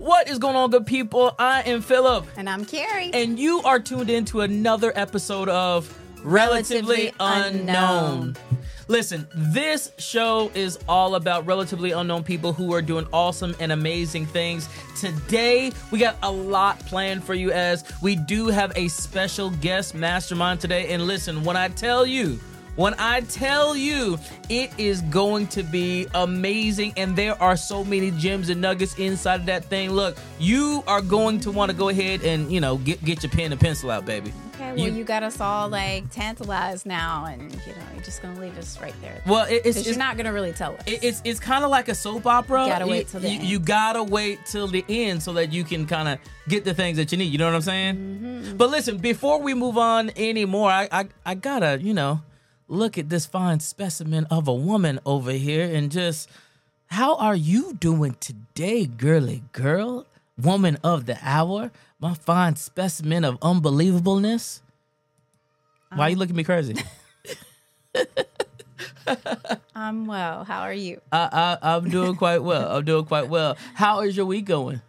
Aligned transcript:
What 0.00 0.30
is 0.30 0.38
going 0.38 0.56
on, 0.56 0.70
good 0.70 0.86
people? 0.86 1.34
I 1.38 1.60
am 1.62 1.82
Philip, 1.82 2.24
And 2.38 2.48
I'm 2.48 2.64
Carrie. 2.64 3.10
and 3.12 3.38
you 3.38 3.60
are 3.64 3.78
tuned 3.78 4.08
in 4.08 4.24
to 4.26 4.40
another 4.40 4.94
episode 4.96 5.50
of 5.50 5.94
Relatively, 6.24 7.12
Relatively 7.12 7.12
Unknown. 7.20 7.66
Unknown. 7.66 8.36
Listen, 8.88 9.28
this 9.34 9.92
show 9.98 10.50
is 10.54 10.78
all 10.88 11.16
about 11.16 11.44
relatively 11.46 11.90
unknown 11.92 12.24
people 12.24 12.54
who 12.54 12.72
are 12.72 12.80
doing 12.80 13.06
awesome 13.12 13.54
and 13.60 13.72
amazing 13.72 14.24
things. 14.24 14.70
Today, 14.98 15.70
we 15.90 15.98
got 15.98 16.16
a 16.22 16.32
lot 16.32 16.78
planned 16.86 17.22
for 17.22 17.34
you 17.34 17.52
as 17.52 17.84
we 18.00 18.16
do 18.16 18.46
have 18.46 18.72
a 18.76 18.88
special 18.88 19.50
guest 19.50 19.94
mastermind 19.94 20.60
today. 20.60 20.92
And 20.94 21.06
listen, 21.06 21.44
when 21.44 21.56
I 21.58 21.68
tell 21.68 22.06
you, 22.06 22.40
when 22.80 22.94
I 22.98 23.20
tell 23.20 23.76
you 23.76 24.18
it 24.48 24.70
is 24.78 25.02
going 25.02 25.46
to 25.48 25.62
be 25.62 26.06
amazing 26.14 26.94
and 26.96 27.14
there 27.14 27.40
are 27.42 27.54
so 27.56 27.84
many 27.84 28.10
gems 28.12 28.48
and 28.48 28.60
nuggets 28.60 28.94
inside 28.98 29.40
of 29.40 29.46
that 29.46 29.66
thing. 29.66 29.90
Look, 29.90 30.16
you 30.38 30.82
are 30.86 31.02
going 31.02 31.40
to 31.40 31.50
want 31.50 31.70
to 31.70 31.76
go 31.76 31.90
ahead 31.90 32.22
and, 32.22 32.50
you 32.50 32.60
know, 32.60 32.78
get 32.78 33.04
get 33.04 33.22
your 33.22 33.30
pen 33.30 33.52
and 33.52 33.60
pencil 33.60 33.90
out, 33.90 34.06
baby. 34.06 34.32
okay, 34.54 34.72
well, 34.72 34.88
you, 34.88 35.04
got 35.04 35.22
us 35.22 35.40
all 35.40 35.68
like 35.68 36.10
tantalized 36.10 36.86
now, 36.86 37.26
and 37.26 37.52
you 37.52 37.72
know, 37.72 37.82
you're 37.94 38.02
just 38.02 38.22
gonna 38.22 38.40
leave 38.40 38.56
us 38.56 38.80
right 38.80 38.94
there. 39.02 39.22
well, 39.26 39.46
it, 39.46 39.62
it's, 39.64 39.86
it's 39.86 39.98
not 39.98 40.16
gonna 40.16 40.32
really 40.32 40.52
tell 40.52 40.74
us. 40.74 40.82
it- 40.86 41.04
it's 41.04 41.20
it's 41.24 41.40
kind 41.40 41.64
of 41.64 41.70
like 41.70 41.88
a 41.88 41.94
soap 41.94 42.26
opera. 42.26 42.64
You 42.64 42.70
gotta 42.70 42.86
wait 42.86 43.08
till 43.08 43.20
the 43.20 43.28
you, 43.28 43.40
end. 43.40 43.48
you 43.48 43.58
gotta 43.58 44.02
wait 44.02 44.38
till 44.46 44.68
the 44.68 44.84
end 44.88 45.22
so 45.22 45.32
that 45.34 45.52
you 45.52 45.64
can 45.64 45.86
kind 45.86 46.08
of 46.08 46.18
get 46.48 46.64
the 46.64 46.72
things 46.74 46.96
that 46.96 47.12
you 47.12 47.18
need. 47.18 47.30
You 47.32 47.38
know 47.38 47.46
what 47.46 47.54
I'm 47.54 47.62
saying? 47.62 47.96
Mm-hmm. 47.96 48.56
But 48.56 48.70
listen, 48.70 48.96
before 48.98 49.40
we 49.40 49.52
move 49.54 49.76
on 49.76 50.10
anymore, 50.16 50.70
I, 50.70 50.88
I 50.90 51.08
I 51.26 51.34
gotta 51.34 51.78
you 51.80 51.92
know 51.94 52.20
look 52.70 52.96
at 52.96 53.08
this 53.08 53.26
fine 53.26 53.60
specimen 53.60 54.26
of 54.30 54.46
a 54.48 54.54
woman 54.54 55.00
over 55.04 55.32
here 55.32 55.64
and 55.64 55.90
just 55.90 56.30
how 56.86 57.16
are 57.16 57.36
you 57.36 57.74
doing 57.74 58.16
today, 58.20 58.86
girly 58.86 59.42
girl, 59.52 60.06
woman 60.40 60.78
of 60.82 61.06
the 61.06 61.18
hour, 61.22 61.70
my 61.98 62.14
fine 62.14 62.56
specimen 62.56 63.24
of 63.24 63.38
unbelievableness. 63.40 64.60
Why 65.94 66.06
Um, 66.06 66.10
you 66.10 66.16
looking 66.16 66.34
at 66.34 66.36
me 66.36 66.44
crazy? 66.44 66.76
I'm 69.74 70.06
well. 70.06 70.44
How 70.44 70.60
are 70.60 70.72
you? 70.72 71.00
I, 71.10 71.58
I 71.62 71.74
I'm 71.74 71.90
doing 71.90 72.14
quite 72.14 72.42
well. 72.42 72.76
I'm 72.76 72.84
doing 72.84 73.04
quite 73.04 73.28
well. 73.28 73.56
How 73.74 74.00
is 74.00 74.16
your 74.16 74.26
week 74.26 74.44
going? 74.44 74.80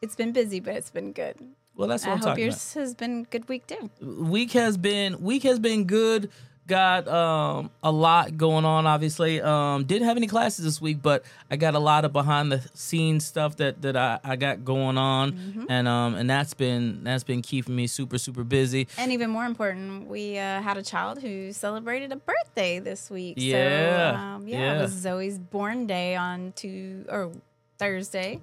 It's 0.00 0.16
been 0.16 0.32
busy, 0.32 0.60
but 0.60 0.74
it's 0.74 0.90
been 0.90 1.12
good. 1.12 1.36
Well, 1.76 1.88
that's 1.88 2.04
what 2.06 2.12
I 2.12 2.14
I'm 2.14 2.20
hope 2.20 2.38
yours 2.38 2.74
has 2.74 2.94
been 2.94 3.24
good 3.24 3.48
week 3.48 3.66
too. 3.66 3.90
Week 4.00 4.52
has 4.52 4.76
been 4.76 5.20
week 5.22 5.42
has 5.42 5.58
been 5.58 5.84
good. 5.84 6.30
Got 6.70 7.08
um 7.08 7.70
a 7.82 7.90
lot 7.90 8.36
going 8.36 8.64
on. 8.64 8.86
Obviously, 8.86 9.42
um 9.42 9.82
didn't 9.86 10.06
have 10.06 10.16
any 10.16 10.28
classes 10.28 10.64
this 10.64 10.80
week, 10.80 11.02
but 11.02 11.24
I 11.50 11.56
got 11.56 11.74
a 11.74 11.80
lot 11.80 12.04
of 12.04 12.12
behind 12.12 12.52
the 12.52 12.62
scenes 12.74 13.24
stuff 13.26 13.56
that 13.56 13.82
that 13.82 13.96
I, 13.96 14.20
I 14.22 14.36
got 14.36 14.64
going 14.64 14.96
on, 14.96 15.32
Mm-hmm. 15.32 15.64
and 15.68 15.88
um 15.88 16.14
and 16.14 16.30
that's 16.30 16.54
been 16.54 17.02
that's 17.02 17.24
been 17.24 17.42
keeping 17.42 17.74
me 17.74 17.88
super 17.88 18.18
super 18.18 18.44
busy. 18.44 18.86
And 18.98 19.10
even 19.10 19.30
more 19.30 19.46
important, 19.46 20.06
we 20.06 20.38
uh, 20.38 20.62
had 20.62 20.76
a 20.76 20.82
child 20.82 21.20
who 21.20 21.52
celebrated 21.52 22.12
a 22.12 22.16
birthday 22.16 22.78
this 22.78 23.10
week. 23.10 23.34
Yeah, 23.36 24.12
So, 24.12 24.16
um, 24.16 24.46
yeah, 24.46 24.58
yeah. 24.60 24.78
it 24.78 24.82
was 24.82 24.92
Zoe's 24.92 25.38
born 25.38 25.88
day 25.88 26.14
on 26.14 26.52
two 26.54 27.04
or 27.08 27.32
Thursday. 27.78 28.40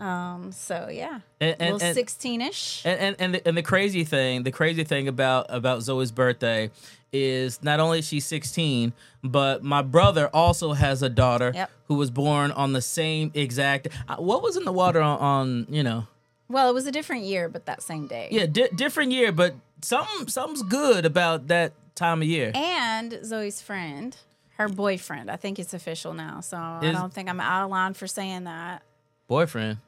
Um, 0.00 0.52
so 0.52 0.88
yeah, 0.90 1.20
And- 1.38 1.56
and- 1.60 1.72
little 1.74 1.86
and- 1.86 1.94
sixteen 1.94 2.40
ish. 2.40 2.80
And 2.86 2.98
and 2.98 3.16
and 3.18 3.34
the, 3.34 3.46
and 3.48 3.56
the 3.58 3.62
crazy 3.62 4.04
thing, 4.04 4.42
the 4.44 4.50
crazy 4.50 4.84
thing 4.84 5.06
about 5.06 5.44
about 5.50 5.82
Zoe's 5.82 6.10
birthday 6.10 6.70
is 7.12 7.62
not 7.62 7.78
only 7.80 7.98
is 8.00 8.06
she 8.08 8.20
16, 8.20 8.92
but 9.22 9.62
my 9.62 9.82
brother 9.82 10.28
also 10.32 10.72
has 10.72 11.02
a 11.02 11.08
daughter 11.08 11.52
Yep. 11.54 11.70
who 11.88 11.94
was 11.94 12.10
born 12.10 12.50
on 12.52 12.72
the 12.72 12.80
same 12.82 13.30
exact. 13.34 13.88
uh, 14.08 14.16
What 14.16 14.42
was 14.42 14.56
in 14.56 14.64
the 14.64 14.72
water 14.72 15.00
on, 15.00 15.18
on 15.18 15.66
you 15.68 15.82
know? 15.82 16.06
Well, 16.48 16.68
it 16.70 16.74
was 16.74 16.86
a 16.86 16.92
different 16.92 17.24
year, 17.24 17.48
but 17.48 17.66
that 17.66 17.82
same 17.82 18.06
day. 18.06 18.28
Yeah, 18.30 18.46
di- 18.46 18.68
different 18.74 19.12
year, 19.12 19.32
but 19.32 19.54
something 19.82 20.28
something's 20.28 20.62
good 20.62 21.04
about 21.06 21.48
that 21.48 21.72
time 21.94 22.22
of 22.22 22.28
year. 22.28 22.52
And 22.54 23.18
Zoe's 23.24 23.60
friend, 23.62 24.16
her 24.58 24.68
boyfriend, 24.68 25.30
I 25.30 25.36
think 25.36 25.58
it's 25.58 25.72
official 25.74 26.12
now. 26.14 26.40
So 26.40 26.56
I 26.56 26.92
don't 26.92 27.12
think 27.12 27.28
I'm 27.28 27.40
out 27.40 27.64
of 27.64 27.70
line 27.70 27.94
for 27.94 28.06
saying 28.06 28.44
that. 28.44 28.82
Boyfriend. 29.28 29.78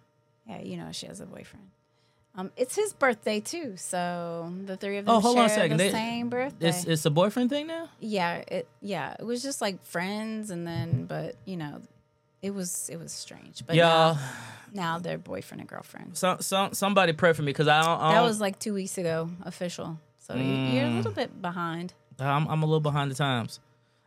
Yeah, 0.49 0.61
you 0.63 0.77
know 0.77 0.91
she 0.93 1.07
has 1.07 1.21
a 1.21 1.27
boyfriend. 1.27 1.67
Um, 2.37 2.51
it's 2.57 2.75
his 2.75 2.93
birthday 2.93 3.39
too, 3.39 3.75
so 3.77 4.53
the 4.65 4.77
three 4.77 4.99
of 4.99 5.05
them 5.07 5.15
Oh, 5.15 5.21
hold 5.21 5.37
share 5.37 5.45
on 5.45 5.51
a 5.51 5.55
second. 5.55 5.77
the 5.77 5.85
They- 5.85 5.91
same 5.93 6.29
birthday. 6.31 6.69
It's 6.69 6.85
it's 6.85 7.05
a 7.07 7.11
boyfriend 7.11 7.49
thing 7.51 7.69
now. 7.69 7.89
yeah, 8.01 8.39
it 8.49 8.67
yeah, 8.81 9.15
it 9.19 9.25
was 9.25 9.41
just 9.43 9.61
like 9.61 9.85
friends, 9.85 10.51
and 10.51 10.67
then 10.67 11.07
but 11.07 11.37
you 11.45 11.57
know, 11.57 11.81
it 12.43 12.51
was 12.53 12.89
it 12.91 12.97
was 12.99 13.13
strange. 13.13 13.63
But 13.65 13.77
Y'all, 13.77 14.15
now, 14.17 14.21
now 14.73 14.99
they're 14.99 15.17
boyfriend 15.17 15.61
and 15.61 15.69
girlfriend. 15.71 16.17
some 16.17 16.41
some 16.41 16.75
somebody 16.75 17.13
pray 17.13 17.33
for 17.35 17.43
me 17.43 17.51
because 17.53 17.69
I 17.69 17.83
don't. 17.83 18.01
I 18.01 18.09
That 18.15 18.19
don't 18.19 18.27
was 18.27 18.41
like 18.41 18.59
two 18.59 18.75
weeks 18.75 18.99
ago, 18.99 19.31
official. 19.45 20.01
So 20.19 20.35
you 20.35 20.43
you're 20.43 20.87
a 20.87 20.89
Mm. 20.89 20.97
little 20.97 21.13
bit 21.13 21.41
behind. 21.41 21.95
I'm, 22.19 22.49
I'm 22.49 22.63
a 22.63 22.67
little 22.67 22.81
behind 22.81 23.11
the 23.11 23.15
times. 23.15 23.61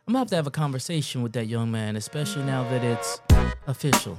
I'm 0.06 0.12
gonna 0.12 0.18
have 0.20 0.28
to 0.30 0.36
have 0.36 0.46
a 0.46 0.50
conversation 0.50 1.22
with 1.22 1.32
that 1.32 1.46
young 1.46 1.70
man, 1.70 1.96
especially 1.96 2.42
now 2.44 2.62
that 2.70 2.82
it's 2.84 3.20
official. 3.66 4.18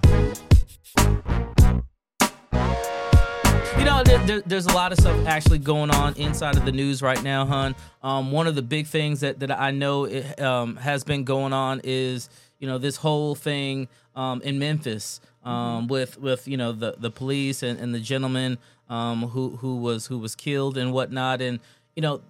You 3.80 3.86
know, 3.86 4.04
there, 4.04 4.20
there, 4.26 4.42
there's 4.42 4.66
a 4.66 4.74
lot 4.74 4.92
of 4.92 5.00
stuff 5.00 5.26
actually 5.26 5.60
going 5.60 5.90
on 5.90 6.14
inside 6.16 6.58
of 6.58 6.66
the 6.66 6.72
news 6.72 7.02
right 7.02 7.22
now, 7.24 7.46
hun. 7.46 7.76
Um, 8.04 8.32
one 8.32 8.46
of 8.46 8.56
the 8.56 8.62
big 8.62 8.88
things 8.88 9.22
that, 9.22 9.40
that 9.40 9.52
I 9.52 9.72
know 9.72 10.04
it, 10.04 10.40
um, 10.42 10.76
has 10.76 11.06
been 11.06 11.24
going 11.24 11.54
on 11.54 11.80
is, 11.84 12.30
you 12.60 12.68
know, 12.68 12.78
this 12.78 12.98
whole 12.98 13.36
thing 13.36 13.88
um, 14.18 14.42
in 14.42 14.60
Memphis 14.60 15.22
um, 15.46 15.88
with 15.88 16.20
with 16.20 16.48
you 16.48 16.58
know 16.58 16.74
the 16.74 16.96
the 16.98 17.10
police 17.10 17.64
and, 17.64 17.80
and 17.80 17.96
the 17.96 18.00
gentleman 18.00 18.58
um, 18.90 19.24
who 19.30 19.52
who 19.58 19.78
was 19.78 20.08
who 20.08 20.18
was 20.18 20.36
killed 20.36 20.78
and 20.78 20.92
whatnot, 20.92 21.42
and 21.42 21.60
you 21.96 22.02
know 22.02 22.22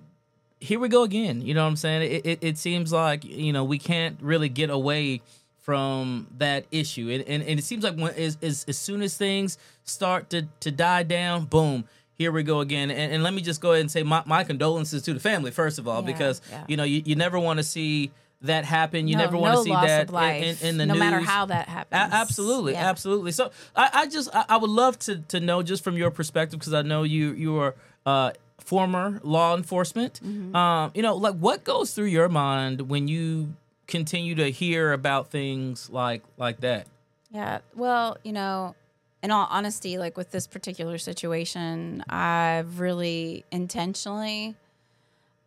here 0.60 0.80
we 0.80 0.90
go 0.90 1.04
again. 1.04 1.42
You 1.42 1.54
know 1.54 1.64
what 1.64 1.70
I'm 1.70 1.76
saying? 1.78 2.12
It, 2.12 2.26
it, 2.26 2.40
it 2.42 2.58
seems 2.58 2.92
like 2.92 3.24
you 3.24 3.54
know 3.54 3.64
we 3.64 3.80
can't 3.80 4.18
really 4.22 4.50
get 4.50 4.70
away 4.70 5.22
from 5.70 6.26
that 6.40 6.66
issue, 6.72 7.12
and 7.12 7.22
and, 7.28 7.44
and 7.44 7.60
it 7.60 7.64
seems 7.64 7.84
like 7.84 7.96
when 7.96 8.12
as, 8.16 8.40
as 8.42 8.66
as 8.68 8.76
soon 8.76 9.04
as 9.04 9.16
things 9.16 9.60
start 9.84 10.32
to 10.32 10.48
to 10.62 10.72
die 10.72 11.04
down, 11.04 11.46
boom. 11.46 11.86
Here 12.16 12.32
we 12.32 12.42
go 12.44 12.60
again, 12.60 12.90
and, 12.90 13.14
and 13.14 13.22
let 13.24 13.34
me 13.36 13.42
just 13.42 13.62
go 13.62 13.72
ahead 13.72 13.82
and 13.82 13.92
say 13.92 14.02
my, 14.04 14.24
my 14.26 14.44
condolences 14.44 15.04
to 15.04 15.14
the 15.14 15.20
family 15.20 15.52
first 15.52 15.78
of 15.80 15.88
all, 15.88 16.02
Yeah, 16.02 16.08
because 16.12 16.42
yeah. 16.50 16.64
you 16.68 16.76
know 16.76 16.84
you, 16.84 17.04
you 17.06 17.16
never 17.16 17.40
want 17.40 17.58
to 17.60 17.64
see 17.64 18.12
that 18.42 18.66
happen. 18.66 19.08
You 19.08 19.16
No- 19.16 19.26
never 19.26 19.38
want 19.38 19.54
no 19.54 19.60
to 19.60 19.64
see 19.64 19.72
that 19.72 20.10
in, 20.10 20.44
in, 20.44 20.58
in 20.72 20.78
the 20.80 20.86
no 20.88 20.94
news. 20.96 21.00
matter 21.00 21.20
how 21.20 21.46
that 21.46 21.68
happens. 21.70 22.02
A- 22.12 22.16
absolutely, 22.16 22.74
Yeah. 22.74 22.90
absolutely. 22.90 23.32
So 23.32 23.52
I, 23.76 23.90
I 23.94 24.08
just 24.08 24.28
I, 24.36 24.44
I 24.50 24.58
would 24.58 24.70
love 24.72 24.98
to 25.08 25.20
to 25.34 25.40
know 25.40 25.62
just 25.62 25.84
from 25.84 25.96
your 25.98 26.10
perspective 26.12 26.58
because 26.60 26.74
I 26.74 26.82
know 26.82 27.04
you 27.04 27.32
you 27.34 27.58
are 27.60 27.76
uh, 28.08 28.32
former 28.60 29.22
law 29.24 29.56
enforcement. 29.56 30.20
Mm-hmm. 30.26 30.56
Um, 30.56 30.92
you 30.96 31.04
know, 31.04 31.16
like 31.16 31.36
what 31.36 31.64
goes 31.64 31.94
through 31.94 32.12
your 32.20 32.28
mind 32.28 32.90
when 32.90 33.08
you 33.08 33.54
continue 33.90 34.36
to 34.36 34.50
hear 34.50 34.94
about 34.94 35.30
things 35.30 35.90
like 35.90 36.24
like 36.38 36.62
that? 36.62 36.88
Yeah. 37.32 37.60
Well, 37.76 38.18
you 38.24 38.32
know, 38.32 38.76
in 39.22 39.32
all 39.32 39.48
honesty, 39.50 39.98
like 39.98 40.16
with 40.16 40.32
this 40.32 40.48
particular 40.48 40.98
situation, 40.98 42.04
I've 42.08 42.80
really 42.80 43.44
intentionally 43.52 44.56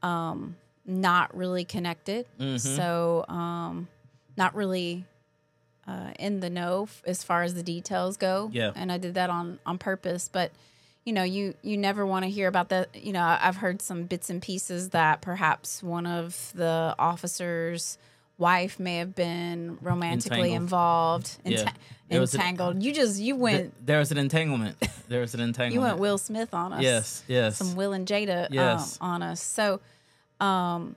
um 0.02 0.56
not 0.84 1.34
really 1.36 1.64
connected. 1.64 2.26
Mm-hmm. 2.38 2.56
So, 2.56 3.24
um 3.28 3.88
not 4.36 4.54
really 4.54 5.06
uh 5.86 6.12
in 6.18 6.40
the 6.40 6.50
know 6.50 6.84
f- 6.84 7.02
as 7.06 7.24
far 7.24 7.42
as 7.42 7.54
the 7.54 7.62
details 7.62 8.16
go. 8.16 8.50
Yeah. 8.52 8.72
And 8.74 8.92
I 8.92 8.98
did 8.98 9.14
that 9.14 9.30
on 9.30 9.58
on 9.64 9.78
purpose, 9.78 10.28
but 10.30 10.52
you 11.04 11.12
know, 11.12 11.24
you 11.24 11.54
you 11.62 11.76
never 11.76 12.06
want 12.06 12.24
to 12.24 12.30
hear 12.30 12.48
about 12.48 12.68
that. 12.68 12.94
You 12.94 13.12
know, 13.12 13.22
I've 13.22 13.56
heard 13.56 13.82
some 13.82 14.04
bits 14.04 14.30
and 14.30 14.40
pieces 14.40 14.90
that 14.90 15.20
perhaps 15.20 15.82
one 15.82 16.06
of 16.06 16.52
the 16.54 16.94
officers 16.98 17.98
wife 18.42 18.74
may 18.80 18.96
have 18.98 19.14
been 19.14 19.78
romantically 19.80 20.52
Entangled. 20.52 20.62
involved 20.62 21.28
Yeah. 21.44 21.58
enta- 21.64 21.74
There 22.08 22.20
was 22.20 22.34
a- 22.34 22.38
entangled 22.38 22.82
you 22.82 22.92
just 22.92 23.20
you 23.20 23.34
Th- 23.34 23.40
went 23.46 23.86
there 23.86 23.98
was 23.98 24.10
an 24.12 24.18
entanglement. 24.18 24.76
There 25.08 25.20
was 25.20 25.32
an 25.34 25.40
entanglement. 25.40 25.74
you 25.74 25.80
went 25.80 25.98
will 25.98 26.18
smith 26.18 26.52
on 26.52 26.72
us 26.72 26.82
Yes, 26.82 27.22
yes. 27.28 27.56
some 27.56 27.74
will 27.76 27.92
and 27.92 28.06
jada 28.06 28.48
Yes. 28.50 28.98
um, 29.00 29.10
on 29.12 29.22
us 29.22 29.40
so 29.40 29.80
um 30.40 30.96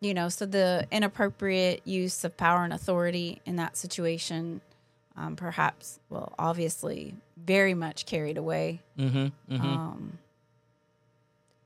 you 0.00 0.12
know 0.14 0.28
so 0.28 0.46
the 0.46 0.86
inappropriate 0.90 1.80
use 1.86 2.24
of 2.24 2.36
power 2.36 2.62
and 2.64 2.72
authority 2.72 3.40
in 3.46 3.56
that 3.56 3.76
situation 3.76 4.60
um 5.16 5.36
perhaps 5.36 5.98
well 6.10 6.32
obviously 6.38 7.14
very 7.36 7.74
much 7.74 8.06
carried 8.06 8.38
away 8.38 8.80
mm-hmm, 8.98 9.26
mm-hmm. 9.54 9.66
um 9.66 10.18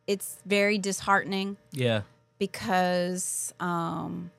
it's 0.06 0.36
very 0.44 0.78
disheartening 0.78 1.56
yeah. 1.72 2.02
because 2.38 3.54
um 3.60 4.30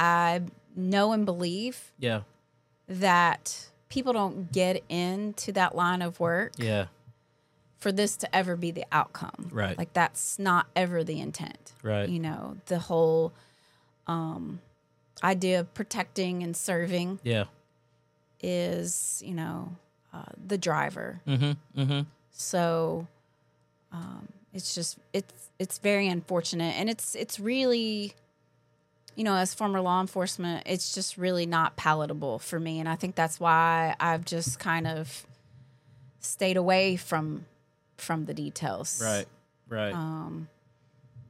I 0.00 0.42
know 0.74 1.12
and 1.12 1.26
believe 1.26 1.92
Yeah. 1.98 2.22
that 2.88 3.68
people 3.88 4.12
don't 4.12 4.50
get 4.50 4.82
into 4.88 5.52
that 5.52 5.74
line 5.74 6.00
of 6.00 6.18
work 6.20 6.52
Yeah. 6.56 6.86
for 7.78 7.92
this 7.92 8.16
to 8.16 8.34
ever 8.34 8.56
be 8.56 8.70
the 8.70 8.84
outcome. 8.92 9.48
Right. 9.52 9.76
Like 9.76 9.92
that's 9.92 10.38
not 10.38 10.66
ever 10.74 11.04
the 11.04 11.20
intent. 11.20 11.72
Right. 11.82 12.08
You 12.08 12.18
know, 12.20 12.56
the 12.66 12.78
whole 12.78 13.32
um 14.06 14.60
idea 15.22 15.60
of 15.60 15.74
protecting 15.74 16.42
and 16.42 16.56
serving 16.56 17.20
Yeah. 17.22 17.44
is, 18.42 19.22
you 19.24 19.34
know, 19.34 19.76
uh, 20.12 20.24
the 20.46 20.56
driver. 20.58 21.20
Mm-hmm. 21.26 21.80
Mm-hmm. 21.80 22.00
So 22.32 23.06
um, 23.92 24.28
it's 24.54 24.74
just 24.74 24.98
it's 25.12 25.50
it's 25.58 25.78
very 25.78 26.08
unfortunate, 26.08 26.74
and 26.78 26.88
it's 26.88 27.14
it's 27.14 27.38
really, 27.38 28.14
you 29.16 29.24
know, 29.24 29.34
as 29.34 29.54
former 29.54 29.80
law 29.80 30.00
enforcement, 30.00 30.64
it's 30.66 30.94
just 30.94 31.16
really 31.16 31.46
not 31.46 31.76
palatable 31.76 32.38
for 32.38 32.58
me, 32.58 32.80
and 32.80 32.88
I 32.88 32.96
think 32.96 33.14
that's 33.14 33.38
why 33.40 33.94
I've 34.00 34.24
just 34.24 34.58
kind 34.58 34.86
of 34.86 35.26
stayed 36.20 36.56
away 36.56 36.96
from 36.96 37.46
from 37.96 38.24
the 38.24 38.34
details, 38.34 39.00
Right. 39.02 39.26
Right. 39.68 39.94
Um, 39.94 40.48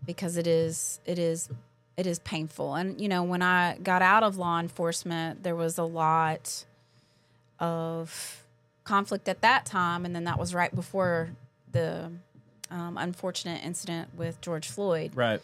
because 0.06 0.37
it 0.37 0.47
is 0.47 1.00
it 1.05 1.19
is 1.19 1.49
it 1.97 2.06
is 2.06 2.19
painful, 2.21 2.75
and 2.75 3.00
you 3.00 3.09
know, 3.09 3.23
when 3.23 3.43
I 3.43 3.77
got 3.83 4.03
out 4.03 4.23
of 4.23 4.37
law 4.37 4.59
enforcement, 4.61 5.43
there 5.43 5.56
was 5.56 5.79
a 5.79 5.85
lot 5.85 6.65
of 7.59 8.44
conflict 8.85 9.29
at 9.29 9.43
that 9.43 9.67
time, 9.67 10.05
and 10.05 10.15
then 10.15 10.25
that 10.25 10.38
was 10.38 10.55
right 10.55 10.75
before 10.75 11.31
the 11.73 12.11
um, 12.71 12.97
unfortunate 12.97 13.65
incident 13.65 14.09
with 14.17 14.41
George 14.41 14.69
Floyd. 14.69 15.12
right. 15.15 15.41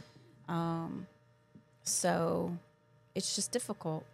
So 1.86 2.56
it's 3.14 3.34
just 3.34 3.52
difficult. 3.52 4.04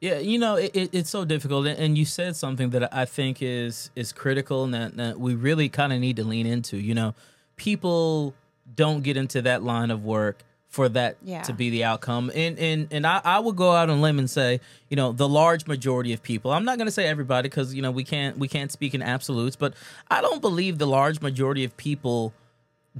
Yeah, 0.00 0.18
you 0.18 0.38
know, 0.38 0.56
it, 0.56 0.72
it, 0.76 0.90
it's 0.92 1.08
so 1.10 1.24
difficult, 1.24 1.66
and- 1.66 1.78
and 1.78 1.96
you 1.96 2.04
said 2.04 2.36
something 2.36 2.70
that 2.70 2.92
I 2.94 3.06
think 3.06 3.38
is 3.40 3.90
is 3.96 4.12
critical, 4.12 4.64
and 4.64 4.74
that, 4.74 4.96
that 4.98 5.18
we 5.18 5.34
really 5.34 5.68
kind 5.70 5.92
of 5.92 6.00
need 6.00 6.16
to 6.16 6.24
lean 6.24 6.46
into. 6.46 6.76
You 6.76 6.94
know, 6.94 7.14
people 7.56 8.34
don't 8.76 9.02
get 9.02 9.16
into 9.16 9.40
that 9.42 9.62
line 9.62 9.90
of 9.90 10.04
work 10.04 10.42
for 10.68 10.88
that 10.90 11.16
Yeah. 11.22 11.42
to 11.42 11.52
be 11.54 11.70
the 11.70 11.84
outcome, 11.84 12.30
and 12.34 12.58
and 12.58 12.88
and 12.90 13.06
I, 13.06 13.20
I 13.24 13.38
would 13.38 13.56
go 13.56 13.70
out 13.72 13.88
on 13.88 13.98
a 13.98 14.02
limb 14.02 14.18
and 14.18 14.28
say, 14.28 14.60
you 14.90 14.96
know, 14.96 15.12
the 15.12 15.28
large 15.28 15.66
majority 15.66 16.12
of 16.12 16.22
people. 16.22 16.50
I'm 16.52 16.64
not 16.66 16.76
going 16.76 16.86
to 16.88 16.92
say 16.92 17.06
everybody 17.06 17.48
because 17.48 17.72
you 17.74 17.80
know 17.80 17.92
we 17.92 18.04
can't 18.04 18.36
we 18.36 18.48
can't 18.48 18.70
speak 18.72 18.92
in 18.92 19.00
absolutes, 19.00 19.56
but 19.56 19.72
I 20.10 20.20
don't 20.20 20.42
believe 20.42 20.76
the 20.78 20.86
large 20.86 21.20
majority 21.22 21.64
of 21.64 21.74
people 21.78 22.34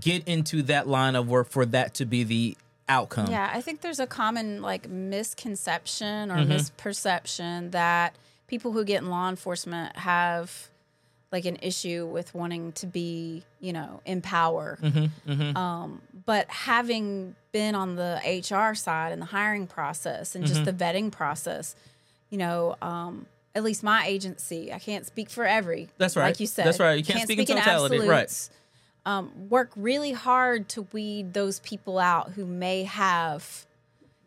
get 0.01 0.27
into 0.27 0.63
that 0.63 0.89
line 0.89 1.17
of 1.17 1.29
work 1.29 1.49
for 1.51 1.67
that 1.67 1.95
to 1.95 2.05
be 2.07 2.25
the 2.25 2.57
outcome. 2.89 3.29
Yeah, 3.31 3.51
I 3.53 3.61
think 3.61 3.81
there's 3.81 4.01
a 4.01 4.07
common 4.07 4.61
like 4.63 4.89
misconception 4.89 6.31
or 6.31 6.37
Mm-hmm. 6.37 6.53
misperception 6.53 7.71
that 7.73 8.15
people 8.47 8.73
who 8.73 8.85
get 8.85 9.03
in 9.03 9.11
law 9.11 9.29
enforcement 9.29 9.97
have 9.97 10.69
like 11.33 11.47
an 11.47 11.59
issue 11.63 12.07
with 12.07 12.33
wanting 12.35 12.71
to 12.73 12.87
be, 12.87 13.43
you 13.59 13.73
know, 13.73 14.01
in 14.05 14.21
power. 14.23 14.79
Mm-hmm, 14.81 15.57
Um, 15.57 16.01
but 16.27 16.49
having 16.49 17.35
been 17.51 17.75
on 17.75 17.97
the 17.97 18.21
HR 18.25 18.75
side 18.77 19.13
and 19.13 19.21
the 19.21 19.27
hiring 19.27 19.67
process 19.67 20.35
and 20.37 20.47
just 20.47 20.63
Mm-hmm. 20.63 20.77
the 20.77 20.85
vetting 20.85 21.11
process, 21.11 21.75
you 22.31 22.39
know, 22.39 22.77
um, 22.83 23.27
at 23.55 23.65
least 23.65 23.83
my 23.83 24.07
agency, 24.07 24.73
I 24.73 24.79
can't 24.79 25.07
speak 25.07 25.29
for 25.31 25.45
every. 25.45 25.89
That's 25.99 26.17
right. 26.17 26.25
Like 26.27 26.41
you 26.41 26.47
said, 26.47 26.67
That's 26.67 26.79
right. 26.81 26.99
You 26.99 27.05
can't 27.05 27.23
speak 27.23 27.39
in 27.39 27.47
totality. 27.47 27.99
Right. 28.01 28.49
Um, 29.07 29.49
work 29.51 29.71
really 29.77 30.13
hard 30.13 30.69
to 30.71 30.83
weed 30.93 31.35
those 31.35 31.61
people 31.61 31.99
out 31.99 32.33
who 32.33 32.47
may 32.47 32.85
have 32.85 33.67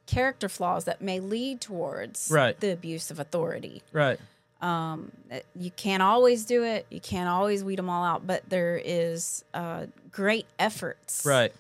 character 0.05 0.47
flaws 0.47 0.85
that 0.85 1.01
may 1.01 1.19
lead 1.19 1.59
towards 1.61 2.29
Right. 2.31 2.57
the 2.59 2.71
abuse 2.71 3.09
of 3.11 3.19
authority. 3.19 3.81
Right. 3.91 4.19
You 4.61 5.71
can't 5.75 6.01
always 6.03 6.45
do 6.45 6.63
it. 6.63 6.85
You 6.89 6.99
can't 6.99 7.27
always 7.29 7.63
weed 7.63 7.77
them 7.77 7.89
all 7.89 8.03
out, 8.05 8.25
but 8.27 8.47
there 8.49 8.79
is 8.83 9.43
uh, 9.53 9.87
great 10.11 10.45
efforts 10.59 11.23
Right. 11.25 11.51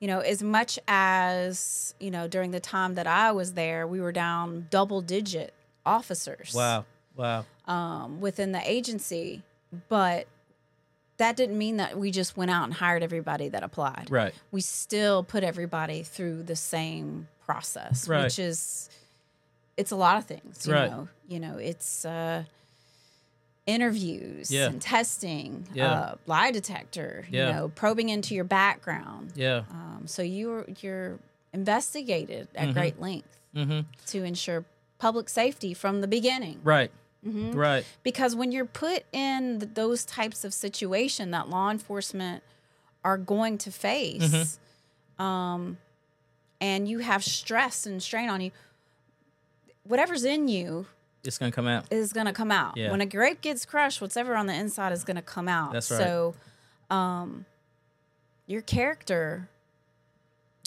you 0.00 0.08
know, 0.08 0.20
as 0.20 0.42
much 0.42 0.78
as, 0.88 1.94
you 2.00 2.10
know, 2.10 2.26
during 2.28 2.50
the 2.50 2.60
time 2.60 2.94
that 2.94 3.06
I 3.06 3.32
was 3.32 3.52
there, 3.54 3.86
we 3.86 4.00
were 4.00 4.12
down 4.12 4.66
double 4.70 5.00
digit 5.00 5.52
officers 5.86 6.52
Wow. 6.54 6.84
Wow. 7.16 7.44
um, 7.66 8.20
within 8.20 8.52
the 8.52 8.60
agency. 8.70 9.42
But 9.88 10.26
that 11.18 11.36
didn't 11.36 11.56
mean 11.58 11.76
that 11.76 11.96
we 11.98 12.10
just 12.10 12.36
went 12.36 12.50
out 12.50 12.64
and 12.64 12.74
hired 12.74 13.02
everybody 13.02 13.48
that 13.48 13.62
applied. 13.62 14.08
Right. 14.10 14.34
We 14.50 14.60
still 14.60 15.22
put 15.22 15.44
everybody 15.44 16.02
through 16.02 16.42
the 16.44 16.56
same 16.56 17.28
process, 17.46 18.08
Right. 18.08 18.24
which 18.24 18.38
is, 18.38 18.90
it's 19.76 19.90
a 19.92 19.96
lot 19.96 20.16
of 20.18 20.24
things, 20.24 20.66
you 20.66 20.72
Right. 20.72 20.90
know, 20.90 21.08
you 21.28 21.38
know, 21.40 21.56
it's, 21.58 22.04
uh, 22.04 22.44
interviews 23.66 24.50
Yeah. 24.50 24.66
and 24.66 24.80
testing, 24.80 25.66
Yeah. 25.72 25.90
uh, 25.92 26.14
lie 26.26 26.50
detector, 26.50 27.26
Yeah. 27.30 27.46
you 27.48 27.52
know, 27.54 27.68
probing 27.70 28.08
into 28.10 28.34
your 28.34 28.44
background. 28.44 29.32
Yeah. 29.34 29.62
Um, 29.70 30.02
so 30.06 30.22
you're 30.22 30.66
you're 30.82 31.18
investigated 31.52 32.48
at 32.54 32.64
Mm-hmm. 32.68 32.72
great 32.72 33.00
length 33.00 33.38
to 34.06 34.22
ensure 34.24 34.64
public 34.98 35.28
safety 35.28 35.72
from 35.72 36.00
the 36.02 36.08
beginning. 36.08 36.60
Right. 36.64 36.90
Mm-hmm. 37.26 37.52
Right. 37.52 37.84
Because 38.02 38.36
when 38.36 38.52
you're 38.52 38.64
put 38.66 39.04
in 39.12 39.60
th- 39.60 39.74
those 39.74 40.04
types 40.04 40.44
of 40.44 40.52
situation 40.52 41.30
that 41.30 41.48
law 41.48 41.70
enforcement 41.70 42.42
are 43.04 43.16
going 43.18 43.58
to 43.58 43.70
face, 43.70 44.58
um, 45.18 45.78
and 46.60 46.88
you 46.88 46.98
have 47.00 47.24
stress 47.24 47.86
and 47.86 48.02
strain 48.02 48.28
on 48.28 48.40
you, 48.40 48.50
whatever's 49.84 50.24
in 50.24 50.48
you 50.48 50.86
It's 51.24 51.38
gonna 51.38 51.52
come 51.52 51.66
out. 51.66 51.86
is 51.92 52.12
going 52.12 52.26
to 52.26 52.32
come 52.32 52.50
out. 52.50 52.76
Yeah. 52.76 52.90
When 52.90 53.00
a 53.00 53.06
grape 53.06 53.40
gets 53.40 53.64
crushed, 53.64 54.00
whatever 54.00 54.34
on 54.36 54.46
the 54.46 54.54
inside 54.54 54.92
is 54.92 55.04
going 55.04 55.16
to 55.16 55.22
come 55.22 55.48
out. 55.48 55.72
That's 55.72 55.90
right. 55.90 55.98
So, 55.98 56.34
um, 56.90 57.46
your 58.46 58.60
character 58.62 59.48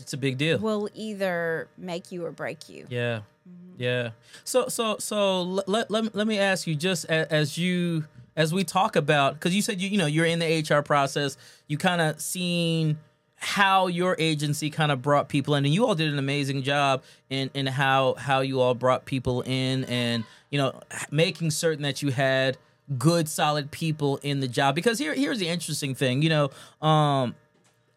It's 0.07 0.13
a 0.13 0.17
big 0.17 0.37
deal. 0.37 0.57
will 0.57 0.87
either 0.93 1.67
make 1.77 2.13
you 2.13 2.25
or 2.25 2.31
break 2.31 2.69
you. 2.69 2.85
Yeah. 2.87 3.19
Mm-hmm. 3.45 3.81
Yeah. 3.83 4.11
So 4.45 4.69
so 4.69 4.95
so 4.99 5.41
let 5.41 5.67
let, 5.91 6.15
let, 6.15 6.25
me- 6.27 6.39
ask 6.39 6.65
you 6.65 6.75
just 6.75 7.03
as, 7.07 7.27
as 7.27 7.57
you 7.57 8.05
as 8.37 8.53
we 8.53 8.63
talk 8.63 8.95
about 8.95 9.33
because 9.33 9.53
you 9.53 9.61
said 9.61 9.81
you 9.81 9.89
you 9.89 9.97
know 9.97 10.05
you're 10.05 10.25
in 10.25 10.39
the 10.39 10.63
HR 10.65 10.81
process, 10.81 11.35
you 11.67 11.77
kind 11.77 11.99
of 11.99 12.21
seen 12.21 12.99
how 13.35 13.87
your 13.87 14.15
agency 14.17 14.69
kind 14.69 14.93
of 14.93 15.01
brought 15.01 15.27
people 15.27 15.55
in 15.55 15.65
and 15.65 15.73
you 15.73 15.85
all 15.85 15.93
did 15.93 16.09
an 16.13 16.19
amazing 16.19 16.63
job 16.63 17.03
in 17.29 17.49
in 17.53 17.65
how 17.67 18.13
how 18.13 18.39
you 18.39 18.61
all 18.61 18.75
brought 18.75 19.03
people 19.03 19.41
in 19.41 19.83
and 19.83 20.23
you 20.51 20.57
know 20.57 20.79
making 21.11 21.51
certain 21.51 21.83
that 21.83 22.01
you 22.01 22.11
had 22.11 22.57
good 22.97 23.27
solid 23.27 23.71
people 23.71 24.17
in 24.23 24.39
the 24.39 24.47
job 24.47 24.73
because 24.73 24.97
here 24.99 25.13
here's 25.13 25.39
the 25.39 25.49
interesting 25.49 25.93
thing 25.93 26.21
you 26.21 26.29
know 26.29 26.49
um 26.81 27.35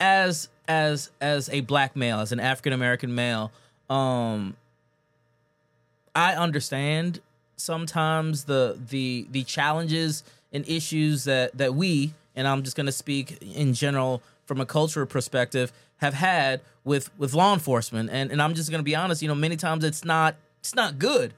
as 0.01 0.49
as 0.67 1.11
as 1.21 1.49
a 1.51 1.61
black 1.61 1.95
male 1.95 2.21
as 2.21 2.33
an 2.33 2.41
african 2.41 2.73
american 2.73 3.15
male 3.15 3.53
um 3.89 4.57
I 6.15 6.35
understand 6.35 7.21
sometimes 7.57 8.45
the 8.45 8.79
the 8.89 9.27
the 9.31 9.45
challenges 9.45 10.25
and 10.53 10.69
issues 10.69 11.25
that 11.25 11.57
that 11.59 11.75
we 11.75 12.15
and 12.35 12.49
I'm 12.49 12.63
just 12.63 12.77
going 12.77 12.87
to 12.87 12.93
speak 12.93 13.39
in 13.43 13.75
general 13.75 14.23
from 14.47 14.61
a 14.61 14.67
cultural 14.67 15.07
perspective 15.07 15.73
have 15.99 16.15
had 16.15 16.61
with 16.85 17.11
with 17.19 17.35
law 17.35 17.53
enforcement. 17.53 18.11
And 18.11 18.31
and 18.33 18.43
I'm 18.43 18.55
just 18.55 18.71
going 18.71 18.81
to 18.81 18.85
be 18.85 18.97
honest 18.97 19.23
you 19.23 19.29
know 19.29 19.35
many 19.35 19.57
times 19.57 19.85
it's 19.85 20.05
not 20.05 20.37
it's 20.61 20.75
not 20.75 20.99
good. 20.99 21.33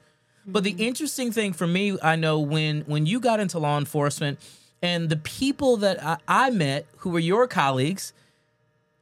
But 0.45 0.63
the 0.63 0.71
interesting 0.71 1.31
thing 1.31 1.53
for 1.53 1.67
me 1.67 1.97
I 2.01 2.15
know 2.15 2.39
when 2.39 2.81
when 2.81 3.05
you 3.05 3.19
got 3.19 3.39
into 3.39 3.59
law 3.59 3.77
enforcement 3.77 4.39
and 4.81 5.09
the 5.09 5.17
people 5.17 5.77
that 5.77 6.03
I, 6.03 6.17
I 6.27 6.49
met 6.49 6.85
who 6.97 7.09
were 7.11 7.19
your 7.19 7.47
colleagues 7.47 8.13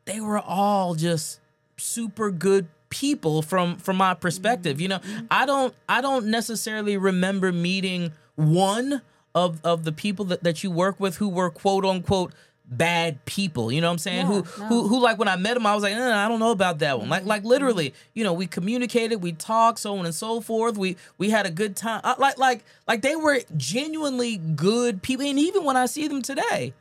they 0.05 0.20
were 0.20 0.39
all 0.39 0.96
just 0.96 1.39
super 1.77 2.31
good 2.31 2.67
people 2.89 3.41
from 3.41 3.77
from 3.77 3.96
my 3.96 4.13
perspective 4.13 4.81
you 4.81 4.88
know? 4.88 5.00
I 5.29 5.46
don't 5.46 5.74
i 5.88 6.01
don't 6.01 6.25
necessarily 6.27 6.98
remember 6.98 7.51
meeting 7.51 8.12
one 8.36 9.01
of 9.34 9.62
of 9.63 9.86
the 9.86 9.91
people 9.93 10.25
that, 10.25 10.43
that 10.43 10.63
you 10.63 10.72
work 10.72 11.00
with 11.00 11.17
who 11.17 11.29
were 11.29 11.50
quote 11.50 11.86
unquote 11.86 12.34
bad 12.65 13.24
people 13.25 13.72
you 13.72 13.81
know 13.81 13.88
what 13.88 13.93
i'm 13.93 13.98
saying? 13.98 14.25
Who 14.25 14.36
Yeah, 14.36 14.67
who 14.67 14.88
who 14.88 15.01
like 15.01 15.17
when 15.20 15.27
i 15.27 15.36
met 15.36 15.55
them 15.55 15.65
i 15.65 15.74
was 15.74 15.84
like 15.84 15.93
eh, 15.93 16.25
i 16.25 16.27
don't 16.27 16.39
know 16.39 16.51
about 16.51 16.79
that 16.79 17.00
one. 17.00 17.10
Like 17.10 17.25
like 17.25 17.43
literally 17.43 17.93
you 18.13 18.24
know 18.24 18.34
we 18.34 18.48
communicated 18.48 19.17
we 19.17 19.31
talked 19.34 19.79
so 19.79 19.98
on 19.98 20.05
and 20.05 20.15
so 20.15 20.41
forth. 20.41 20.77
We 20.77 20.98
we 21.17 21.29
had 21.29 21.46
a 21.46 21.51
good 21.51 21.75
time. 21.75 22.01
Uh, 22.03 22.15
like 22.17 22.38
like 22.38 22.63
like 22.88 23.01
they 23.01 23.15
were 23.15 23.39
genuinely 23.58 24.38
good 24.38 25.01
people. 25.01 25.25
And 25.25 25.39
even 25.39 25.63
when 25.63 25.77
i 25.77 25.86
see 25.86 26.08
them 26.08 26.22
today 26.22 26.74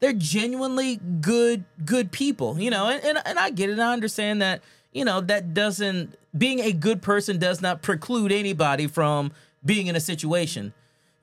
they're 0.00 0.12
genuinely 0.12 0.96
good 1.20 1.64
good 1.84 2.12
people 2.12 2.58
you 2.58 2.70
know 2.70 2.88
and, 2.88 3.02
and, 3.04 3.18
and 3.24 3.38
i 3.38 3.50
get 3.50 3.70
it. 3.70 3.78
I 3.78 3.92
understand 3.92 4.42
that 4.42 4.62
you 4.92 5.04
know 5.04 5.20
that 5.22 5.54
doesn't 5.54 6.16
being 6.36 6.60
a 6.60 6.72
good 6.72 7.02
person 7.02 7.38
does 7.38 7.60
not 7.60 7.82
preclude 7.82 8.32
anybody 8.32 8.86
from 8.86 9.32
being 9.64 9.86
in 9.86 9.96
a 9.96 10.00
situation 10.00 10.72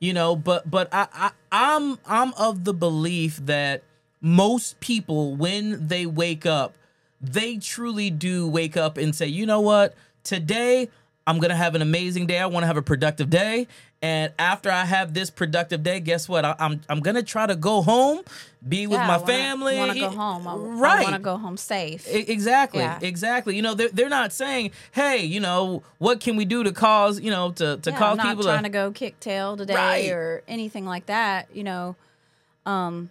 you 0.00 0.12
know 0.12 0.36
but 0.36 0.70
but 0.70 0.88
i, 0.92 1.06
I 1.12 1.30
i'm 1.52 1.98
i'm 2.06 2.34
of 2.34 2.64
the 2.64 2.74
belief 2.74 3.38
that 3.46 3.82
most 4.20 4.80
people 4.80 5.36
when 5.36 5.88
they 5.88 6.06
wake 6.06 6.46
up 6.46 6.76
they 7.20 7.56
truly 7.56 8.10
do 8.10 8.46
wake 8.46 8.76
up 8.76 8.98
and 8.98 9.14
say 9.14 9.26
you 9.26 9.46
know 9.46 9.60
what? 9.60 9.94
Today 10.22 10.88
I'm 11.26 11.38
gonna 11.38 11.56
have 11.56 11.74
an 11.74 11.82
amazing 11.82 12.26
day. 12.26 12.38
I 12.38 12.46
want 12.46 12.64
to 12.64 12.66
have 12.66 12.76
a 12.76 12.82
productive 12.82 13.30
day, 13.30 13.66
and 14.04 14.32
after 14.38 14.70
I 14.70 14.84
have 14.84 15.14
this 15.14 15.30
productive 15.30 15.82
day, 15.82 15.98
guess 16.00 16.28
what? 16.28 16.44
I, 16.44 16.54
I'm 16.58 16.80
I'm 16.90 17.00
gonna 17.00 17.22
try 17.22 17.46
to 17.46 17.56
go 17.56 17.80
home, 17.82 18.20
be 18.66 18.86
with 18.86 18.98
Yeah, 19.00 19.06
my 19.06 19.14
I 19.14 19.16
wanna- 19.16 19.32
family. 19.32 19.76
Want 19.78 19.92
to 19.92 20.00
go 20.00 20.10
home? 20.10 20.46
I, 20.46 20.54
right? 20.54 21.00
I 21.00 21.02
want 21.04 21.14
to 21.16 21.20
go 21.22 21.36
home 21.38 21.56
safe. 21.56 22.06
E- 22.08 22.26
Exactly. 22.36 22.80
Yeah. 22.80 22.98
Exactly. 23.00 23.56
You 23.56 23.62
know, 23.62 23.74
they're, 23.74 23.88
they're 23.88 24.08
not 24.20 24.32
saying, 24.32 24.72
hey, 24.92 25.24
you 25.24 25.40
know, 25.40 25.82
what 25.98 26.20
can 26.20 26.36
we 26.36 26.44
do 26.44 26.62
to 26.64 26.72
cause, 26.72 27.18
you 27.20 27.30
know, 27.30 27.52
to, 27.52 27.78
to 27.78 27.90
yeah, 27.90 27.98
cause 27.98 28.10
I'm 28.12 28.16
not 28.18 28.26
people 28.28 28.44
trying 28.44 28.64
to, 28.64 28.68
to 28.68 28.72
go 28.72 28.90
kick 28.92 29.18
tail 29.20 29.56
today 29.56 29.74
Right. 29.74 30.10
or 30.10 30.42
anything 30.46 30.84
like 30.84 31.06
that. 31.06 31.48
You 31.54 31.64
know, 31.64 31.96
um, 32.66 33.10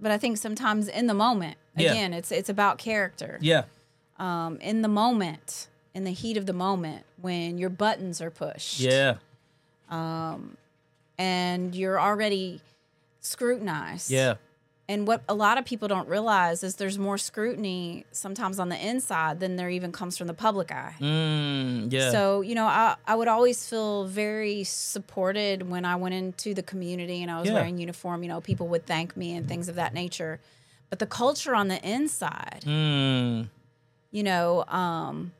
but 0.00 0.10
I 0.10 0.18
think 0.18 0.38
sometimes 0.38 0.88
in 0.88 1.06
the 1.06 1.14
moment, 1.14 1.56
again, 1.76 2.12
it's 2.12 2.32
it's 2.32 2.48
about 2.48 2.78
character. 2.78 3.38
yeah, 3.40 3.64
Um, 4.18 4.58
in 4.60 4.82
the 4.82 4.88
moment, 4.88 5.68
in 5.94 6.02
the 6.04 6.10
heat 6.12 6.36
of 6.36 6.46
the 6.46 6.52
moment, 6.52 7.04
when 7.20 7.58
your 7.58 7.70
buttons 7.70 8.20
are 8.20 8.30
pushed. 8.30 8.80
yeah, 8.80 9.16
and 9.90 11.74
you're 11.74 12.00
already 12.00 12.60
scrutinized. 13.20 14.10
yeah, 14.10 14.34
And 14.88 15.06
what 15.06 15.22
a 15.28 15.34
lot 15.34 15.58
of 15.58 15.64
people 15.64 15.88
don't 15.88 16.08
realize 16.08 16.62
is 16.62 16.76
there's 16.76 16.98
more 16.98 17.18
scrutiny 17.18 18.04
sometimes 18.12 18.58
on 18.60 18.68
the 18.68 18.76
inside 18.86 19.40
than 19.40 19.56
there 19.56 19.68
even 19.70 19.90
comes 19.92 20.16
from 20.16 20.26
the 20.28 20.34
public 20.34 20.70
eye. 20.70 20.94
mm, 21.00 21.92
yeah, 21.92 22.10
So, 22.10 22.40
you 22.42 22.54
know, 22.54 22.66
I, 22.66 22.96
I 23.06 23.14
would 23.16 23.26
always 23.28 23.68
feel 23.68 24.04
very 24.04 24.62
supported 24.64 25.68
when 25.68 25.84
I 25.84 25.96
went 25.96 26.14
into 26.14 26.54
the 26.54 26.62
community 26.62 27.22
and 27.22 27.30
I 27.30 27.40
was 27.40 27.48
Yeah. 27.48 27.54
wearing 27.54 27.78
uniform. 27.78 28.22
You 28.22 28.28
know, 28.28 28.40
people 28.40 28.68
would 28.68 28.86
thank 28.86 29.16
me 29.16 29.34
and 29.34 29.48
things 29.48 29.68
of 29.68 29.74
that 29.74 29.92
nature. 29.92 30.40
But 30.88 31.00
the 31.00 31.06
culture 31.06 31.52
on 31.54 31.66
the 31.66 31.82
inside, 31.88 32.62
mm, 32.64 33.48
you 34.12 34.22
know, 34.22 34.64
um, 34.68 35.32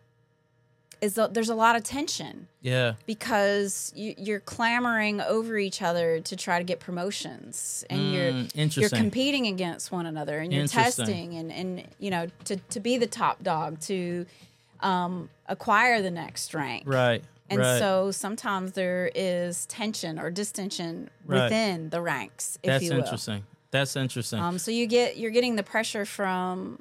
is 1.06 1.16
a, 1.18 1.28
there's 1.32 1.48
a 1.48 1.54
lot 1.54 1.74
of 1.76 1.82
tension 1.84 2.48
yeah, 2.60 2.94
because 3.06 3.92
you, 3.94 4.14
you're 4.26 4.40
clamoring 4.40 5.20
over 5.20 5.56
each 5.56 5.80
other 5.88 6.20
to 6.20 6.34
try 6.36 6.58
to 6.58 6.64
get 6.64 6.78
promotions, 6.80 7.84
and 7.88 8.00
you're 8.12 8.32
Mm, 8.32 8.76
you're 8.80 8.90
competing 9.02 9.46
against 9.46 9.90
one 9.92 10.06
another, 10.06 10.38
and 10.42 10.52
you're 10.52 10.66
testing, 10.66 11.34
and 11.40 11.52
and 11.60 11.68
you 11.98 12.10
know 12.10 12.26
to 12.48 12.56
to 12.74 12.78
be 12.80 12.98
the 12.98 13.06
top 13.06 13.42
dog 13.42 13.80
to 13.90 14.26
um, 14.80 15.30
acquire 15.46 16.02
the 16.02 16.10
next 16.10 16.52
rank, 16.54 16.82
right, 16.86 17.22
And 17.48 17.60
right. 17.60 17.78
so 17.78 18.10
sometimes 18.10 18.72
there 18.72 19.10
is 19.14 19.64
tension 19.66 20.18
or 20.18 20.30
distension 20.30 21.08
Right. 21.24 21.44
within 21.44 21.88
the 21.90 22.00
ranks, 22.02 22.58
if 22.62 22.68
That's 22.68 22.84
you 22.84 22.90
will. 22.92 22.98
interesting. 23.00 23.44
That's 23.70 23.96
interesting. 23.96 24.38
Um, 24.40 24.58
so 24.58 24.70
you 24.70 24.86
get 24.86 25.16
you're 25.16 25.30
getting 25.38 25.56
the 25.56 25.62
pressure 25.62 26.04
from, 26.04 26.80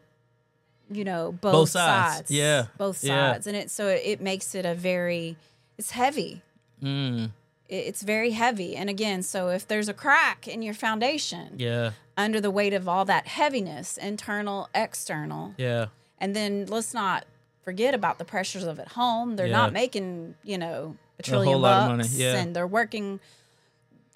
you 0.90 1.04
know, 1.04 1.32
both, 1.42 1.52
Both 1.54 1.70
sides. 1.70 2.16
sides. 2.18 2.32
Yeah. 2.32 2.66
both 2.78 3.04
Yeah. 3.04 3.34
sides, 3.34 3.48
and 3.48 3.56
it 3.58 3.70
so 3.72 3.88
it, 3.88 4.22
makes 4.22 4.54
it 4.56 4.66
a 4.66 4.76
very 4.76 5.36
it's 5.78 5.92
heavy. 5.92 6.42
mm, 6.82 7.32
It- 7.68 7.76
It's 7.88 8.04
very 8.04 8.32
heavy, 8.32 8.76
and 8.76 8.90
again, 8.90 9.24
so 9.24 9.50
if 9.50 9.68
there's 9.68 9.90
a 9.90 9.94
crack 9.94 10.48
in 10.48 10.62
your 10.62 10.74
foundation 10.76 11.56
yeah, 11.58 11.92
under 12.16 12.40
the 12.40 12.52
weight 12.52 12.74
of 12.74 12.88
all 12.88 13.06
that 13.06 13.26
heaviness, 13.28 13.98
internal, 13.98 14.70
external, 14.76 15.54
yeah, 15.58 15.88
and 16.20 16.36
then 16.36 16.66
let's 16.68 16.94
not 16.94 17.26
forget 17.64 17.96
about 17.96 18.20
the 18.20 18.26
pressures 18.26 18.64
of 18.66 18.80
at 18.80 18.90
home. 18.90 19.36
They're 19.36 19.48
Yeah. 19.48 19.58
not 19.58 19.74
making 19.74 20.36
you 20.44 20.58
know 20.60 20.96
a 21.18 21.24
trillion 21.24 21.56
of 21.56 21.62
bucks, 21.62 22.14
yeah. 22.14 22.36
and 22.36 22.56
they're 22.56 22.68
working 22.68 23.20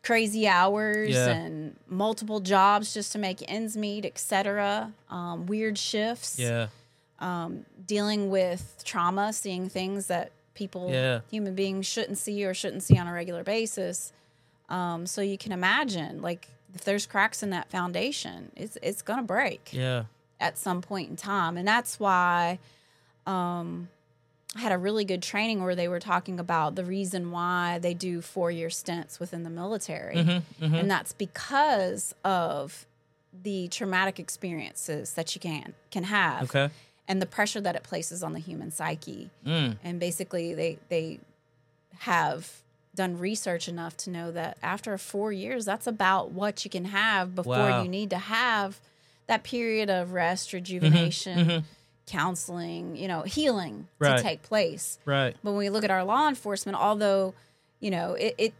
crazy 0.03 0.47
hours 0.47 1.09
Yeah. 1.09 1.29
and 1.29 1.75
multiple 1.87 2.39
jobs 2.39 2.93
just 2.93 3.11
to 3.11 3.19
make 3.19 3.43
ends 3.51 3.75
meet, 3.77 4.05
etc. 4.05 4.93
Um, 5.09 5.45
weird 5.45 5.77
shifts, 5.77 6.39
yeah, 6.39 6.67
dealing 7.85 8.29
with 8.29 8.81
trauma, 8.85 9.33
seeing 9.33 9.69
things 9.69 10.07
that 10.07 10.31
people, 10.53 10.89
Yeah. 10.91 11.21
human 11.29 11.55
beings, 11.55 11.85
shouldn't 11.85 12.17
see 12.17 12.43
or 12.45 12.53
shouldn't 12.53 12.83
see 12.83 12.97
on 12.97 13.07
a 13.07 13.13
regular 13.13 13.43
basis. 13.43 14.11
Um, 14.69 15.05
so 15.05 15.21
you 15.21 15.37
can 15.37 15.51
imagine, 15.51 16.21
like, 16.21 16.47
if 16.75 16.83
there's 16.83 17.05
cracks 17.07 17.41
in 17.41 17.49
that 17.49 17.69
foundation, 17.71 18.51
it's 18.55 18.77
it's 18.83 19.01
gonna 19.01 19.23
break 19.23 19.69
yeah, 19.73 20.03
at 20.39 20.57
some 20.57 20.81
point 20.81 21.09
in 21.09 21.15
time. 21.15 21.57
And 21.57 21.67
that's 21.67 21.99
why 21.99 22.59
um, 23.25 23.89
I 24.55 24.59
had 24.61 24.71
a 24.71 24.77
really 24.77 25.05
good 25.05 25.21
training 25.21 25.63
where 25.63 25.75
they 25.75 25.87
were 25.87 25.99
talking 25.99 26.39
about 26.39 26.75
the 26.75 26.83
reason 26.83 27.29
why 27.31 27.77
they 27.79 27.93
do 27.93 28.19
four 28.21 28.49
year 28.49 28.69
stints 28.71 29.19
within 29.19 29.43
the 29.43 29.49
military. 29.49 30.15
Mm-hmm, 30.15 30.73
And 30.75 30.89
that's 30.89 31.13
because 31.13 32.15
of 32.25 32.85
the 33.43 33.67
traumatic 33.67 34.19
experiences 34.19 35.13
that 35.13 35.35
you 35.35 35.39
can 35.41 35.73
can 35.91 36.03
have 36.05 36.43
okay, 36.45 36.69
and 37.07 37.21
the 37.21 37.27
pressure 37.27 37.61
that 37.61 37.75
it 37.75 37.83
places 37.83 38.23
on 38.23 38.33
the 38.33 38.39
human 38.39 38.71
psyche. 38.71 39.29
mm, 39.45 39.77
And 39.83 39.99
basically 39.99 40.55
they 40.55 40.79
they 40.89 41.19
have 41.99 42.51
done 42.95 43.17
research 43.19 43.67
enough 43.67 43.95
to 43.97 44.09
know 44.09 44.31
that 44.31 44.57
after 44.63 44.97
four 44.97 45.31
years, 45.31 45.63
that's 45.65 45.87
about 45.87 46.31
what 46.31 46.65
you 46.65 46.71
can 46.71 46.85
have 46.85 47.35
before 47.35 47.53
Wow. 47.69 47.83
you 47.83 47.87
need 47.89 48.09
to 48.09 48.17
have 48.17 48.79
that 49.27 49.43
period 49.43 49.89
of 49.91 50.11
rest, 50.11 50.53
rejuvenation, 50.53 51.47
mhm. 51.47 51.63
Counseling, 52.09 52.95
you 52.95 53.07
know, 53.07 53.21
healing 53.21 53.87
Right. 53.99 54.17
to 54.17 54.23
take 54.23 54.41
place. 54.43 54.99
right, 55.05 55.35
But 55.43 55.51
when 55.51 55.59
we 55.59 55.69
look 55.69 55.83
at 55.83 55.91
our 55.91 56.03
law 56.03 56.27
enforcement, 56.27 56.77
although, 56.77 57.33
you 57.79 57.91
know, 57.91 58.13
it, 58.13 58.35
it 58.37 58.53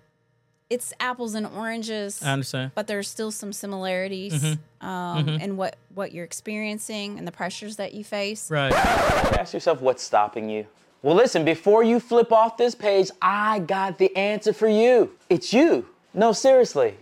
it's 0.70 0.94
apples 1.00 1.34
and 1.34 1.48
oranges, 1.48 2.22
I 2.22 2.32
understand. 2.34 2.72
but 2.76 2.86
there's 2.86 3.08
still 3.08 3.32
some 3.32 3.52
similarities 3.52 4.34
Mm-hmm. 4.44 4.88
um, 4.88 5.28
in 5.28 5.58
what 5.58 5.78
what 5.96 6.12
you're 6.12 6.26
experiencing 6.26 7.18
and 7.18 7.28
the 7.28 7.32
pressures 7.32 7.76
that 7.78 7.94
you 7.96 8.04
face. 8.04 8.52
Right, 8.52 8.72
Ask 8.72 9.54
yourself 9.54 9.82
what's 9.82 10.04
stopping 10.04 10.48
you. 10.50 10.68
Well, 11.02 11.16
listen, 11.16 11.44
before 11.46 11.82
you 11.84 12.00
flip 12.00 12.32
off 12.32 12.58
this 12.58 12.76
page, 12.76 13.10
I 13.22 13.60
got 13.60 13.98
the 13.98 14.16
answer 14.16 14.54
for 14.54 14.68
you. 14.68 15.12
It's 15.30 15.54
you. 15.54 15.88
No, 16.14 16.34
seriously, 16.34 16.96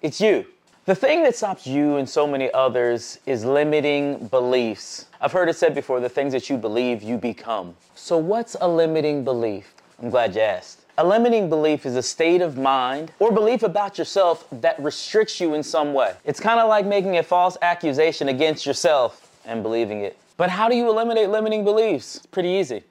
it's 0.00 0.20
you. 0.20 0.46
The 0.88 0.94
thing 0.94 1.22
that 1.24 1.36
stops 1.36 1.66
you 1.66 1.96
and 1.96 2.08
so 2.08 2.26
many 2.26 2.50
others 2.52 3.18
is 3.26 3.44
limiting 3.44 4.26
beliefs. 4.28 5.04
I've 5.20 5.32
heard 5.32 5.50
it 5.50 5.56
said 5.56 5.74
before 5.74 6.00
the 6.00 6.08
things 6.08 6.32
that 6.32 6.48
you 6.48 6.56
believe, 6.56 7.02
you 7.02 7.18
become. 7.18 7.74
So, 7.94 8.16
what's 8.16 8.56
a 8.58 8.66
limiting 8.66 9.22
belief? 9.22 9.74
I'm 10.00 10.08
glad 10.08 10.34
you 10.34 10.40
asked. 10.40 10.86
A 10.96 11.06
limiting 11.06 11.50
belief 11.50 11.84
is 11.84 11.94
a 11.94 12.02
state 12.02 12.40
of 12.40 12.56
mind 12.56 13.12
or 13.18 13.30
belief 13.30 13.62
about 13.62 13.98
yourself 13.98 14.46
that 14.50 14.80
restricts 14.80 15.38
you 15.42 15.52
in 15.52 15.62
some 15.62 15.92
way. 15.92 16.14
It's 16.24 16.40
kind 16.40 16.58
of 16.58 16.70
like 16.70 16.86
making 16.86 17.18
a 17.18 17.22
false 17.22 17.58
accusation 17.60 18.28
against 18.30 18.64
yourself 18.64 19.38
and 19.44 19.62
believing 19.62 20.00
it. 20.00 20.16
But 20.38 20.48
how 20.48 20.70
do 20.70 20.74
you 20.74 20.88
eliminate 20.88 21.28
limiting 21.28 21.64
beliefs? 21.64 22.16
It's 22.16 22.24
pretty 22.24 22.48
easy. 22.48 22.82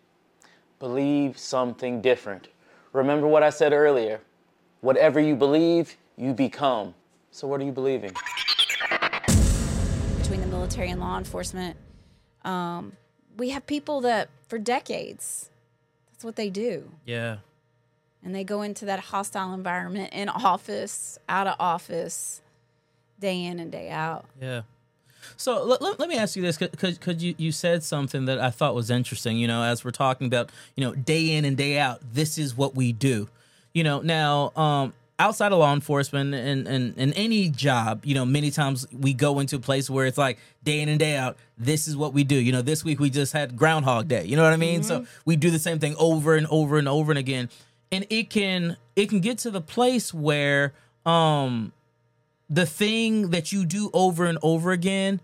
Believe 0.77 1.35
something 1.39 2.01
different. 2.01 2.49
Remember 2.93 3.25
what 3.25 3.41
I 3.41 3.49
said 3.49 3.73
earlier. 3.73 4.19
Whatever 4.81 5.19
you 5.19 5.35
believe, 5.35 5.97
you 6.15 6.33
become. 6.33 6.93
So, 7.37 7.45
what 7.47 7.61
are 7.61 7.65
you 7.65 7.71
believing? 7.71 8.13
between 10.17 10.41
the 10.41 10.47
military 10.47 10.89
and 10.89 10.99
law 10.99 11.19
enforcement, 11.19 11.77
um, 12.43 12.93
we 13.37 13.51
have 13.51 13.67
people 13.67 14.01
that 14.01 14.29
for 14.47 14.57
decades, 14.57 15.51
that's 16.09 16.25
what 16.25 16.35
they 16.35 16.49
do. 16.49 16.89
yeah, 17.05 17.37
And 18.23 18.33
they 18.33 18.43
go 18.43 18.63
into 18.63 18.85
that 18.85 18.99
hostile 18.99 19.53
environment 19.53 20.13
in 20.13 20.29
office, 20.29 21.19
out 21.29 21.45
of 21.45 21.55
office, 21.59 22.41
day 23.19 23.45
in 23.45 23.59
and 23.59 23.71
day 23.71 23.91
out. 23.91 24.25
Yeah. 24.41 24.63
So 25.35 25.63
let, 25.63 25.79
let, 25.79 25.99
let 25.99 26.09
me 26.09 26.17
ask 26.17 26.35
you 26.35 26.41
this 26.41 26.57
because 26.57 26.97
because 26.97 27.23
you, 27.23 27.35
you 27.37 27.51
said 27.51 27.83
something 27.83 28.25
that 28.25 28.39
I 28.39 28.49
thought 28.49 28.73
was 28.73 28.89
interesting. 28.89 29.37
You 29.37 29.47
know, 29.47 29.61
as 29.61 29.85
we're 29.85 29.91
talking 29.91 30.25
about, 30.25 30.49
you 30.75 30.83
know, 30.83 30.95
day 30.95 31.35
in 31.35 31.45
and 31.45 31.55
day 31.55 31.77
out, 31.77 32.01
this 32.13 32.39
is 32.39 32.57
what 32.57 32.73
we 32.73 32.93
do. 32.93 33.29
You 33.75 33.83
know, 33.83 34.01
now 34.01 34.53
um, 34.55 34.93
outside 35.19 35.51
of 35.51 35.59
law 35.59 35.73
enforcement 35.73 36.33
and, 36.33 36.67
and 36.67 36.93
and 36.97 37.13
any 37.15 37.49
job, 37.49 38.05
you 38.05 38.13
know, 38.13 38.25
many 38.25 38.51
times 38.51 38.87
we 38.91 39.13
go 39.13 39.39
into 39.39 39.55
a 39.55 39.59
place 39.59 39.89
where 39.89 40.05
it's 40.05 40.17
like 40.17 40.37
day 40.63 40.79
in 40.81 40.89
and 40.89 40.99
day 40.99 41.15
out. 41.15 41.37
This 41.57 41.87
is 41.87 41.97
what 41.97 42.13
we 42.13 42.23
do. 42.23 42.35
You 42.35 42.51
know, 42.51 42.61
this 42.61 42.83
week 42.83 42.99
we 42.99 43.09
just 43.09 43.33
had 43.33 43.57
Groundhog 43.57 44.07
Day. 44.07 44.25
You 44.25 44.35
know 44.35 44.43
what 44.43 44.53
I 44.53 44.57
mean? 44.57 44.83
So 44.83 44.99
mm-hmm. 45.01 45.21
we 45.25 45.35
do 45.35 45.49
the 45.49 45.59
same 45.59 45.79
thing 45.79 45.95
over 45.97 46.35
and 46.35 46.45
over 46.47 46.77
and 46.77 46.87
over 46.87 47.11
and 47.11 47.17
again, 47.19 47.49
and 47.91 48.05
it 48.09 48.29
can 48.29 48.77
it 48.95 49.09
can 49.09 49.19
get 49.19 49.37
to 49.39 49.51
the 49.51 49.61
place 49.61 50.13
where 50.13 50.73
um 51.05 51.71
the 52.49 52.65
thing 52.65 53.31
that 53.31 53.51
you 53.51 53.65
do 53.65 53.89
over 53.93 54.25
and 54.25 54.37
over 54.41 54.71
again 54.71 55.19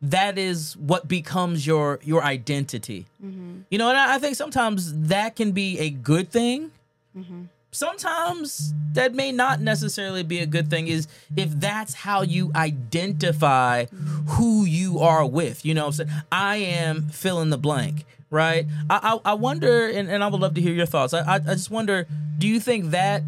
that 0.00 0.38
is 0.38 0.76
what 0.76 1.08
becomes 1.08 1.66
your 1.66 1.98
your 2.02 2.22
identity 2.22 3.06
mm-hmm. 3.24 3.60
you 3.70 3.78
know 3.78 3.88
and 3.88 3.98
I, 3.98 4.16
I 4.16 4.18
think 4.18 4.36
sometimes 4.36 4.94
that 5.08 5.34
can 5.34 5.52
be 5.52 5.78
a 5.80 5.90
good 5.90 6.30
thing 6.30 6.70
mm-hmm. 7.16 7.44
Sometimes 7.70 8.72
that 8.92 9.14
may 9.14 9.30
not 9.30 9.60
necessarily 9.60 10.22
be 10.22 10.38
a 10.38 10.46
good 10.46 10.70
thing 10.70 10.88
is 10.88 11.06
if 11.36 11.50
that's 11.60 11.94
how 11.94 12.22
you 12.22 12.50
identify 12.54 13.84
who 14.26 14.64
you 14.64 14.98
are 15.00 15.26
with 15.26 15.64
you 15.64 15.74
know 15.74 15.86
i'm 15.86 15.92
saying? 15.92 16.10
I 16.32 16.56
am 16.56 17.08
fill 17.08 17.40
in 17.40 17.50
the 17.50 17.58
blank 17.58 18.04
right? 18.30 18.66
I 18.88 19.18
i, 19.24 19.30
I 19.32 19.34
wonder 19.34 19.88
and, 19.88 20.08
and 20.10 20.24
i 20.24 20.28
would 20.28 20.40
love 20.40 20.54
to 20.54 20.60
hear 20.60 20.72
your 20.72 20.86
thoughts. 20.86 21.12
I, 21.14 21.20
I 21.20 21.34
i 21.34 21.38
just 21.38 21.70
wonder 21.70 22.06
do 22.38 22.48
you 22.48 22.60
think 22.60 22.90
that 22.90 23.22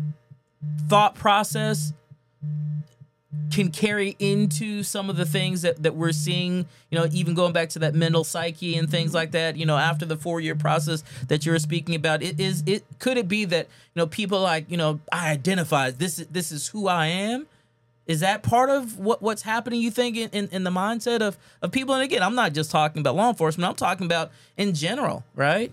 thought 0.88 1.14
process 1.14 1.92
can 3.50 3.70
carry 3.70 4.16
into 4.18 4.82
some 4.82 5.10
of 5.10 5.16
the 5.16 5.24
things 5.24 5.62
that, 5.62 5.82
that 5.82 5.94
we're 5.94 6.12
seeing, 6.12 6.66
you 6.90 6.98
know, 6.98 7.06
even 7.12 7.34
going 7.34 7.52
back 7.52 7.68
to 7.70 7.78
that 7.80 7.94
mental 7.94 8.24
psyche 8.24 8.76
and 8.76 8.90
things 8.90 9.14
like 9.14 9.32
that, 9.32 9.56
you 9.56 9.66
know, 9.66 9.76
after 9.76 10.04
the 10.04 10.16
four 10.16 10.40
year 10.40 10.54
process 10.54 11.02
that 11.28 11.44
you 11.46 11.52
were 11.52 11.58
speaking 11.58 11.94
about, 11.94 12.22
it 12.22 12.38
is 12.40 12.62
it 12.66 12.84
could 12.98 13.16
it 13.16 13.28
be 13.28 13.44
that, 13.46 13.66
you 13.94 14.00
know, 14.00 14.06
people 14.06 14.40
like, 14.40 14.70
you 14.70 14.76
know, 14.76 15.00
I 15.12 15.30
identify 15.30 15.90
this 15.90 16.18
is 16.18 16.26
this 16.28 16.52
is 16.52 16.68
who 16.68 16.88
I 16.88 17.06
am? 17.06 17.46
Is 18.06 18.20
that 18.20 18.42
part 18.42 18.70
of 18.70 18.98
what, 18.98 19.22
what's 19.22 19.42
happening, 19.42 19.80
you 19.80 19.92
think, 19.92 20.16
in, 20.16 20.30
in, 20.30 20.48
in 20.50 20.64
the 20.64 20.70
mindset 20.70 21.20
of, 21.20 21.38
of 21.62 21.70
people? 21.70 21.94
And 21.94 22.02
again, 22.02 22.24
I'm 22.24 22.34
not 22.34 22.52
just 22.52 22.70
talking 22.72 23.00
about 23.00 23.14
law 23.14 23.28
enforcement, 23.28 23.68
I'm 23.68 23.76
talking 23.76 24.06
about 24.06 24.32
in 24.56 24.74
general, 24.74 25.22
right? 25.36 25.72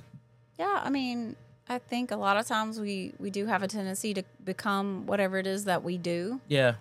Yeah, 0.60 0.82
I 0.84 0.92
mean, 0.92 1.36
I 1.70 1.80
think 1.80 2.12
a 2.12 2.16
lot 2.16 2.38
of 2.38 2.46
times 2.46 2.80
we 2.80 3.14
we 3.20 3.30
do 3.30 3.46
have 3.46 3.64
a 3.64 3.68
tendency 3.68 4.14
to 4.14 4.24
become 4.44 5.06
whatever 5.06 5.38
it 5.38 5.48
is 5.48 5.66
that 5.66 5.84
we 5.84 5.98
do. 5.98 6.40
Yeah. 6.48 6.76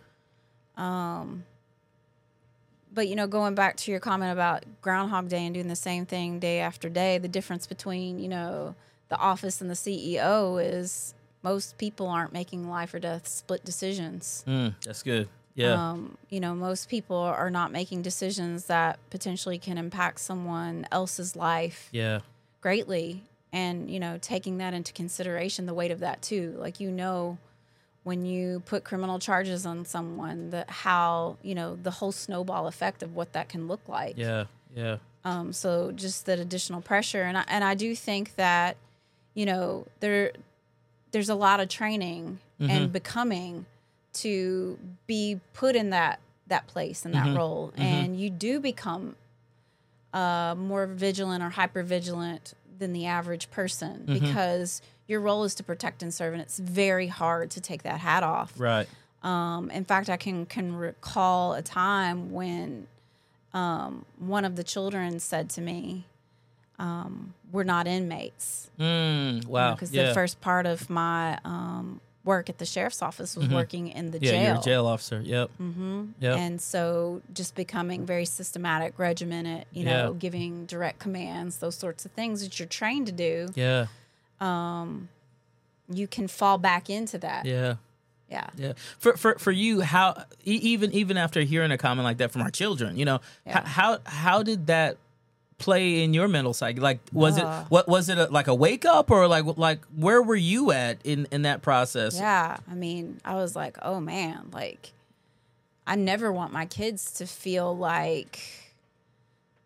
But 2.97 3.09
you 3.09 3.14
know, 3.14 3.26
going 3.26 3.54
back 3.54 3.76
to 3.78 3.90
your 3.90 4.00
comment 4.00 4.33
about 4.33 4.64
Groundhog 4.80 5.28
Day 5.28 5.45
and 5.45 5.54
doing 5.54 5.68
the 5.68 5.76
same 5.76 6.06
thing 6.06 6.38
day 6.38 6.61
after 6.61 6.88
day, 6.88 7.18
the 7.18 7.28
difference 7.28 7.66
between 7.66 8.18
you 8.18 8.28
know 8.28 8.75
the 9.09 9.18
office 9.18 9.61
and 9.61 9.71
the 9.71 9.75
CEO 9.75 10.62
is 10.64 11.14
most 11.42 11.78
people 11.78 12.09
aren't 12.09 12.33
making 12.33 12.68
life 12.68 12.95
or 12.95 12.99
death 12.99 13.28
split 13.28 13.64
decisions. 13.64 14.45
Mm, 14.49 14.75
that's 14.85 15.02
good. 15.02 15.28
Yeah. 15.54 15.90
Um, 15.90 16.18
you 16.28 16.40
know, 16.40 16.54
most 16.54 16.88
people 16.88 17.16
are 17.16 17.50
not 17.50 17.71
making 17.71 18.02
decisions 18.02 18.66
that 18.66 18.99
potentially 19.11 19.59
can 19.59 19.78
impact 19.78 20.21
someone 20.21 20.87
else's 20.90 21.37
life 21.37 21.88
yeah. 21.92 22.21
greatly 22.61 23.23
and 23.52 23.90
you 23.90 23.99
know 23.99 24.18
taking 24.21 24.59
that 24.59 24.75
into 24.75 24.92
consideration 24.92 25.66
the 25.66 25.73
weight 25.73 25.90
of 25.90 26.00
that 26.00 26.21
too 26.21 26.54
like 26.59 26.80
you 26.80 26.90
know 26.90 27.38
when 28.07 28.25
you 28.25 28.63
put 28.67 28.85
criminal 28.85 29.19
charges 29.19 29.67
on 29.67 29.85
someone 29.85 30.51
that 30.51 30.71
how 30.71 31.37
you 31.43 31.57
know 31.57 31.77
the 31.83 31.91
whole 31.91 32.13
snowball 32.13 32.69
effect 32.69 33.03
of 33.03 33.17
what 33.17 33.33
that 33.33 33.49
can 33.49 33.67
look 33.67 33.89
like. 33.89 34.17
Yeah. 34.17 34.45
Yeah. 34.77 34.99
um, 35.25 35.53
so 35.53 35.91
just 35.91 36.27
that 36.27 36.39
additional 36.39 36.81
pressure. 36.81 37.23
And 37.23 37.37
I, 37.39 37.45
and 37.49 37.65
I 37.65 37.75
do 37.75 37.97
think 37.97 38.37
that 38.37 38.77
you 39.35 39.45
know 39.45 39.87
there 39.99 40.31
there's 41.11 41.29
a 41.29 41.35
lot 41.35 41.59
of 41.59 41.69
training 41.69 42.39
and 42.61 42.93
becoming 42.93 43.67
to 44.13 44.79
be 45.09 45.41
put 45.53 45.75
in 45.75 45.91
that 45.91 46.21
that 46.47 46.69
place 46.69 47.05
and 47.05 47.13
that 47.15 47.37
role. 47.37 47.73
And 47.77 48.21
you 48.21 48.31
do 48.31 48.61
become 48.61 49.17
uh, 50.15 50.55
more 50.57 50.87
vigilant 50.87 51.43
or 51.43 51.51
hyper 51.51 51.83
vigilant 51.83 52.55
than 52.79 52.93
the 52.93 53.07
average 53.07 53.51
person 53.51 54.05
because 54.07 54.81
your 55.09 55.21
role 55.21 55.45
is 55.45 55.55
to 55.57 55.63
protect 55.63 56.03
and 56.03 56.13
serve 56.13 56.33
and 56.33 56.43
it's 56.43 56.59
very 56.59 57.07
hard 57.07 57.51
to 57.53 57.61
take 57.61 57.83
that 57.85 58.01
hat 58.01 58.23
off 58.23 58.53
Right. 58.59 58.89
um, 59.23 59.71
in 59.71 59.85
fact, 59.85 60.09
I 60.11 60.17
can 60.17 60.47
can 60.47 60.75
recall 60.77 61.55
a 61.55 61.63
time 61.63 62.33
when 62.33 62.87
um, 63.55 64.05
one 64.19 64.45
of 64.45 64.57
the 64.57 64.65
children 64.65 65.19
said 65.19 65.49
to 65.51 65.61
me, 65.63 66.05
um, 66.79 67.33
"We're 67.53 67.63
not 67.65 67.87
inmates," 67.87 68.71
Mm, 68.79 69.47
wow. 69.47 69.73
because 69.73 69.93
yeah. 69.93 70.09
the 70.09 70.15
first 70.15 70.41
part 70.41 70.67
of 70.67 70.91
my 70.91 71.39
um, 71.45 72.01
work 72.25 72.51
at 72.51 72.59
the 72.59 72.67
sheriff's 72.67 73.01
office 73.03 73.37
was 73.37 73.49
working 73.49 73.89
in 73.89 74.11
the 74.11 74.19
yeah, 74.19 74.31
jail. 74.33 74.43
you're 74.43 74.57
a 74.57 74.63
jail 74.63 74.87
officer. 74.87 75.21
Yep. 75.25 75.51
Mm-hmm. 75.63 76.05
Yep. 76.21 76.37
And 76.39 76.61
so, 76.61 77.23
just 77.33 77.55
becoming 77.55 78.05
very 78.05 78.25
systematic, 78.27 78.99
regimented, 78.99 79.65
you 79.73 79.85
know, 79.85 80.11
Yeah. 80.13 80.19
giving 80.19 80.67
direct 80.67 80.99
commands, 80.99 81.59
those 81.59 81.77
sorts 81.77 82.05
of 82.05 82.11
things 82.13 82.43
that 82.43 82.59
you're 82.59 82.69
trained 82.69 83.07
to 83.07 83.13
do, 83.13 83.49
yeah. 83.55 83.87
You 84.40 86.07
can 86.07 86.28
fall 86.28 86.59
back 86.59 86.90
into 86.90 87.19
that. 87.19 87.45
Yeah. 87.47 87.76
Yeah. 88.31 88.47
Yeah. 88.57 88.73
For 88.99 89.16
for 89.16 89.37
for 89.38 89.52
you, 89.52 89.83
how 89.83 90.25
even 90.45 90.93
even 90.93 91.16
after 91.16 91.43
hearing 91.43 91.71
a 91.71 91.78
comment 91.78 92.05
like 92.05 92.19
that 92.19 92.33
from 92.33 92.43
our 92.43 92.50
children, 92.50 92.97
you 92.97 93.05
know, 93.05 93.21
Yeah. 93.47 93.64
how 93.66 93.99
how 94.05 94.43
did 94.43 94.66
that 94.66 94.97
play 95.59 96.02
in 96.02 96.12
your 96.12 96.26
mental 96.28 96.52
psyche? 96.52 96.81
Like, 96.81 96.99
was 97.12 97.38
Uh. 97.38 97.62
it 97.66 97.71
what 97.71 97.87
was 97.88 98.09
it 98.09 98.19
a, 98.19 98.26
like 98.26 98.49
a 98.49 98.55
wake 98.55 98.85
up 98.85 99.11
or 99.12 99.28
like 99.28 99.45
like 99.57 99.85
where 99.95 100.21
were 100.21 100.35
you 100.37 100.73
at 100.73 100.99
in 101.05 101.28
in 101.31 101.43
that 101.43 101.62
process? 101.62 102.16
Yeah, 102.16 102.57
I 102.69 102.75
mean, 102.75 103.21
I 103.25 103.37
was 103.37 103.55
like, 103.55 103.78
oh 103.83 104.00
man, 104.00 104.49
like 104.52 104.93
I 105.87 105.95
never 105.95 106.33
want 106.33 106.52
my 106.52 106.66
kids 106.66 107.12
to 107.12 107.26
feel 107.28 107.76
like 107.76 108.40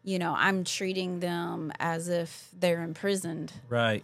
you 0.05 0.19
know, 0.19 0.35
I'm 0.37 0.65
treating 0.65 1.21
them 1.21 1.73
as 1.81 2.09
if 2.09 2.49
they're 2.59 2.83
imprisoned 2.83 3.53
Right. 3.69 4.03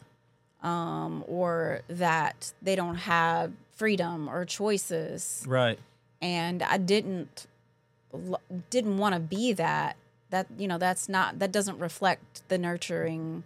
Um, 0.63 1.25
or 1.27 1.83
that 1.89 2.53
they 2.63 2.77
don't 2.77 2.97
have 2.97 3.53
freedom 3.75 4.29
or 4.29 4.45
choices. 4.45 5.45
Right. 5.47 5.79
And 6.21 6.63
I 6.63 6.79
didn't 6.79 7.47
didn't 8.71 8.99
want 8.99 9.15
to 9.15 9.21
be 9.21 9.53
that. 9.55 9.97
That 10.31 10.47
you 10.59 10.67
know, 10.67 10.79
that's 10.79 11.09
not 11.09 11.39
that 11.39 11.53
doesn't 11.53 11.79
reflect 11.79 12.43
the 12.49 12.59
nurturing 12.59 13.45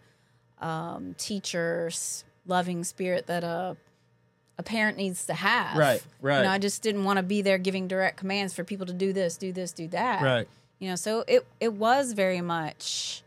um, 0.60 1.14
teachers, 1.18 2.24
loving 2.46 2.84
spirit 2.84 3.26
that 3.26 3.44
a 3.44 3.76
a 4.58 4.62
parent 4.62 4.98
needs 4.98 5.24
to 5.26 5.34
have. 5.34 5.76
Right, 5.76 6.02
right. 6.20 6.38
You 6.38 6.44
know, 6.44 6.50
I 6.50 6.58
just 6.58 6.82
didn't 6.82 7.04
want 7.04 7.16
to 7.16 7.22
be 7.22 7.40
there 7.42 7.56
giving 7.58 7.88
direct 7.88 8.18
commands 8.18 8.52
for 8.52 8.62
people 8.62 8.86
to 8.86 8.92
do 8.92 9.12
this, 9.12 9.38
do 9.38 9.52
this, 9.52 9.72
do 9.72 9.88
that. 9.88 10.22
Right. 10.22 10.48
You 10.78 10.90
know, 10.90 10.96
so 10.96 11.24
it 11.26 11.46
it 11.60 11.72
was 11.72 12.12
very 12.12 12.40
much 12.40 13.22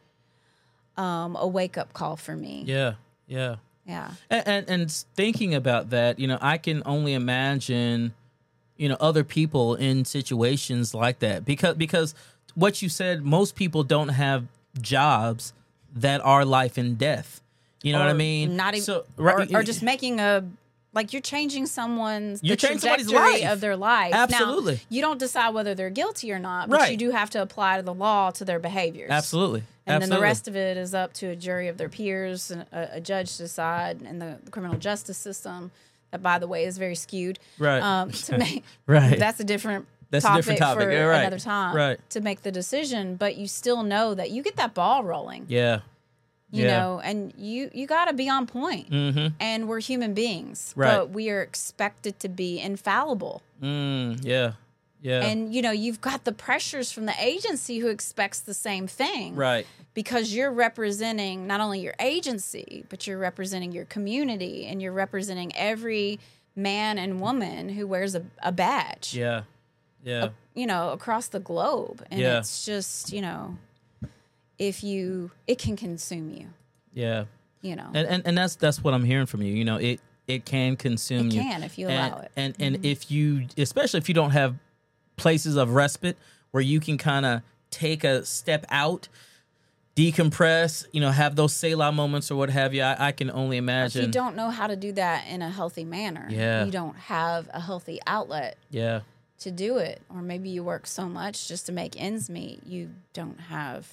um, 0.96 1.36
a 1.36 1.48
wake 1.48 1.78
up 1.78 1.94
call 1.94 2.16
for 2.16 2.36
me. 2.36 2.64
Yeah. 2.66 2.94
Yeah. 3.28 3.56
Yeah. 3.86 4.12
And, 4.30 4.48
and 4.48 4.70
and 4.70 4.92
thinking 4.92 5.54
about 5.54 5.90
that, 5.90 6.20
you 6.20 6.28
know, 6.28 6.38
I 6.42 6.58
can 6.58 6.82
only 6.86 7.14
imagine, 7.14 8.14
you 8.78 8.88
know, 8.90 8.98
other 9.00 9.24
people 9.24 9.76
in 9.76 10.06
situations 10.06 10.94
like 10.94 11.20
that 11.20 11.46
because 11.46 11.76
because 11.76 12.16
what 12.56 12.82
you 12.82 12.90
said, 12.90 13.24
most 13.24 13.56
people 13.56 13.84
don't 13.84 14.10
have 14.10 14.46
jobs 14.82 15.54
that 15.96 16.22
are 16.22 16.46
life 16.46 16.78
and 16.78 16.98
death. 16.98 17.42
You 17.82 17.92
know 17.92 18.00
what 18.00 18.08
I 18.08 18.14
mean? 18.14 18.56
Not 18.56 18.76
even, 18.76 18.86
So, 18.86 19.06
or, 19.18 19.42
or 19.54 19.64
just 19.64 19.84
making 19.84 20.22
a 20.22 20.46
like 20.94 21.12
you're 21.14 21.22
changing 21.22 21.66
someone's 21.66 22.42
You're 22.44 22.56
the 22.56 22.62
changing 22.62 22.80
somebody's 22.80 23.08
trajectory 23.10 23.42
life. 23.44 23.52
of 23.52 23.62
their 23.62 23.76
life. 23.76 24.14
Absolutely. 24.14 24.74
Now, 24.76 24.80
you 24.90 25.02
don't 25.02 25.20
decide 25.20 25.54
whether 25.54 25.74
they're 25.76 25.90
guilty 25.90 26.32
or 26.32 26.40
not, 26.40 26.70
but 26.70 26.92
you 26.92 26.98
do 26.98 27.12
have 27.12 27.30
to 27.32 27.42
apply 27.42 27.82
the 27.82 27.94
law 27.94 28.32
to 28.32 28.46
their 28.46 28.60
behaviors. 28.60 29.10
absolutely. 29.12 29.64
And 29.86 29.96
absolutely. 29.96 30.10
then 30.12 30.18
the 30.20 30.22
rest 30.24 30.48
of 30.48 30.56
it 30.56 30.78
is 30.78 30.94
up 30.94 31.12
to 31.16 31.28
a 31.28 31.36
jury 31.36 31.68
of 31.68 31.78
their 31.78 31.90
peers, 31.90 32.52
and 32.52 32.62
a, 32.72 32.96
a 32.98 33.02
judge 33.02 33.32
to 33.38 33.44
decide, 33.44 34.02
and 34.02 34.22
the, 34.22 34.38
the 34.44 34.50
criminal 34.52 34.78
justice 34.78 35.18
system, 35.18 35.72
that 36.12 36.22
by 36.24 36.40
the 36.40 36.48
way 36.48 36.64
is 36.64 36.78
very 36.78 36.96
skewed. 36.96 37.38
Right. 37.60 37.82
Um, 37.82 38.12
to 38.12 38.38
make 38.44 38.64
Right. 38.88 39.18
That's 39.20 39.40
a 39.40 39.44
different. 39.44 39.88
That's 40.10 40.24
a 40.26 40.28
topic 40.28 40.40
different 40.42 40.60
topic. 40.60 40.84
for 40.84 40.92
Yeah, 40.92 41.00
right. 41.06 41.20
another 41.22 41.40
time 41.40 41.76
Right. 41.76 42.00
to 42.12 42.22
make 42.22 42.44
the 42.44 42.52
decision, 42.52 43.16
but 43.16 43.36
you 43.36 43.48
still 43.48 43.82
know 43.82 44.14
that 44.14 44.30
you 44.30 44.44
get 44.44 44.56
that 44.58 44.74
ball 44.76 45.04
rolling. 45.04 45.48
yeah. 45.50 45.80
You 46.54 46.66
Yeah. 46.66 46.80
know 46.80 47.00
and 47.04 47.34
you 47.38 47.70
you 47.74 47.86
got 47.88 48.06
to 48.06 48.14
be 48.14 48.30
on 48.30 48.46
point 48.48 48.90
Mm-hmm. 48.92 49.28
and 49.40 49.68
we're 49.68 49.80
human 49.82 50.14
beings 50.14 50.74
Right. 50.76 50.96
but 50.96 51.10
we 51.10 51.30
are 51.32 51.42
expected 51.42 52.20
to 52.20 52.30
be 52.30 52.60
infallible 52.60 53.42
Mm, 53.62 54.20
yeah. 54.24 54.54
Yeah. 55.02 55.26
and 55.26 55.54
you 55.54 55.62
know 55.62 55.72
you've 55.72 56.00
got 56.02 56.24
the 56.24 56.32
pressures 56.32 56.92
from 56.92 57.06
the 57.08 57.16
agency 57.20 57.80
who 57.80 57.88
expects 57.88 58.40
the 58.40 58.54
same 58.54 58.86
thing 58.88 59.36
right. 59.36 59.66
because 59.94 60.34
you're 60.36 60.52
representing 60.52 61.48
not 61.48 61.60
only 61.60 61.80
your 61.82 61.96
agency 62.00 62.86
but 62.90 63.06
you're 63.08 63.18
representing 63.20 63.72
your 63.74 63.86
community 63.86 64.66
and 64.66 64.82
you're 64.82 64.94
representing 65.06 65.52
every 65.56 66.20
man 66.56 66.98
and 66.98 67.20
woman 67.20 67.70
who 67.70 67.86
wears 67.88 68.14
a, 68.16 68.24
a 68.42 68.52
badge 68.52 69.14
Yeah. 69.16 69.42
Yeah. 70.06 70.30
you 70.54 70.68
know 70.68 70.92
across 70.92 71.28
the 71.28 71.40
globe 71.40 72.06
and 72.12 72.20
Yeah. 72.22 72.38
it's 72.40 72.66
just 72.66 73.12
you 73.12 73.22
know 73.22 73.58
if 74.60 74.84
you 74.84 75.32
it 75.48 75.58
can 75.60 75.76
consume 75.76 76.30
you 76.30 76.48
Yeah. 76.94 77.26
you 77.62 77.76
know 77.76 77.90
and, 77.94 78.08
and 78.08 78.28
and 78.28 78.38
that's 78.38 78.56
that's 78.56 78.84
what 78.84 78.94
I'm 78.94 79.04
hearing 79.04 79.26
from 79.26 79.42
you. 79.42 79.54
You 79.54 79.66
know, 79.66 79.78
it 79.78 80.00
it 80.28 80.46
can 80.46 80.76
consume 80.78 81.28
It 81.28 81.34
you. 81.34 81.42
can 81.42 81.64
if 81.64 81.78
you 81.78 81.88
and, 81.90 82.14
allow 82.14 82.22
it. 82.22 82.32
And 82.36 82.54
and 82.60 82.76
mm-hmm. 82.78 82.86
if 82.86 83.12
you, 83.12 83.48
especially 83.58 83.98
if 83.98 84.08
you 84.08 84.16
don't 84.16 84.32
have 84.32 84.56
places 85.18 85.56
of 85.58 85.74
respite 85.74 86.18
where 86.52 86.64
you 86.64 86.80
can 86.80 86.98
kind 86.98 87.26
of 87.26 87.42
take 87.72 88.04
a 88.06 88.24
step 88.26 88.66
out, 88.70 89.10
decompress, 89.96 90.86
you 90.92 91.02
know, 91.02 91.12
have 91.12 91.36
those 91.36 91.54
Selah 91.54 91.92
moments 91.92 92.32
or 92.32 92.36
what 92.36 92.50
have 92.50 92.74
you. 92.74 92.82
I, 92.82 93.08
I 93.08 93.12
can 93.12 93.30
only 93.32 93.58
imagine. 93.58 94.02
if 94.02 94.08
you 94.08 94.12
don't 94.12 94.36
know 94.36 94.50
how 94.50 94.68
to 94.68 94.76
do 94.76 94.92
that 94.94 95.28
in 95.28 95.42
a 95.42 95.50
healthy 95.50 95.84
manner 95.84 96.28
Yeah. 96.30 96.66
you 96.66 96.72
don't 96.72 96.96
have 96.96 97.50
a 97.54 97.60
healthy 97.60 98.00
outlet 98.08 98.58
yeah. 98.70 99.02
to 99.40 99.52
do 99.52 99.78
it 99.78 100.02
or 100.10 100.22
maybe 100.22 100.50
you 100.50 100.64
work 100.64 100.88
so 100.88 101.08
much 101.08 101.48
just 101.48 101.66
to 101.68 101.72
make 101.72 102.00
ends 102.02 102.30
meet 102.30 102.66
you 102.66 102.90
don't 103.14 103.40
have 103.40 103.88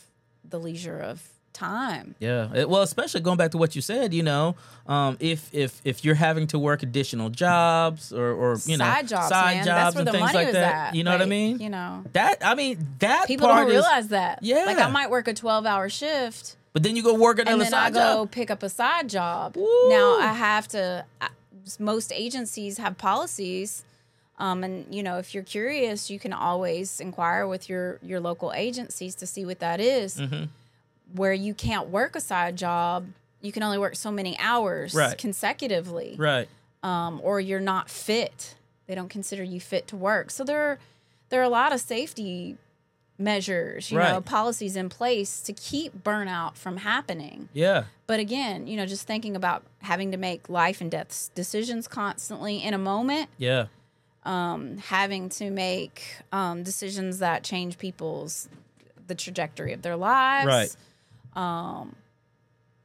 the 0.50 0.58
leisure 0.58 0.98
of 0.98 1.22
time 1.52 2.14
Yeah. 2.20 2.64
Well, 2.64 2.82
especially 2.82 3.20
going 3.22 3.36
back 3.36 3.50
to 3.50 3.58
what 3.58 3.74
you 3.74 3.82
said, 3.82 4.14
you 4.14 4.22
know, 4.22 4.54
um, 4.86 5.16
if 5.20 5.52
if 5.52 5.80
if 5.84 6.04
you're 6.04 6.14
having 6.14 6.46
to 6.48 6.58
work 6.58 6.82
additional 6.84 7.28
jobs 7.28 8.12
or 8.12 8.30
or 8.32 8.56
you 8.66 8.76
know 8.78 8.84
side 8.84 9.08
jobs 9.08 9.28
side 9.28 9.56
man 9.56 9.64
jobs 9.66 9.96
and 9.96 10.08
things 10.10 10.32
like 10.32 10.52
that, 10.52 10.74
at 10.90 10.94
you 10.94 11.02
know 11.02 11.10
what 11.10 11.20
I 11.22 11.26
mean? 11.26 11.58
you 11.58 11.68
know 11.68 12.04
That 12.12 12.38
I 12.44 12.54
mean 12.54 12.86
that 13.00 13.26
people 13.26 13.48
don't 13.48 13.66
is- 13.66 13.72
realize 13.72 14.08
that 14.08 14.38
Yeah. 14.42 14.64
like 14.64 14.78
i 14.78 14.88
might 14.88 15.10
work 15.10 15.26
a 15.28 15.34
12 15.34 15.66
hour 15.66 15.88
shift 15.88 16.56
But 16.72 16.84
then 16.84 16.94
you 16.96 17.02
go 17.02 17.14
work 17.14 17.38
another 17.40 17.52
and 17.52 17.60
then 17.62 17.74
I 17.74 17.86
side 17.86 17.94
go 17.94 18.00
job. 18.00 18.30
pick 18.30 18.48
up 18.50 18.62
a 18.62 18.68
side 18.68 19.08
job. 19.08 19.56
Woo. 19.56 19.88
Now 19.88 20.18
I 20.20 20.32
have 20.32 20.68
to. 20.68 21.04
I- 21.20 21.28
Most 21.80 22.12
agencies 22.12 22.78
have 22.78 22.96
policies 22.96 23.84
Um, 24.40 24.64
and 24.64 24.92
you 24.94 25.02
know, 25.02 25.18
if 25.18 25.34
you're 25.34 25.42
curious, 25.44 26.08
you 26.10 26.18
can 26.18 26.32
always 26.32 26.98
inquire 26.98 27.46
with 27.46 27.68
your 27.68 27.98
your 28.02 28.20
local 28.20 28.52
agencies 28.54 29.14
to 29.16 29.26
see 29.26 29.44
what 29.44 29.58
that 29.60 29.80
is. 29.80 30.16
Mm-hmm. 30.16 30.44
Where 31.14 31.32
you 31.32 31.54
can't 31.54 31.88
work 31.90 32.16
a 32.16 32.20
side 32.20 32.56
job, 32.56 33.06
you 33.42 33.52
can 33.52 33.62
only 33.62 33.78
work 33.78 33.96
so 33.96 34.10
many 34.10 34.38
hours 34.38 34.94
Right. 34.94 35.18
consecutively, 35.18 36.14
Right. 36.16 36.48
um, 36.82 37.20
or 37.22 37.40
you're 37.40 37.60
not 37.60 37.90
fit. 37.90 38.54
They 38.86 38.94
don't 38.94 39.08
consider 39.10 39.42
you 39.42 39.60
fit 39.60 39.86
to 39.88 39.96
work. 39.96 40.30
So 40.30 40.44
there, 40.44 40.78
there 41.28 41.40
are 41.40 41.44
a 41.44 41.48
lot 41.48 41.72
of 41.72 41.80
safety 41.80 42.56
measures, 43.18 43.90
you 43.90 43.98
know, 43.98 44.20
policies 44.20 44.76
in 44.76 44.88
place 44.88 45.40
to 45.42 45.52
keep 45.52 46.02
burnout 46.02 46.56
from 46.56 46.78
happening. 46.78 47.48
Yeah. 47.52 47.84
But 48.06 48.18
again, 48.20 48.66
you 48.66 48.76
know, 48.76 48.86
just 48.86 49.06
thinking 49.06 49.36
about 49.36 49.62
having 49.82 50.10
to 50.12 50.16
make 50.16 50.48
life 50.48 50.80
and 50.80 50.90
death 50.90 51.30
decisions 51.34 51.86
constantly 51.86 52.62
in 52.62 52.72
a 52.72 52.78
moment, 52.78 53.28
Yeah. 53.36 53.66
Um, 54.24 54.76
having 54.78 55.28
to 55.30 55.50
make 55.50 56.02
um, 56.32 56.62
decisions 56.62 57.18
that 57.20 57.42
change 57.42 57.78
people's 57.78 58.48
the 59.06 59.14
trajectory 59.14 59.72
of 59.72 59.82
their 59.82 59.96
lives, 59.96 60.46
Right. 60.46 60.76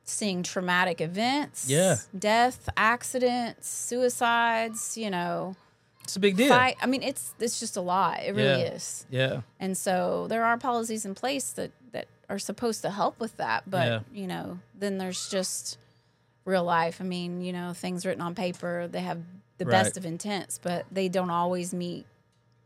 seeing 0.04 0.43
traumatic 0.43 1.02
events, 1.02 1.67
Yeah. 1.69 1.98
death, 2.17 2.69
accidents, 2.78 3.67
suicides, 3.67 4.98
you 4.98 5.10
know, 5.10 5.56
It's 6.04 6.15
a 6.15 6.19
big 6.19 6.38
deal. 6.38 6.50
fight. 6.50 6.78
I 6.82 6.86
mean, 6.86 7.02
it's 7.02 7.34
it's 7.39 7.60
just 7.60 7.76
a 7.76 7.82
lot. 7.82 8.21
It 8.21 8.36
really 8.36 8.62
Yeah. 8.62 8.74
is. 8.74 9.06
Yeah. 9.10 9.41
And 9.60 9.76
so 9.78 10.28
there 10.28 10.45
are 10.45 10.58
policies 10.58 11.06
in 11.06 11.15
place 11.15 11.52
that 11.52 11.71
that 11.91 12.08
are 12.30 12.39
supposed 12.39 12.82
to 12.84 12.91
help 12.91 13.19
with 13.19 13.38
that, 13.38 13.63
but 13.69 13.88
Yeah. 13.88 14.00
you 14.13 14.28
know, 14.28 14.60
then 14.78 14.98
there's 15.00 15.28
just 15.30 15.78
real 16.43 16.63
life. 16.63 17.02
I 17.02 17.04
mean, 17.04 17.41
you 17.41 17.52
know, 17.54 17.74
things 17.74 18.06
written 18.06 18.21
on 18.21 18.36
paper, 18.36 18.88
they 18.88 19.02
have 19.02 19.21
the 19.58 19.65
Right. 19.65 19.84
best 19.84 19.98
of 19.98 20.06
intents, 20.06 20.60
but 20.62 20.86
they 20.91 21.08
don't 21.10 21.30
always 21.30 21.74
meet 21.74 22.06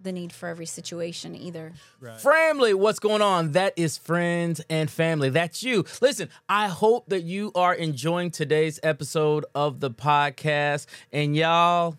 the 0.02 0.12
need 0.14 0.32
for 0.32 0.48
every 0.48 0.66
situation 0.66 1.36
either. 1.36 1.74
Family, 2.20 2.74
what's 2.74 3.00
going 3.00 3.22
on? 3.22 3.52
That 3.52 3.74
is 3.76 3.98
friends 3.98 4.62
and 4.70 4.90
family. 4.90 5.30
That's 5.30 5.62
you. 5.62 5.84
Listen, 6.02 6.30
I 6.48 6.70
hope 6.70 7.10
that 7.10 7.24
you 7.24 7.52
are 7.54 7.74
enjoying 7.74 8.32
today's 8.32 8.80
episode 8.82 9.46
of 9.54 9.82
the 9.82 9.92
podcast. 9.92 10.86
And 11.12 11.36
y'all, 11.36 11.98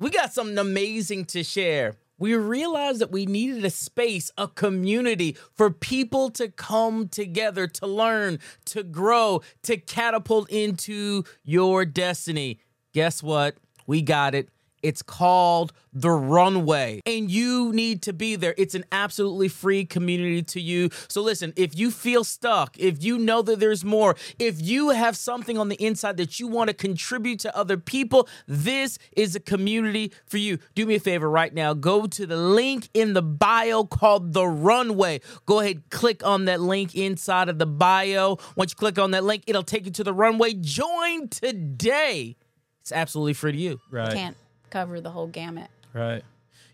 we 0.00 0.10
got 0.10 0.32
something 0.32 0.58
amazing 0.58 1.26
to 1.26 1.44
share. 1.44 1.94
We 2.18 2.34
realized 2.34 3.00
that 3.00 3.12
we 3.12 3.24
needed 3.26 3.64
a 3.64 3.70
space, 3.70 4.30
a 4.36 4.48
community 4.48 5.36
for 5.54 5.70
people 5.70 6.30
to 6.32 6.48
come 6.48 7.08
together, 7.08 7.66
to 7.68 7.86
learn, 7.86 8.40
to 8.66 8.82
grow, 8.82 9.40
to 9.62 9.76
catapult 9.78 10.50
into 10.50 11.22
your 11.44 11.84
destiny. 11.86 12.58
Guess 12.92 13.22
what? 13.22 13.56
We 13.86 14.02
got 14.02 14.34
it. 14.34 14.48
It's 14.82 15.02
called 15.02 15.72
The 15.92 16.10
Runway, 16.10 17.00
and 17.04 17.30
you 17.30 17.72
need 17.72 18.02
to 18.02 18.12
be 18.12 18.36
there. 18.36 18.54
It's 18.56 18.74
an 18.74 18.84
absolutely 18.90 19.48
free 19.48 19.84
community 19.84 20.42
to 20.42 20.60
you. 20.60 20.90
So, 21.08 21.20
listen, 21.20 21.52
if 21.56 21.76
you 21.78 21.90
feel 21.90 22.24
stuck, 22.24 22.78
if 22.78 23.02
you 23.02 23.18
know 23.18 23.42
that 23.42 23.60
there's 23.60 23.84
more, 23.84 24.16
if 24.38 24.60
you 24.60 24.90
have 24.90 25.16
something 25.16 25.58
on 25.58 25.68
the 25.68 25.76
inside 25.76 26.16
that 26.16 26.40
you 26.40 26.48
want 26.48 26.68
to 26.68 26.74
contribute 26.74 27.40
to 27.40 27.56
other 27.56 27.76
people, 27.76 28.28
this 28.46 28.98
is 29.16 29.36
a 29.36 29.40
community 29.40 30.12
for 30.26 30.38
you. 30.38 30.58
Do 30.74 30.86
me 30.86 30.94
a 30.94 31.00
favor 31.00 31.28
right 31.28 31.52
now 31.52 31.74
go 31.74 32.06
to 32.06 32.26
the 32.26 32.36
link 32.36 32.88
in 32.94 33.12
the 33.12 33.22
bio 33.22 33.84
called 33.84 34.32
The 34.32 34.46
Runway. 34.46 35.20
Go 35.46 35.60
ahead, 35.60 35.82
click 35.90 36.24
on 36.24 36.46
that 36.46 36.60
link 36.60 36.94
inside 36.94 37.48
of 37.48 37.58
the 37.58 37.66
bio. 37.66 38.38
Once 38.56 38.72
you 38.72 38.76
click 38.76 38.98
on 38.98 39.10
that 39.10 39.24
link, 39.24 39.44
it'll 39.46 39.62
take 39.62 39.84
you 39.84 39.90
to 39.92 40.04
the 40.04 40.14
runway. 40.14 40.54
Join 40.54 41.28
today. 41.28 42.36
It's 42.80 42.92
absolutely 42.92 43.34
free 43.34 43.52
to 43.52 43.58
you. 43.58 43.80
Right. 43.90 44.12
Can't 44.12 44.36
cover 44.70 45.00
the 45.00 45.10
whole 45.10 45.26
gamut. 45.26 45.68
Right. 45.92 46.22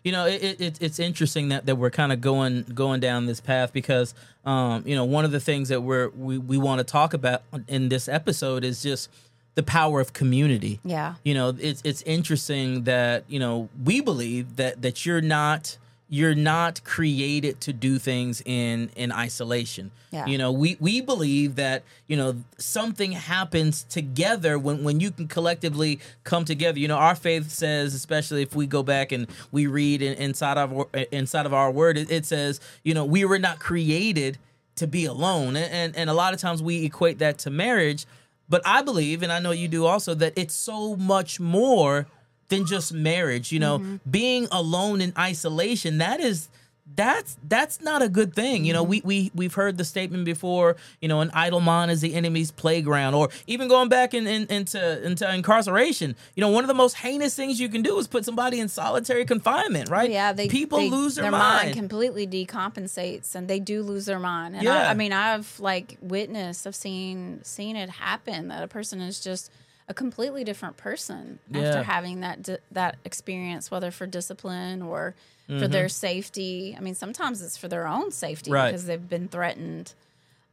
You 0.03 0.11
know, 0.13 0.25
it, 0.25 0.41
it, 0.43 0.61
it- 0.61 0.81
it's 0.81 0.99
interesting 0.99 1.49
that, 1.49 1.65
that 1.65 1.75
we're 1.75 1.89
kind 1.89 2.11
of 2.13 2.21
going 2.21 2.63
going 2.63 2.99
down 3.01 3.25
this 3.25 3.41
path 3.41 3.73
because, 3.73 4.13
um, 4.45 4.83
you 4.85 4.95
know, 4.95 5.03
one 5.05 5.25
of 5.25 5.31
the 5.31 5.39
things 5.39 5.69
that 5.69 5.81
we're 5.81 6.09
we, 6.09 6.37
we 6.37 6.57
want 6.57 6.79
to 6.79 6.83
talk 6.85 7.13
about 7.13 7.41
in 7.67 7.89
this 7.89 8.07
episode 8.07 8.63
is 8.63 8.81
just 8.81 9.09
the 9.55 9.63
power 9.63 9.99
of 9.99 10.13
community. 10.13 10.79
Yeah. 10.85 11.15
You 11.25 11.33
know, 11.33 11.53
it's 11.59 11.81
it's 11.83 12.03
interesting 12.03 12.83
that 12.83 13.25
you 13.27 13.39
know 13.39 13.67
we 13.83 13.99
believe 14.01 14.55
that 14.55 14.81
that 14.83 15.05
you're 15.05 15.19
not 15.21 15.77
you're 16.09 16.35
not 16.35 16.83
created 16.85 17.59
to 17.61 17.73
do 17.73 17.99
things 17.99 18.41
in 18.45 18.89
in 18.95 19.11
isolation. 19.11 19.91
Yeah. 20.11 20.25
You 20.25 20.37
know, 20.37 20.51
we 20.51 20.77
we 20.79 21.01
believe 21.01 21.55
that 21.55 21.83
you 22.07 22.15
know 22.15 22.37
something 22.57 23.11
happens 23.11 23.83
together 23.83 24.57
when 24.57 24.83
when 24.83 24.99
you 24.99 25.11
can 25.11 25.27
collectively 25.27 25.99
come 26.23 26.45
together. 26.45 26.79
You 26.79 26.87
know, 26.87 26.97
our 26.97 27.15
faith 27.15 27.49
says, 27.51 27.93
especially 27.93 28.41
if 28.41 28.55
we 28.55 28.67
go 28.67 28.83
back 28.83 29.11
and 29.11 29.27
we 29.51 29.67
read 29.67 30.01
in, 30.01 30.13
inside 30.13 30.57
of 30.57 30.73
our- 30.73 30.87
inside 31.11 31.45
of 31.45 31.53
our 31.53 31.71
word, 31.71 31.97
it, 31.97 32.09
it 32.09 32.25
says, 32.25 32.59
you 32.83 32.93
know, 32.93 33.03
we 33.03 33.25
were 33.25 33.39
not 33.39 33.59
created 33.59 34.37
to 34.75 34.87
be 34.87 35.05
alone, 35.05 35.55
and, 35.57 35.71
and 35.73 35.95
and 35.97 36.09
a 36.09 36.13
lot 36.13 36.33
of 36.33 36.39
times 36.39 36.63
we 36.63 36.85
equate 36.85 37.19
that 37.19 37.37
to 37.39 37.49
marriage. 37.49 38.05
But 38.49 38.61
I 38.65 38.81
believe, 38.81 39.23
and 39.23 39.31
I 39.33 39.39
know 39.39 39.51
you 39.51 39.67
do 39.67 39.85
also, 39.85 40.13
that 40.15 40.31
it's 40.37 40.53
so 40.53 40.95
much 40.95 41.37
more 41.37 42.07
than 42.49 42.65
just 42.65 42.93
marriage. 42.93 43.51
You 43.51 43.59
know, 43.59 43.79
mm-hmm. 43.79 44.09
being 44.09 44.47
alone 44.51 45.01
in 45.01 45.13
isolation, 45.17 45.97
that 45.99 46.19
is 46.19 46.49
that's 46.95 47.37
that's 47.47 47.81
not 47.81 48.01
a 48.01 48.07
good 48.07 48.33
thing. 48.33 48.63
You 48.63 48.73
know, 48.73 48.83
mm-hmm. 48.83 48.89
we 48.89 49.01
we 49.03 49.31
we've 49.35 49.53
heard 49.53 49.77
the 49.77 49.83
statement 49.83 50.23
before, 50.25 50.77
you 51.01 51.07
know, 51.07 51.19
an 51.21 51.29
idle 51.33 51.59
mind 51.59 51.91
is 51.91 52.01
the 52.01 52.13
enemy's 52.13 52.51
playground, 52.51 53.13
or 53.13 53.29
even 53.45 53.67
going 53.67 53.89
back 53.89 54.13
in, 54.13 54.25
in, 54.25 54.47
into 54.47 55.05
into 55.05 55.31
incarceration. 55.33 56.15
You 56.35 56.41
know, 56.41 56.49
one 56.49 56.63
of 56.63 56.69
the 56.69 56.73
most 56.73 56.95
heinous 56.95 57.35
things 57.35 57.59
you 57.59 57.67
can 57.67 57.81
do 57.81 57.97
is 57.99 58.07
put 58.07 58.23
somebody 58.23 58.59
in 58.59 58.69
solitary 58.69 59.25
confinement, 59.25 59.89
right? 59.89 60.09
Yeah, 60.09 60.31
they 60.31 60.47
people 60.47 60.79
they- 60.79 60.89
lose 60.89 61.15
their, 61.15 61.29
mind. 61.29 61.73
completely 61.73 62.25
decompensates, 62.25 63.35
and 63.35 63.47
they 63.47 63.59
do 63.59 63.83
lose 63.83 64.05
their 64.05 64.19
mind. 64.19 64.55
And 64.55 64.63
Yeah. 64.63 64.87
I, 64.87 64.91
I 64.91 64.93
mean, 64.93 65.11
I've 65.11 65.59
like 65.59 65.97
witnessed, 66.01 66.65
I've 66.65 66.75
seen 66.75 67.43
seen 67.43 67.75
it 67.75 67.89
happen 67.89 68.47
that 68.47 68.63
a 68.63 68.67
person 68.67 69.01
is 69.01 69.19
just 69.19 69.51
a 69.89 69.93
completely 69.93 70.43
different 70.43 70.75
person 70.77 71.39
Yeah. 71.49 71.61
after 71.61 71.83
having 71.83 72.19
that 72.21 72.41
di- 72.43 72.57
that 72.71 72.97
experience, 73.05 73.71
whether 73.71 73.89
for 73.91 74.05
discipline 74.07 74.81
or 74.81 75.15
for 75.47 75.67
their 75.69 75.87
safety. 75.87 76.75
I 76.77 76.81
mean, 76.81 76.93
sometimes 76.93 77.41
it's 77.41 77.55
for 77.55 77.69
their 77.69 77.87
own 77.87 78.11
safety 78.11 78.49
Mm-hmm. 78.51 78.53
Right. 78.53 78.71
because 78.71 78.85
they've 78.85 79.09
been 79.09 79.29
threatened. 79.29 79.93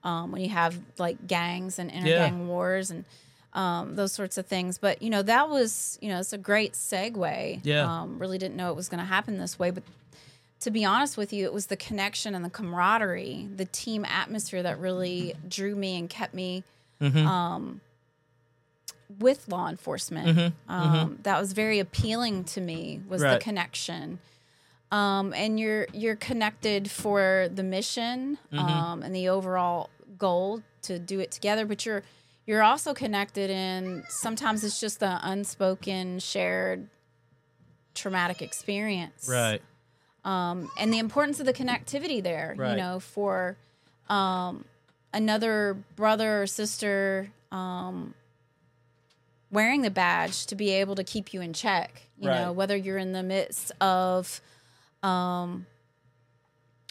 Um, 0.05 0.31
when 0.33 0.43
you 0.43 0.51
have 0.51 0.79
like 0.99 1.27
gangs 1.27 1.79
and 1.79 1.91
Yeah. 1.91 2.29
intergang 2.29 2.47
wars 2.47 2.91
and 2.91 3.05
um, 3.55 3.97
those 3.97 4.13
sorts 4.13 4.37
of 4.39 4.47
things. 4.47 4.79
But 4.79 5.01
you 5.03 5.11
know, 5.11 5.23
that 5.23 5.49
was 5.49 5.99
you 6.03 6.09
know, 6.11 6.19
it's 6.21 6.33
a 6.33 6.39
great 6.39 6.75
segue. 6.75 7.61
Yeah. 7.65 7.91
Um, 8.03 8.19
really 8.19 8.39
didn't 8.39 8.57
know 8.57 8.71
it 8.71 8.77
was 8.77 8.89
going 8.89 8.99
to 9.01 9.05
happen 9.07 9.39
this 9.39 9.59
way, 9.59 9.71
but 9.71 9.83
to 10.61 10.71
be 10.71 10.85
honest 10.85 11.17
with 11.17 11.33
you, 11.33 11.45
it 11.45 11.53
was 11.53 11.67
the 11.67 11.77
connection 11.77 12.35
and 12.35 12.45
the 12.45 12.51
camaraderie, 12.51 13.49
the 13.57 13.65
team 13.67 14.05
atmosphere 14.05 14.63
that 14.63 14.79
really 14.79 15.35
drew 15.49 15.75
me 15.75 15.99
and 15.99 16.09
kept 16.09 16.35
me 16.35 16.63
um, 17.01 17.81
with 19.19 19.49
law 19.49 19.69
enforcement. 19.69 20.55
Um, 20.69 21.19
That 21.23 21.41
was 21.41 21.53
very 21.53 21.79
appealing 21.79 22.45
to 22.45 22.61
me. 22.61 23.01
Was 23.09 23.23
Right. 23.23 23.35
the 23.35 23.39
connection. 23.39 24.19
Um, 24.91 25.33
and 25.35 25.59
you're 25.59 25.87
you're 25.93 26.17
connected 26.17 26.91
for 26.91 27.49
the 27.53 27.63
mission 27.65 28.39
um, 28.53 29.03
and 29.03 29.15
the 29.15 29.29
overall 29.29 29.91
goal 30.19 30.63
to 30.83 30.99
do 30.99 31.19
it 31.21 31.31
together, 31.33 31.67
but 31.67 31.85
you're 31.85 32.03
you're 32.47 32.63
also 32.63 32.95
connected 32.95 33.51
in 33.51 34.05
sometimes 34.09 34.63
it's 34.63 34.79
just 34.79 35.01
the 35.01 35.19
unspoken 35.23 36.19
shared 36.21 36.89
traumatic 37.95 38.43
experience 38.43 39.29
right. 39.31 39.63
um, 40.25 40.69
and 40.79 40.93
the 40.93 40.99
importance 40.99 41.39
of 41.41 41.47
the 41.47 41.53
connectivity 41.53 42.23
there 42.23 42.55
Right. 42.57 42.73
you 42.73 42.77
know 42.77 43.01
for 43.01 43.57
um, 44.09 44.65
another 45.13 45.79
brother 45.97 46.43
or 46.43 46.47
sister 46.47 47.31
um, 47.53 48.15
wearing 49.55 49.81
the 49.83 49.91
badge 49.91 50.45
to 50.47 50.55
be 50.55 50.71
able 50.71 50.95
to 50.95 51.05
keep 51.05 51.33
you 51.33 51.41
in 51.41 51.53
check 51.55 52.03
you 52.19 52.29
know 52.31 52.53
whether 52.53 52.77
you're 52.77 52.99
in 52.99 53.13
the 53.13 53.23
midst 53.23 53.73
of 53.81 54.41
um, 55.03 55.67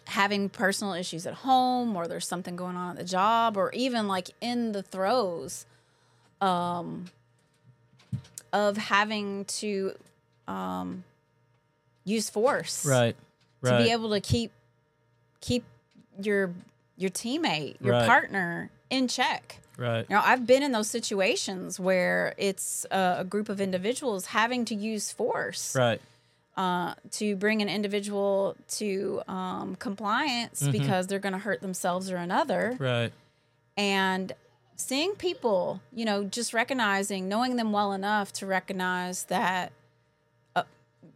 having 0.07 0.49
personal 0.49 0.93
issues 0.93 1.25
at 1.27 1.33
home 1.33 1.95
or 1.95 2.07
there's 2.07 2.27
something 2.27 2.55
going 2.55 2.75
on 2.75 2.91
at 2.91 2.97
the 2.97 3.03
job 3.03 3.55
or 3.57 3.71
even 3.73 4.07
like 4.07 4.29
in 4.41 4.71
the 4.71 4.81
throes 4.83 5.65
um, 6.41 7.05
of 8.51 8.77
having 8.77 9.45
to 9.45 9.93
um, 10.47 11.03
use 12.03 12.29
force 12.29 12.85
Right. 12.85 13.15
to 13.63 13.69
Right. 13.71 13.77
be 13.85 13.91
able 13.91 14.09
to 14.11 14.19
keep 14.19 14.51
keep 15.41 15.63
your 16.21 16.53
your 16.97 17.09
teammate, 17.09 17.77
your 17.81 17.93
Right. 17.93 18.05
partner 18.05 18.69
in 18.89 19.07
check. 19.07 19.59
Right. 19.77 20.09
Know, 20.09 20.21
I've 20.23 20.45
been 20.47 20.63
in 20.63 20.71
those 20.71 20.89
situations 20.89 21.79
where 21.79 22.33
it's 22.37 22.85
a, 22.91 23.17
a 23.19 23.23
group 23.23 23.49
of 23.49 23.59
individuals 23.61 24.27
having 24.27 24.65
to 24.65 24.75
use 24.75 25.11
force 25.11 25.75
Right. 25.75 26.01
uh, 26.57 26.93
to 27.11 27.35
bring 27.35 27.61
an 27.61 27.69
individual 27.69 28.55
to 28.71 29.21
um, 29.27 29.75
compliance 29.77 30.67
because 30.67 31.07
they're 31.07 31.19
going 31.19 31.33
to 31.33 31.39
hurt 31.39 31.61
themselves 31.61 32.11
or 32.11 32.17
another. 32.17 32.75
Right. 32.79 33.11
And 33.77 34.31
seeing 34.75 35.13
people, 35.15 35.81
you 35.93 36.05
know, 36.05 36.23
just 36.23 36.53
recognizing, 36.53 37.27
knowing 37.29 37.55
them 37.55 37.71
well 37.71 37.93
enough 37.93 38.33
to 38.33 38.45
recognize 38.45 39.23
that 39.25 39.71
uh, 40.55 40.63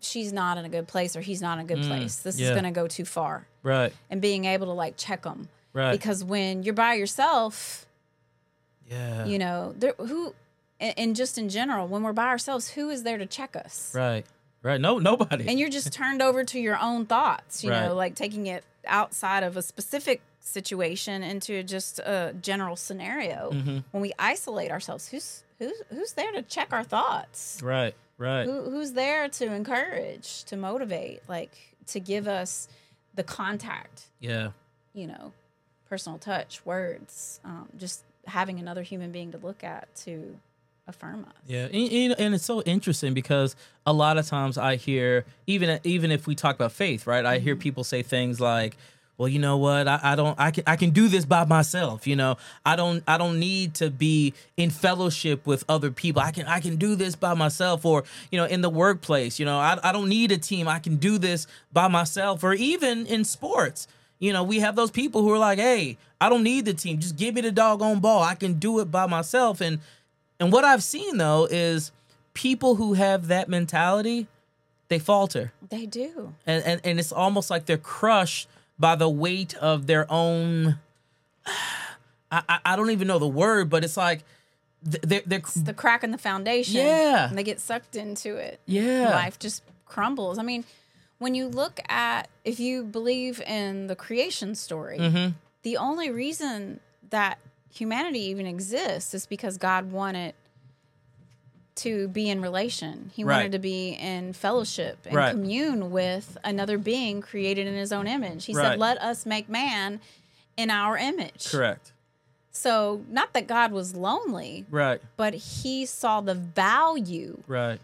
she's 0.02 0.32
not 0.34 0.58
in 0.58 0.66
a 0.66 0.70
good 0.70 0.88
place 0.88 1.16
or 1.16 1.22
he's 1.22 1.42
not 1.42 1.60
in 1.60 1.66
a 1.66 1.68
good 1.68 1.84
place. 1.86 2.18
This 2.18 2.36
Mm, 2.38 2.40
yeah. 2.40 2.46
is 2.48 2.52
going 2.52 2.64
to 2.64 2.72
go 2.72 2.88
too 2.88 3.06
far. 3.06 3.48
Right. 3.64 3.92
And 4.10 4.22
being 4.22 4.46
able 4.46 4.68
to 4.68 4.74
like 4.74 4.96
check 4.98 5.24
them. 5.24 5.50
Right. 5.74 5.92
Because 5.92 6.24
when 6.24 6.64
you're 6.64 6.74
by 6.74 6.94
yourself, 6.96 7.86
yeah. 8.90 9.26
you 9.26 9.40
know, 9.40 9.74
there, 9.78 9.94
who, 9.98 10.34
and, 10.80 11.16
just 11.16 11.38
in 11.38 11.50
general, 11.50 11.88
when 11.88 12.04
we're 12.04 12.14
by 12.14 12.28
ourselves, 12.28 12.70
who 12.70 12.90
is 12.90 13.04
there 13.04 13.18
to 13.18 13.26
check 13.26 13.56
us? 13.56 13.94
Right. 13.96 14.26
Right. 14.64 14.82
No. 14.82 15.00
Nobody. 15.00 15.48
And 15.48 15.60
you're 15.60 15.70
just 15.70 15.94
turned 15.94 16.22
over 16.22 16.44
to 16.44 16.60
your 16.60 16.78
own 16.80 17.06
thoughts, 17.06 17.64
you 17.64 17.72
Right. 17.72 17.88
know, 17.88 17.96
like 17.96 18.16
taking 18.16 18.48
it 18.48 18.64
outside 18.86 19.44
of 19.44 19.58
a 19.58 19.62
specific 19.62 20.22
situation 20.40 21.24
into 21.24 21.64
just 21.64 22.00
a 22.00 22.34
general 22.42 22.76
scenario. 22.76 23.52
Mm-hmm. 23.52 23.78
When 23.92 24.02
we 24.02 24.14
isolate 24.18 24.72
ourselves, 24.72 25.10
who's 25.10 25.44
who's 25.60 25.82
who's 25.90 26.14
there 26.14 26.32
to 26.32 26.42
check 26.42 26.70
our 26.72 26.84
thoughts? 26.84 27.60
right. 27.64 27.94
Right. 28.18 28.46
Who, 28.46 28.64
who's 28.72 28.94
there 28.94 29.30
to 29.30 29.54
encourage, 29.54 30.44
to 30.46 30.58
motivate, 30.58 31.22
like 31.30 31.56
to 31.88 32.00
give 32.00 32.28
us 32.28 32.68
the 33.14 33.24
contact, 33.24 34.06
yeah. 34.20 34.50
you 34.94 35.06
know, 35.08 35.34
personal 35.88 36.18
touch, 36.18 36.66
words, 36.66 37.40
um, 37.46 37.70
just 37.78 38.04
having 38.28 38.60
another 38.60 38.84
human 38.84 39.12
being 39.12 39.32
to 39.32 39.38
look 39.38 39.64
at 39.64 39.94
to 39.96 40.38
affirm 40.88 41.26
us. 41.26 41.36
Yeah, 41.46 41.66
and, 41.66 42.16
and- 42.18 42.36
it's 42.36 42.46
so 42.46 42.62
interesting 42.62 43.14
because 43.14 43.56
a 43.86 43.94
lot 43.94 44.18
of 44.18 44.26
times 44.28 44.58
I 44.58 44.76
hear 44.76 45.26
even 45.46 45.80
even 45.84 46.12
if 46.12 46.28
we 46.28 46.36
talk 46.36 46.56
about 46.56 46.72
faith, 46.72 47.08
right? 47.08 47.26
I 47.26 47.40
hear 47.40 47.56
mm-hmm. 47.56 47.62
people 47.62 47.84
say 47.84 48.04
things 48.04 48.40
like, 48.40 48.78
"Well, 49.18 49.28
you 49.28 49.40
know 49.40 49.58
what? 49.58 49.88
I, 49.88 50.00
I 50.02 50.16
don't. 50.16 50.40
I 50.40 50.52
can. 50.52 50.64
I 50.68 50.76
can 50.76 50.92
do 50.92 51.08
this 51.08 51.26
by 51.26 51.46
myself. 51.46 52.08
You 52.08 52.16
know, 52.16 52.38
I 52.66 52.76
don't. 52.76 53.04
I 53.08 53.18
don't 53.18 53.40
need 53.40 53.76
to 53.76 53.90
be 53.90 54.34
in 54.56 54.70
fellowship 54.70 55.46
with 55.46 55.64
other 55.68 55.92
people. 55.92 56.22
I 56.22 56.32
can. 56.32 56.48
I 56.48 56.60
can 56.60 56.78
do 56.78 56.96
this 56.96 57.16
by 57.16 57.34
myself. 57.34 57.86
Or 57.86 58.04
you 58.32 58.38
know, 58.38 58.46
in 58.46 58.62
the 58.62 58.70
workplace, 58.70 59.40
you 59.40 59.46
know, 59.46 59.58
I, 59.58 59.78
I 59.84 59.92
don't 59.92 60.10
need 60.10 60.32
a 60.32 60.38
team. 60.38 60.68
I 60.68 60.80
can 60.80 60.98
do 60.98 61.18
this 61.18 61.48
by 61.74 61.88
myself. 61.88 62.44
Or 62.44 62.54
even 62.54 63.06
in 63.06 63.24
sports." 63.24 63.88
You 64.20 64.34
know, 64.34 64.44
we 64.44 64.60
have 64.60 64.76
those 64.76 64.92
people 64.92 65.22
who 65.22 65.32
are 65.32 65.38
like, 65.38 65.60
"Hey, 65.60 65.98
I 66.20 66.30
don't 66.30 66.44
need 66.44 66.66
the 66.66 66.74
team. 66.74 67.00
Just 67.00 67.18
give 67.18 67.36
me 67.36 67.42
the 67.42 67.52
doggone 67.52 68.00
ball. 68.00 68.24
I 68.24 68.36
can 68.36 68.54
do 68.54 68.80
it 68.80 68.92
by 68.92 69.06
myself." 69.06 69.62
And 69.62 69.80
and 70.40 70.52
what 70.52 70.64
I've 70.64 70.84
seen 70.84 71.18
though 71.18 71.48
is 71.50 71.92
people 72.34 72.76
who 72.76 72.94
have 72.94 73.28
that 73.28 73.50
mentality, 73.50 74.28
they 74.88 75.00
falter. 75.00 75.54
They 75.70 75.86
do. 75.86 76.34
And 76.46 76.64
and, 76.64 76.82
and 76.84 77.00
it's 77.00 77.12
almost 77.12 77.50
like 77.50 77.66
they're 77.66 77.78
crushed 77.78 78.48
by 78.80 78.96
the 78.96 79.10
weight 79.10 79.56
of 79.56 79.88
their 79.88 80.12
own 80.12 80.80
I, 82.32 82.44
I, 82.50 82.60
I 82.66 82.76
don't 82.76 82.92
even 82.92 83.08
know 83.08 83.20
the 83.20 83.28
word, 83.28 83.70
but 83.70 83.84
it's 83.84 83.98
like 83.98 84.24
they're, 84.84 85.22
they're 85.26 85.40
It's 85.40 85.54
the 85.54 85.74
crack 85.74 86.04
in 86.04 86.12
the 86.12 86.18
foundation. 86.18 86.76
Yeah. 86.76 87.30
And 87.30 87.38
they 87.38 87.44
get 87.44 87.60
sucked 87.60 87.96
into 87.96 88.36
it. 88.36 88.60
Yeah. 88.66 89.10
Life 89.12 89.40
just 89.40 89.64
crumbles. 89.86 90.38
I 90.38 90.44
mean, 90.44 90.66
when 91.20 91.34
you 91.36 91.48
look 91.48 91.80
at, 91.90 92.28
if 92.46 92.60
you 92.60 92.84
believe 92.84 93.42
in 93.42 93.88
the 93.88 93.96
creation 93.96 94.56
story, 94.56 94.98
Mm-hmm. 95.00 95.32
the 95.64 95.78
only 95.78 96.10
reason 96.12 96.80
that 97.10 97.40
humanity 97.74 98.20
even 98.22 98.46
exists 98.46 99.14
is 99.14 99.26
because 99.26 99.58
God 99.58 99.92
wanted 99.92 100.34
to 101.76 102.08
be 102.08 102.30
in 102.30 102.42
relation. 102.42 103.12
He 103.14 103.24
Right. 103.24 103.38
wanted 103.38 103.52
to 103.52 103.60
be 103.60 103.90
in 103.92 104.34
fellowship 104.34 104.98
and 105.06 105.16
Right. 105.16 105.32
commune 105.32 105.92
with 105.92 106.38
another 106.44 106.78
being 106.80 107.22
created 107.22 107.68
in 107.68 107.76
his 107.76 107.92
own 107.92 108.08
image. 108.08 108.46
He 108.46 108.54
Right. 108.54 108.72
said, 108.72 108.80
Let 108.80 109.00
us 109.00 109.26
make 109.28 109.48
man 109.48 110.02
in 110.56 110.72
our 110.72 110.98
image. 110.98 111.46
correct. 111.52 111.92
So, 112.52 113.06
not 113.10 113.34
that 113.34 113.46
God 113.46 113.72
was 113.72 113.96
lonely, 113.96 114.66
Right. 114.72 115.00
but 115.16 115.36
he 115.36 115.86
saw 115.86 116.22
the 116.22 116.34
value 116.34 117.44
Right. 117.46 117.80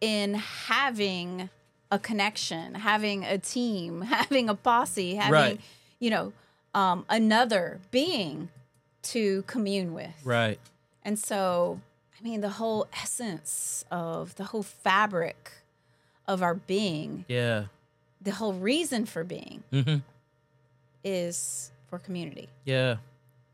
in 0.00 0.34
having 0.34 1.50
a 1.92 1.98
connection, 1.98 2.74
having 2.74 3.22
a 3.24 3.38
team, 3.38 4.00
having 4.18 4.48
a 4.48 4.54
posse, 4.56 5.14
having, 5.14 5.32
Right. 5.32 5.60
you 6.00 6.10
know, 6.10 6.32
um, 6.74 7.04
another 7.08 7.78
being 7.92 8.48
to 9.02 9.42
commune 9.46 9.92
with. 9.94 10.14
Right. 10.24 10.58
And 11.04 11.18
so, 11.18 11.80
I 12.18 12.22
mean, 12.24 12.40
the 12.40 12.48
whole 12.50 12.86
essence 13.00 13.84
of 13.90 14.34
the 14.36 14.44
whole 14.44 14.62
fabric 14.62 15.52
of 16.26 16.42
our 16.42 16.54
being, 16.54 17.24
Yeah. 17.28 17.64
the 18.20 18.30
whole 18.32 18.54
reason 18.54 19.04
for 19.06 19.22
being 19.22 19.62
Mm-hmm. 19.72 19.96
is 21.04 21.70
for 21.90 21.98
community. 21.98 22.48
Yeah. 22.64 22.96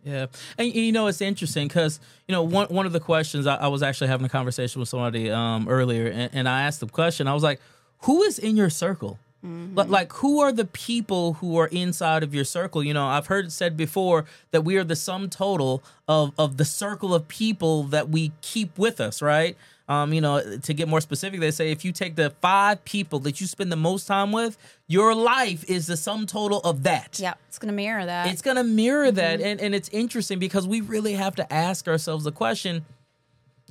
Yeah. 0.05 0.27
And 0.57 0.73
you 0.73 0.93
know, 0.93 1.07
it's 1.09 1.21
interesting 1.21 1.67
because, 1.69 1.99
you 2.29 2.33
know, 2.33 2.43
one, 2.43 2.69
one 2.69 2.87
of 2.87 2.93
the 2.93 3.01
questions 3.01 3.47
I, 3.47 3.57
I 3.57 3.67
was 3.69 3.83
actually 3.83 4.09
having 4.09 4.27
a 4.27 4.29
conversation 4.29 4.79
with 4.81 4.89
somebody 4.89 5.31
um, 5.31 5.67
earlier 5.69 6.07
and, 6.07 6.31
and 6.33 6.49
I 6.49 6.63
asked 6.63 6.81
the 6.81 6.87
question, 6.87 7.27
I 7.27 7.35
was 7.35 7.43
like, 7.43 7.61
who 8.01 8.23
is 8.23 8.39
in 8.39 8.57
your 8.57 8.71
circle? 8.71 9.19
Like, 9.41 9.89
like, 9.89 10.13
who 10.15 10.41
are 10.41 10.51
the 10.53 10.65
people 10.65 11.35
who 11.35 11.57
are 11.59 11.69
inside 11.69 12.23
of 12.25 12.35
your 12.35 12.45
circle? 12.45 12.83
You 12.83 12.93
know, 12.93 13.07
I've 13.07 13.29
heard 13.29 13.47
it 13.47 13.53
said 13.53 13.77
before 13.77 14.25
that 14.51 14.63
we 14.63 14.77
are 14.77 14.85
the 14.85 14.97
sum 14.97 15.31
total 15.31 15.83
of, 16.09 16.33
of 16.37 16.57
the 16.57 16.65
circle 16.65 17.15
of 17.15 17.29
people 17.29 17.85
that 17.85 18.09
we 18.11 18.33
keep 18.43 18.77
with 18.77 19.01
us, 19.01 19.23
right? 19.23 19.57
Um, 19.89 20.13
you 20.13 20.21
know, 20.21 20.59
to 20.59 20.75
get 20.75 20.87
more 20.89 21.01
specific, 21.01 21.39
they 21.41 21.53
say 21.53 21.71
if 21.71 21.85
you 21.85 21.93
take 21.93 22.17
the 22.17 22.31
five 22.43 22.85
people 22.85 23.21
that 23.21 23.41
you 23.41 23.47
spend 23.47 23.71
the 23.73 23.77
most 23.77 24.07
time 24.09 24.33
with, 24.33 24.59
your 24.89 25.15
life 25.15 25.65
is 25.71 25.87
the 25.87 25.97
sum 25.97 26.27
total 26.27 26.59
of 26.61 26.83
that 26.83 27.19
Yeah, 27.19 27.35
it's 27.49 27.59
to 27.71 27.75
mirror 27.75 28.05
that. 28.05 28.27
it's 28.33 28.43
to 28.43 28.65
mirror 28.65 29.11
that 29.13 29.41
and, 29.41 29.61
and 29.61 29.75
it's 29.75 29.89
interesting 29.91 30.39
because 30.41 30.67
we 30.67 30.81
really 30.83 31.15
have 31.15 31.37
to 31.37 31.51
ask 31.51 31.87
ourselves 31.89 32.25
the 32.25 32.33
question 32.33 32.85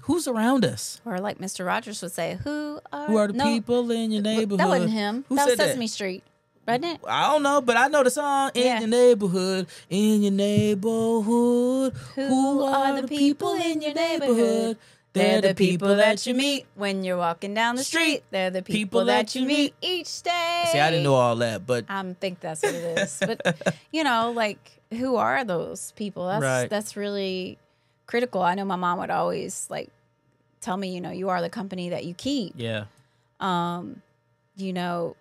who's 0.07 0.27
around 0.27 0.65
us 0.65 0.99
or 1.05 1.19
like 1.19 1.37
Mr. 1.37 1.65
Rogers 1.65 2.01
would 2.01 2.11
say, 2.11 2.37
who 2.43 2.79
are, 2.91 3.07
who 3.07 3.15
are 3.17 3.27
the 3.27 3.33
no, 3.33 3.45
people 3.53 3.91
in 3.91 4.11
your 4.11 4.21
neighborhood 4.23 4.59
That 4.59 4.67
wasn't 4.69 4.91
him. 4.91 5.23
who 5.29 5.35
that 5.35 5.45
was 5.47 5.57
Sesame 5.57 5.85
that 5.85 5.91
Street, 5.91 6.23
wasn't 6.67 6.85
it? 6.85 6.99
I 7.07 7.31
don't 7.31 7.43
know, 7.43 7.61
but 7.61 7.77
I 7.77 7.87
know 7.87 8.03
the 8.03 8.09
song 8.11 8.51
in 8.55 8.65
Yeah. 8.65 8.79
your 8.79 8.89
neighborhood, 8.89 9.67
in 9.89 10.23
your 10.23 10.31
neighborhood. 10.31 11.93
Who, 12.15 12.63
are 12.63 13.01
the 13.01 13.07
people 13.07 13.53
in 13.53 13.81
your 13.81 13.93
neighborhood? 13.93 14.77
They're 15.13 15.41
the 15.41 15.55
people 15.55 15.95
that 15.95 16.25
you 16.27 16.33
meet. 16.35 16.67
when 16.75 17.03
you're 17.03 17.17
walking 17.17 17.53
down 17.55 17.75
the 17.75 17.83
street. 17.83 18.23
They're 18.29 18.51
the 18.51 18.61
people, 18.61 18.77
People 19.01 19.05
that, 19.05 19.27
that 19.27 19.35
you 19.35 19.41
you 19.41 19.47
meet 19.47 19.73
each 19.81 20.21
day. 20.21 20.63
See, 20.71 20.79
I 20.79 20.91
didn't 20.91 21.03
know 21.05 21.15
all 21.15 21.35
that, 21.37 21.65
but 21.65 21.85
I 21.89 22.13
think 22.19 22.39
that's 22.39 22.61
what 22.61 22.75
it 22.75 22.99
is. 22.99 23.17
but 23.25 23.75
you 23.91 24.03
know, 24.03 24.31
like 24.31 24.59
who 24.91 25.15
are 25.15 25.43
those 25.43 25.91
people? 25.95 26.27
That's 26.27 26.43
Right. 26.43 26.69
that's 26.69 26.95
really 26.95 27.57
critical. 28.05 28.41
I 28.43 28.53
know 28.55 28.63
my 28.65 28.75
mom 28.75 28.99
would 28.99 29.09
always 29.09 29.65
like 29.71 29.89
tell 30.61 30.77
me, 30.77 30.93
you 30.93 31.01
know, 31.01 31.11
you 31.11 31.29
are 31.29 31.41
the 31.41 31.49
company 31.49 31.89
that 31.89 32.05
you 32.05 32.13
keep. 32.13 32.53
yeah, 32.57 32.85
You 34.55 34.73
know, 34.73 35.15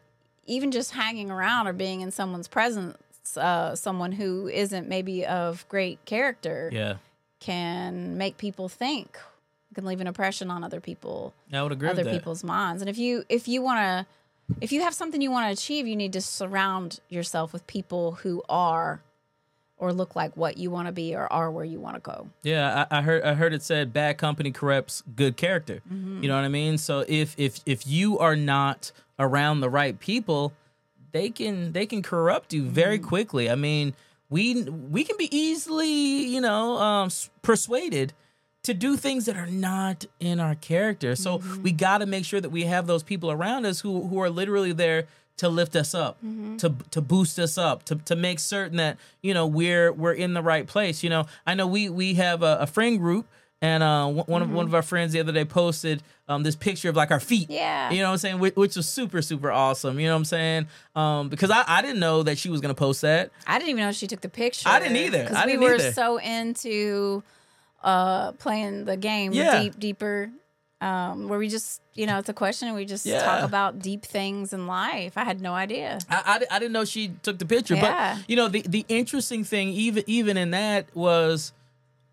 even 0.46 0.70
just 0.70 0.92
hanging 0.92 1.30
around 1.30 1.66
or 1.66 1.72
being 1.72 2.00
in 2.00 2.10
someone's 2.10 2.48
presence, 2.48 2.96
uh, 3.36 3.74
someone 3.74 4.12
who 4.12 4.48
isn't 4.48 4.88
maybe 4.88 5.26
of 5.26 5.66
great 5.68 6.04
character 6.04 6.70
yeah, 6.72 6.96
can 7.40 8.16
make 8.16 8.38
people 8.38 8.68
think, 8.68 9.18
can 9.74 9.84
leave 9.84 10.00
an 10.00 10.06
impression 10.06 10.50
on 10.50 10.64
other 10.64 10.80
people. 10.80 11.34
I 11.52 11.62
would 11.62 11.72
agree 11.72 11.88
other 11.88 12.04
people's 12.10 12.42
minds. 12.42 12.80
And 12.80 12.88
if 12.88 12.96
you 12.96 13.24
if 13.28 13.46
you 13.46 13.60
want 13.60 13.78
to 13.78 14.06
if 14.60 14.72
you 14.72 14.82
have 14.82 14.94
something 14.94 15.20
you 15.20 15.30
want 15.30 15.48
to 15.48 15.52
achieve, 15.52 15.86
you 15.86 15.96
need 15.96 16.12
to 16.14 16.20
surround 16.20 17.00
yourself 17.08 17.52
with 17.52 17.66
people 17.66 18.12
who 18.12 18.42
are 18.48 19.02
or 19.78 19.92
look 19.92 20.16
like 20.16 20.36
what 20.36 20.56
you 20.56 20.70
want 20.70 20.86
to 20.86 20.92
be 20.92 21.14
or 21.14 21.30
are 21.32 21.50
where 21.50 21.64
you 21.64 21.78
want 21.78 21.94
to 21.96 22.00
go. 22.00 22.28
Yeah, 22.42 22.86
I, 22.90 22.98
I 22.98 23.02
heard 23.02 23.22
I 23.24 23.34
heard 23.34 23.52
it 23.52 23.62
said 23.62 23.92
bad 23.92 24.16
company 24.18 24.50
corrupts 24.50 25.02
good 25.14 25.36
character. 25.36 25.82
Mm-hmm. 25.92 26.22
You 26.22 26.28
know 26.28 26.36
what 26.36 26.44
I 26.44 26.48
mean? 26.48 26.78
So 26.78 27.04
if 27.06 27.34
if 27.38 27.60
if 27.66 27.86
you 27.86 28.18
are 28.18 28.36
not 28.36 28.90
around 29.18 29.60
the 29.60 29.68
right 29.70 29.98
people, 29.98 30.52
they 31.12 31.28
can 31.30 31.72
they 31.72 31.86
can 31.86 32.02
corrupt 32.02 32.52
you 32.52 32.62
very 32.62 32.98
Mm-hmm. 32.98 33.08
quickly. 33.08 33.50
I 33.50 33.54
mean, 33.54 33.94
we 34.30 34.62
we 34.62 35.04
can 35.04 35.16
be 35.18 35.28
easily, 35.36 35.88
you 36.26 36.40
know, 36.40 36.76
um 36.78 37.10
persuaded 37.42 38.12
to 38.62 38.74
do 38.74 38.96
things 38.96 39.26
that 39.26 39.36
are 39.36 39.46
not 39.46 40.06
in 40.18 40.40
our 40.40 40.54
character. 40.54 41.14
So 41.16 41.38
Mm-hmm. 41.38 41.62
we 41.62 41.72
got 41.72 41.98
to 41.98 42.06
make 42.06 42.24
sure 42.24 42.40
that 42.40 42.50
we 42.50 42.64
have 42.64 42.86
those 42.86 43.02
people 43.02 43.30
around 43.30 43.66
us 43.66 43.80
who 43.80 44.08
who 44.08 44.18
are 44.20 44.30
literally 44.30 44.72
there 44.72 45.06
to 45.38 45.48
lift 45.48 45.76
us 45.76 45.94
up, 45.94 46.16
Mm-hmm. 46.24 46.56
to 46.58 46.74
to 46.90 47.00
boost 47.00 47.38
us 47.38 47.58
up, 47.58 47.84
to 47.84 47.96
to 47.96 48.16
make 48.16 48.38
certain 48.38 48.76
that 48.78 48.96
you 49.22 49.34
know 49.34 49.46
we're 49.46 49.92
we're 49.92 50.12
in 50.14 50.34
the 50.34 50.42
right 50.42 50.66
place. 50.66 51.02
You 51.02 51.10
know, 51.10 51.26
I 51.46 51.54
know 51.54 51.66
we 51.66 51.88
we 51.88 52.14
have 52.14 52.42
a, 52.42 52.58
a 52.60 52.66
friend 52.66 52.98
group. 52.98 53.26
And 53.62 53.82
uh, 53.82 54.06
one 54.06 54.26
one 54.26 54.42
of 54.42 54.50
one 54.50 54.66
of 54.66 54.74
our 54.74 54.82
friends 54.82 55.14
the 55.14 55.20
other 55.20 55.32
day 55.32 55.46
posted 55.46 56.02
um, 56.28 56.42
this 56.42 56.54
picture 56.54 56.90
of 56.90 56.94
like 56.96 57.10
our 57.10 57.18
feet. 57.18 57.44
Mm-hmm. 57.44 57.52
Yeah. 57.54 57.90
you 57.90 58.02
know 58.02 58.08
what 58.08 58.12
I'm 58.12 58.18
saying, 58.18 58.38
which, 58.38 58.54
which 58.54 58.76
was 58.76 58.86
super 58.86 59.22
super 59.22 59.50
awesome. 59.50 59.98
You 59.98 60.08
know 60.08 60.12
what 60.12 60.18
I'm 60.18 60.24
saying? 60.26 60.66
Um, 60.94 61.28
because 61.30 61.50
I, 61.50 61.64
I 61.66 61.80
didn't 61.80 61.98
know 61.98 62.22
that 62.24 62.36
she 62.36 62.50
was 62.50 62.60
gonna 62.60 62.74
post 62.74 63.00
that. 63.00 63.30
I 63.46 63.58
didn't 63.58 63.70
even 63.70 63.84
know 63.84 63.92
she 63.92 64.06
took 64.06 64.20
the 64.20 64.28
picture. 64.28 64.68
I 64.68 64.78
didn't 64.78 64.98
either. 64.98 65.22
Because 65.24 65.44
we 65.46 65.52
didn't 65.52 65.64
were 65.64 65.74
either. 65.76 65.92
so 65.92 66.18
into 66.20 67.22
uh, 67.82 68.32
playing 68.32 68.84
the 68.84 68.96
game 68.98 69.32
Yeah. 69.32 69.62
deep, 69.62 69.78
deeper, 69.80 70.30
um, 70.80 71.28
where 71.28 71.38
we 71.38 71.48
just, 71.48 71.80
you 71.94 72.06
know, 72.06 72.18
it's 72.18 72.28
a 72.28 72.34
question 72.34 72.68
and 72.68 72.76
we 72.76 72.84
just 72.84 73.06
Yeah. 73.06 73.22
talk 73.22 73.44
about 73.44 73.78
deep 73.78 74.04
things 74.04 74.52
in 74.52 74.66
life. 74.66 75.16
I 75.16 75.24
had 75.24 75.40
no 75.40 75.54
idea. 75.54 75.98
I, 76.10 76.38
I, 76.50 76.56
I 76.56 76.58
didn't 76.58 76.72
know 76.72 76.84
she 76.84 77.08
took 77.22 77.38
the 77.38 77.46
picture, 77.46 77.74
Yeah. 77.76 78.16
but 78.16 78.28
you 78.28 78.36
know 78.36 78.48
the 78.48 78.62
the 78.62 78.84
interesting 78.88 79.42
thing 79.44 79.68
even 79.70 80.04
even 80.06 80.36
in 80.36 80.50
that 80.50 80.94
was 80.94 81.52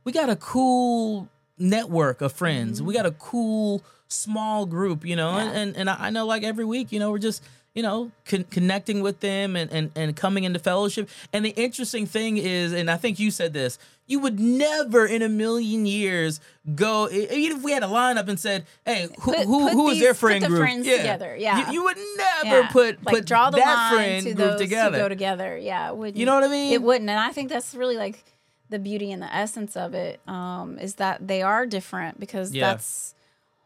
we 0.06 0.12
got 0.12 0.30
a 0.30 0.36
cool 0.38 1.28
network 1.58 2.22
of 2.22 2.32
friends. 2.34 2.78
Mm-hmm. 2.80 2.88
We 2.88 2.94
got 2.94 3.06
a 3.06 3.12
cool 3.12 3.84
small 4.08 4.66
group, 4.66 5.06
you 5.06 5.16
know, 5.16 5.32
and, 5.32 5.56
and 5.58 5.78
and 5.78 5.90
I 5.90 6.10
know 6.10 6.26
like 6.26 6.44
every 6.44 6.66
week, 6.66 6.92
you 6.92 7.00
know, 7.00 7.12
we're 7.12 7.20
just 7.20 7.44
you 7.76 7.82
know 7.84 8.12
con- 8.26 8.46
connecting 8.50 9.02
with 9.02 9.20
them 9.20 9.56
and, 9.56 9.72
and 9.72 9.92
and 9.96 10.16
coming 10.16 10.44
into 10.46 10.60
fellowship. 10.60 11.10
And 11.34 11.44
the 11.44 11.50
interesting 11.52 12.06
thing 12.06 12.38
is, 12.38 12.72
and 12.72 12.90
I 12.90 12.98
think 12.98 13.20
you 13.20 13.30
said 13.32 13.52
this, 13.54 13.78
you 14.06 14.20
would 14.20 14.40
never 14.40 15.06
in 15.06 15.22
a 15.22 15.30
million 15.30 15.86
years 15.86 16.40
go 16.76 17.10
even 17.10 17.58
if 17.58 17.64
we 17.64 17.72
had 17.72 17.84
a 17.84 17.88
lineup 17.88 18.28
and 18.28 18.40
said, 18.40 18.66
hey, 18.86 19.08
who 19.22 19.34
Put- 19.34 19.46
who, 19.46 19.60
put 19.64 19.74
who 19.74 19.88
is 19.90 19.94
these- 19.96 20.04
their 20.04 20.14
put 20.14 20.20
friend 20.20 20.44
the 20.44 20.48
group? 20.50 20.60
friends 20.60 20.86
together, 20.88 21.36
yeah. 21.38 21.68
you, 21.68 21.74
you 21.74 21.84
would 21.84 21.98
never 22.18 22.60
Yeah. 22.62 22.68
put 22.72 23.06
like 23.06 23.16
put 23.16 23.26
draw 23.26 23.50
the 23.50 23.58
that 23.58 23.66
line 23.92 23.94
friend 23.96 24.26
to 24.26 24.34
group 24.34 24.50
those 24.52 24.60
together. 24.62 24.98
go 24.98 25.10
together. 25.10 25.58
Yeah, 25.58 25.92
wouldn't- 25.92 26.18
You 26.18 26.26
know 26.26 26.36
what 26.36 26.44
I 26.44 26.48
mean? 26.50 26.74
It 26.74 26.82
wouldn't, 26.82 27.10
and 27.10 27.20
I 27.20 27.30
think 27.32 27.50
that's 27.50 27.74
really 27.76 27.98
like 27.98 28.24
the 28.70 28.80
beauty 28.80 29.12
and 29.12 29.22
the 29.22 29.34
essence 29.34 29.76
of 29.78 29.94
it 29.94 30.20
um, 30.28 30.80
is 30.80 30.96
that 30.96 31.28
they 31.28 31.42
are 31.42 31.66
different 31.66 32.20
because 32.20 32.54
Yeah. 32.54 32.72
that's 32.72 33.14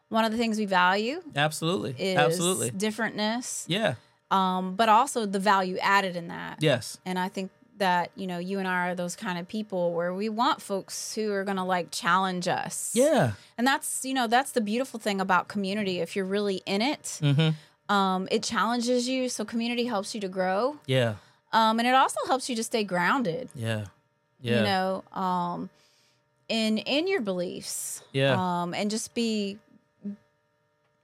one 0.10 0.24
of 0.26 0.32
the 0.32 0.38
things 0.38 0.58
we 0.58 0.66
value 0.66 1.22
Absolutely, 1.36 1.96
is 1.98 2.18
absolutely, 2.18 2.72
differentness, 2.72 3.66
yeah, 3.68 3.96
um, 4.32 4.76
but 4.76 4.88
also 4.90 5.26
the 5.26 5.40
value 5.40 5.78
added 5.82 6.16
in 6.16 6.28
that. 6.30 6.58
yes, 6.62 6.98
And 7.06 7.18
I 7.20 7.28
think 7.30 7.52
that 7.78 8.12
you 8.16 8.28
know 8.28 8.38
you 8.40 8.60
and 8.60 8.68
I 8.68 8.90
are 8.90 8.96
those 8.96 9.16
kind 9.16 9.38
of 9.40 9.48
people 9.48 9.94
where 9.94 10.14
we 10.14 10.30
want 10.30 10.62
folks 10.62 11.14
who 11.16 11.32
are 11.32 11.44
going 11.44 11.58
to 11.58 11.64
like 11.64 11.92
challenge 11.92 12.48
us. 12.48 12.92
yeah, 12.96 13.34
And 13.58 13.66
that's, 13.68 14.04
you 14.06 14.14
know, 14.14 14.28
that's 14.28 14.52
the 14.52 14.62
beautiful 14.62 15.00
thing 15.00 15.22
about 15.22 15.48
community. 15.48 16.00
If 16.00 16.16
you're 16.16 16.26
really 16.26 16.62
in 16.66 16.82
it, 16.82 17.20
Mm-hmm. 17.22 17.94
um, 17.94 18.28
it 18.32 18.44
challenges 18.44 19.08
you. 19.08 19.30
So 19.30 19.46
community 19.46 19.86
helps 19.86 20.14
you 20.16 20.22
to 20.22 20.28
grow. 20.28 20.78
yeah, 20.88 21.16
Um, 21.54 21.80
and 21.80 21.88
it 21.88 21.94
also 21.96 22.20
helps 22.28 22.50
you 22.50 22.56
to 22.58 22.64
stay 22.64 22.84
grounded, 22.84 23.50
yeah, 23.56 23.86
yeah, 24.42 24.58
you 24.58 24.64
know, 24.64 25.04
um, 25.14 25.70
in 26.50 26.78
in 26.80 27.08
your 27.08 27.22
beliefs. 27.22 28.02
Yeah. 28.14 28.36
Um, 28.38 28.74
and 28.74 28.90
just 28.92 29.14
be 29.14 29.58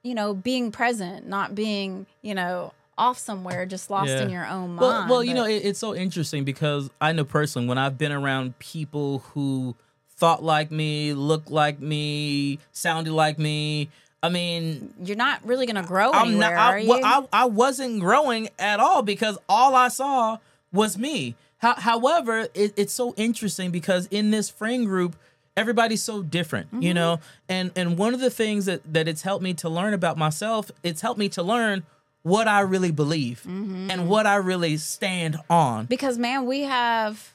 you 0.02 0.14
know, 0.14 0.34
being 0.34 0.70
present, 0.70 1.26
not 1.26 1.54
being, 1.54 2.04
you 2.20 2.34
know, 2.34 2.72
off 2.96 3.18
somewhere 3.18 3.66
just 3.66 3.90
lost 3.90 4.08
Yeah. 4.10 4.22
in 4.22 4.30
your 4.30 4.46
own 4.46 4.70
mind. 4.76 4.80
Well, 4.80 5.06
well, 5.08 5.24
you 5.24 5.30
But- 5.34 5.40
know, 5.40 5.44
it, 5.46 5.64
it's 5.64 5.78
so 5.78 5.94
interesting 5.94 6.44
because 6.44 6.90
I 7.00 7.12
know 7.12 7.24
personally 7.24 7.68
when 7.68 7.78
I've 7.78 7.98
been 7.98 8.12
around 8.12 8.58
people 8.58 9.20
who 9.34 9.74
thought 10.16 10.42
like 10.44 10.70
me, 10.70 11.12
looked 11.12 11.50
like 11.50 11.80
me, 11.80 12.58
sounded 12.72 13.12
like 13.12 13.38
me. 13.38 13.88
I 14.22 14.28
mean, 14.30 14.94
you're 15.02 15.16
not 15.16 15.44
really 15.44 15.66
going 15.66 15.76
to 15.76 15.86
grow 15.86 16.10
I'm 16.12 16.28
anywhere, 16.28 16.54
not. 16.54 16.72
are 16.72 16.78
you? 16.78 16.88
well, 16.88 17.00
I, 17.04 17.42
I 17.42 17.44
wasn't 17.46 18.00
growing 18.00 18.48
at 18.58 18.80
all 18.80 19.02
because 19.02 19.36
all 19.48 19.74
I 19.74 19.88
saw 19.88 20.38
was 20.72 20.96
me. 20.96 21.34
How, 21.58 21.74
however, 21.74 22.48
it, 22.54 22.72
it's 22.76 22.92
so 22.92 23.12
interesting 23.16 23.70
because 23.70 24.06
in 24.10 24.30
this 24.30 24.48
friend 24.48 24.86
group, 24.86 25.16
everybody's 25.56 26.02
so 26.02 26.22
different, 26.22 26.68
Mm-hmm. 26.68 26.82
you 26.82 26.94
know. 26.94 27.20
And 27.48 27.70
and 27.76 27.98
one 27.98 28.14
of 28.14 28.20
the 28.20 28.30
things 28.30 28.64
that 28.66 28.80
that 28.92 29.08
it's 29.08 29.22
helped 29.22 29.42
me 29.42 29.52
to 29.54 29.68
learn 29.68 29.92
about 29.94 30.16
myself, 30.16 30.70
it's 30.82 31.00
helped 31.02 31.18
me 31.18 31.28
to 31.30 31.42
learn 31.42 31.84
what 32.24 32.48
I 32.48 32.60
really 32.60 32.90
believe 32.90 33.42
Mm-hmm. 33.46 33.90
and 33.92 34.08
what 34.08 34.26
I 34.26 34.36
really 34.36 34.76
stand 34.78 35.38
on. 35.48 35.86
because 35.86 36.18
man 36.18 36.46
we 36.46 36.62
have 36.62 37.32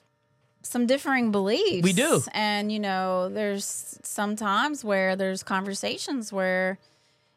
some 0.62 0.86
differing 0.86 1.32
beliefs 1.32 1.84
We 1.84 1.94
do. 1.94 2.22
and 2.34 2.70
you 2.72 2.80
know 2.80 3.30
there's 3.30 3.98
some 4.04 4.36
times 4.36 4.84
where 4.84 5.16
there's 5.16 5.42
conversations 5.42 6.34
where 6.34 6.78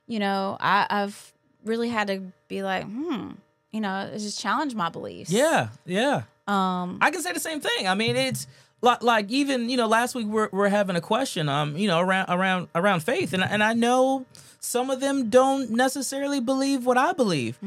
you 0.08 0.18
know 0.18 0.56
I, 0.60 0.86
i've 0.90 1.32
really 1.64 1.88
had 1.88 2.08
to 2.08 2.20
be 2.48 2.62
like 2.62 2.84
hmm 2.84 3.30
you 3.70 3.80
know 3.80 4.10
just 4.12 4.40
challenge 4.40 4.74
my 4.74 4.88
beliefs 4.88 5.30
Yeah, 5.30 5.68
yeah. 5.86 6.22
um 6.48 6.98
I 7.00 7.10
can 7.12 7.22
say 7.22 7.32
the 7.32 7.40
same 7.40 7.60
thing. 7.60 7.86
I 7.86 7.94
mean, 7.94 8.16
it's 8.16 8.46
like, 8.82 9.02
like 9.02 9.30
even 9.30 9.70
you 9.70 9.76
know 9.76 9.86
last 9.86 10.14
week 10.14 10.26
we're, 10.26 10.48
we're 10.52 10.68
having 10.68 10.96
a 10.96 11.00
question 11.00 11.48
um 11.48 11.76
you 11.76 11.88
know 11.88 12.00
around 12.00 12.28
around 12.28 12.68
around 12.74 13.00
faith 13.02 13.32
and 13.32 13.42
and 13.42 13.62
I 13.62 13.72
know 13.72 14.26
some 14.60 14.90
of 14.90 15.00
them 15.00 15.28
don't 15.30 15.70
necessarily 15.70 16.38
believe 16.40 16.86
what 16.86 16.96
I 16.98 17.12
believe. 17.12 17.58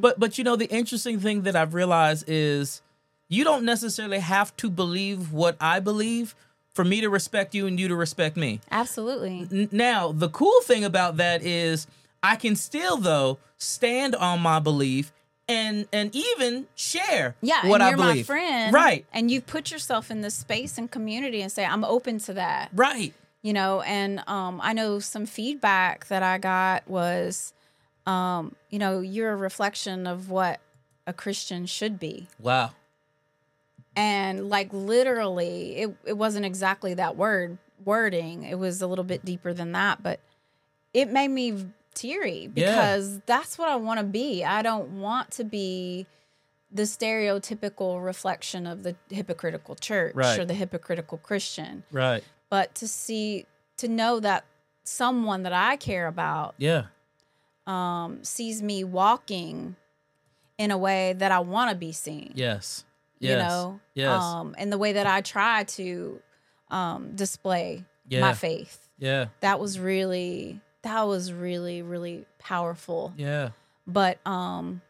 But 0.00 0.20
but 0.20 0.36
you 0.38 0.44
know 0.44 0.54
the 0.56 0.68
interesting 0.70 1.18
thing 1.18 1.42
that 1.42 1.56
I've 1.56 1.74
realized 1.74 2.24
is 2.28 2.82
you 3.28 3.42
don't 3.42 3.64
necessarily 3.64 4.18
have 4.20 4.54
to 4.58 4.70
believe 4.70 5.32
what 5.32 5.56
I 5.60 5.80
believe 5.80 6.34
for 6.74 6.84
me 6.84 7.00
to 7.00 7.08
respect 7.08 7.54
you 7.54 7.66
and 7.66 7.78
you 7.80 7.88
to 7.88 7.96
respect 7.96 8.36
me. 8.36 8.60
absolutely 8.70 9.46
N- 9.50 9.68
Now, 9.72 10.12
the 10.12 10.28
cool 10.28 10.60
thing 10.62 10.84
about 10.84 11.16
that 11.18 11.42
is 11.42 11.86
I 12.22 12.36
can 12.36 12.54
still 12.56 12.96
though 12.96 13.38
stand 13.58 14.14
on 14.16 14.40
my 14.40 14.58
belief 14.58 15.12
and 15.48 15.86
and 15.92 16.14
even 16.14 16.66
share 16.74 17.34
yeah 17.42 17.66
what 17.66 17.74
and 17.76 17.82
I 17.82 17.88
you're 17.88 17.96
believe. 17.98 18.16
my 18.16 18.22
friend 18.22 18.72
Right. 18.72 19.04
and 19.12 19.30
you've 19.30 19.46
put 19.46 19.70
yourself 19.70 20.10
in 20.10 20.22
this 20.22 20.34
space 20.34 20.78
and 20.78 20.90
community 20.90 21.42
and 21.42 21.52
say 21.52 21.64
i'm 21.66 21.84
open 21.84 22.18
to 22.20 22.32
that 22.34 22.70
Right. 22.74 23.12
you 23.42 23.52
know 23.52 23.82
and 23.82 24.22
um, 24.26 24.60
i 24.62 24.72
know 24.72 24.98
some 25.00 25.26
feedback 25.26 26.06
that 26.08 26.22
i 26.22 26.38
got 26.38 26.88
was 26.88 27.52
um, 28.06 28.54
you 28.70 28.78
know 28.78 29.00
you're 29.00 29.32
a 29.32 29.36
reflection 29.36 30.06
of 30.06 30.30
what 30.30 30.60
a 31.06 31.12
christian 31.12 31.66
should 31.66 31.98
be 32.00 32.26
Wow. 32.40 32.70
and 33.96 34.48
like 34.48 34.68
literally 34.72 35.76
it, 35.76 35.96
it 36.06 36.16
wasn't 36.16 36.46
exactly 36.46 36.94
that 36.94 37.16
word 37.16 37.58
wording 37.84 38.44
it 38.44 38.58
was 38.58 38.80
a 38.80 38.86
little 38.86 39.04
bit 39.04 39.24
deeper 39.24 39.52
than 39.52 39.72
that 39.72 40.02
but 40.02 40.20
it 40.94 41.10
made 41.10 41.28
me 41.28 41.66
teary 41.94 42.50
Yeah. 42.54 42.70
because 42.70 43.20
that's 43.26 43.56
what 43.58 43.68
i 43.68 43.76
want 43.76 43.98
to 44.00 44.04
be 44.04 44.44
i 44.44 44.62
don't 44.62 45.00
want 45.00 45.30
to 45.32 45.44
be 45.44 46.06
the 46.72 46.82
stereotypical 46.82 48.04
reflection 48.04 48.66
of 48.66 48.82
the 48.82 48.96
hypocritical 49.10 49.74
church 49.76 50.14
Right. 50.14 50.38
or 50.38 50.44
the 50.44 50.54
hypocritical 50.54 51.18
christian 51.18 51.84
Right. 51.92 52.24
but 52.50 52.74
to 52.76 52.88
see 52.88 53.46
to 53.78 53.88
know 53.88 54.20
that 54.20 54.44
someone 54.84 55.42
that 55.44 55.52
i 55.52 55.76
care 55.76 56.06
about 56.06 56.54
Yeah. 56.58 56.84
um, 57.66 58.22
sees 58.24 58.62
me 58.62 58.84
walking 58.84 59.76
in 60.58 60.70
a 60.70 60.78
way 60.78 61.12
that 61.14 61.32
i 61.32 61.38
want 61.38 61.70
to 61.70 61.76
be 61.76 61.92
seen 61.92 62.32
Yes. 62.34 62.84
Yes. 63.18 63.30
you 63.30 63.36
know 63.38 63.80
Yes. 63.94 64.22
um 64.22 64.54
and 64.58 64.72
the 64.72 64.78
way 64.78 64.92
that 64.94 65.06
i 65.06 65.20
try 65.20 65.64
to 65.64 66.20
um 66.70 67.14
display 67.14 67.84
Yeah. 68.08 68.20
my 68.20 68.34
faith 68.34 68.88
yeah. 68.98 69.26
that 69.40 69.58
was 69.60 69.78
really 69.78 70.60
that 70.84 71.02
was 71.02 71.32
really 71.32 71.82
really 71.82 72.24
powerful 72.38 73.12
Yeah. 73.16 73.50
but 73.86 74.18
um 74.26 74.80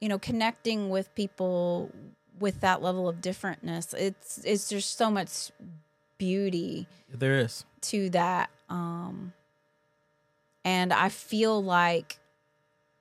you 0.00 0.08
know 0.08 0.18
connecting 0.18 0.90
with 0.90 1.14
people 1.14 1.90
with 2.40 2.60
that 2.60 2.82
level 2.82 3.08
of 3.08 3.16
differentness 3.20 3.94
it's 3.94 4.38
it's 4.44 4.68
just 4.68 4.96
so 4.98 5.10
much 5.10 5.50
beauty 6.18 6.86
There 7.12 7.38
is. 7.38 7.64
to 7.82 8.10
that 8.10 8.50
um 8.68 9.32
and 10.64 10.92
i 10.92 11.08
feel 11.08 11.62
like 11.62 12.18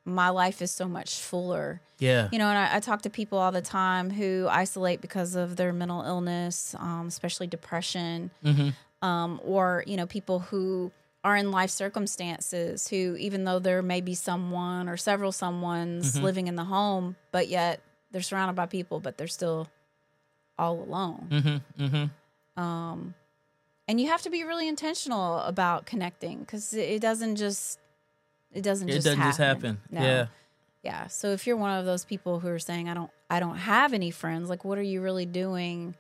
my 0.06 0.30
life 0.30 0.62
is 0.62 0.70
so 0.72 0.86
much 0.88 1.20
fuller 1.20 1.80
Yeah. 2.00 2.28
you 2.34 2.38
know, 2.40 2.48
and 2.50 2.58
I, 2.58 2.76
I 2.76 2.80
talk 2.82 3.04
to 3.04 3.10
people 3.10 3.38
all 3.38 3.54
the 3.54 3.62
time 3.62 4.10
who 4.10 4.48
isolate 4.52 5.00
because 5.00 5.36
of 5.36 5.56
their 5.56 5.72
mental 5.72 6.02
illness, 6.04 6.76
um, 6.78 7.08
especially 7.08 7.48
depression, 7.48 8.30
Mhm. 8.44 8.74
um, 9.02 9.40
or 9.46 9.86
you 9.88 9.96
know, 9.96 10.06
people 10.06 10.40
who 10.40 10.92
are 11.24 11.36
in 11.38 11.52
life 11.52 11.70
circumstances 11.70 12.88
who, 12.90 13.16
even 13.18 13.46
though 13.46 13.60
there 13.60 13.82
may 13.82 14.02
be 14.02 14.14
someone 14.14 14.90
or 14.90 14.98
several 14.98 15.32
someone's 15.32 16.20
living 16.22 16.48
in 16.48 16.56
the 16.56 16.66
home, 16.66 17.16
but 17.32 17.48
yet 17.48 17.80
they're 18.12 18.22
surrounded 18.22 18.56
by 18.56 18.66
people, 18.66 19.00
but 19.00 19.18
they're 19.18 19.28
still 19.28 19.68
all 20.60 20.82
alone. 20.82 21.28
Mm-hmm. 21.30 21.84
Mm-hmm. 21.86 22.62
Um, 22.62 23.14
and 23.88 24.00
you 24.00 24.08
have 24.10 24.22
to 24.24 24.30
be 24.30 24.44
really 24.44 24.68
intentional 24.68 25.40
about 25.40 25.86
connecting 25.86 26.40
because 26.40 26.74
it, 26.74 26.90
it 26.90 27.02
doesn't 27.02 27.38
just 27.38 27.80
it 28.52 28.62
doesn't 28.62 28.88
It 28.90 28.94
just 28.94 29.06
doesn't 29.06 29.20
happen. 29.20 29.30
just 29.30 29.40
happen. 29.40 29.78
No. 29.90 30.02
Yeah. 30.02 30.26
Yeah. 30.84 31.08
So 31.08 31.30
if 31.32 31.48
you're 31.48 31.58
one 31.58 31.78
of 31.80 31.86
those 31.86 32.06
people 32.06 32.40
who 32.40 32.50
are 32.50 32.60
saying 32.60 32.88
I 32.90 32.94
don't 32.94 33.10
I 33.30 33.40
don't 33.40 33.58
have 33.58 33.94
any 33.94 34.12
friends, 34.12 34.50
like 34.50 34.64
what 34.64 34.78
are 34.78 34.84
you 34.84 35.02
really 35.02 35.26
doing? 35.26 35.96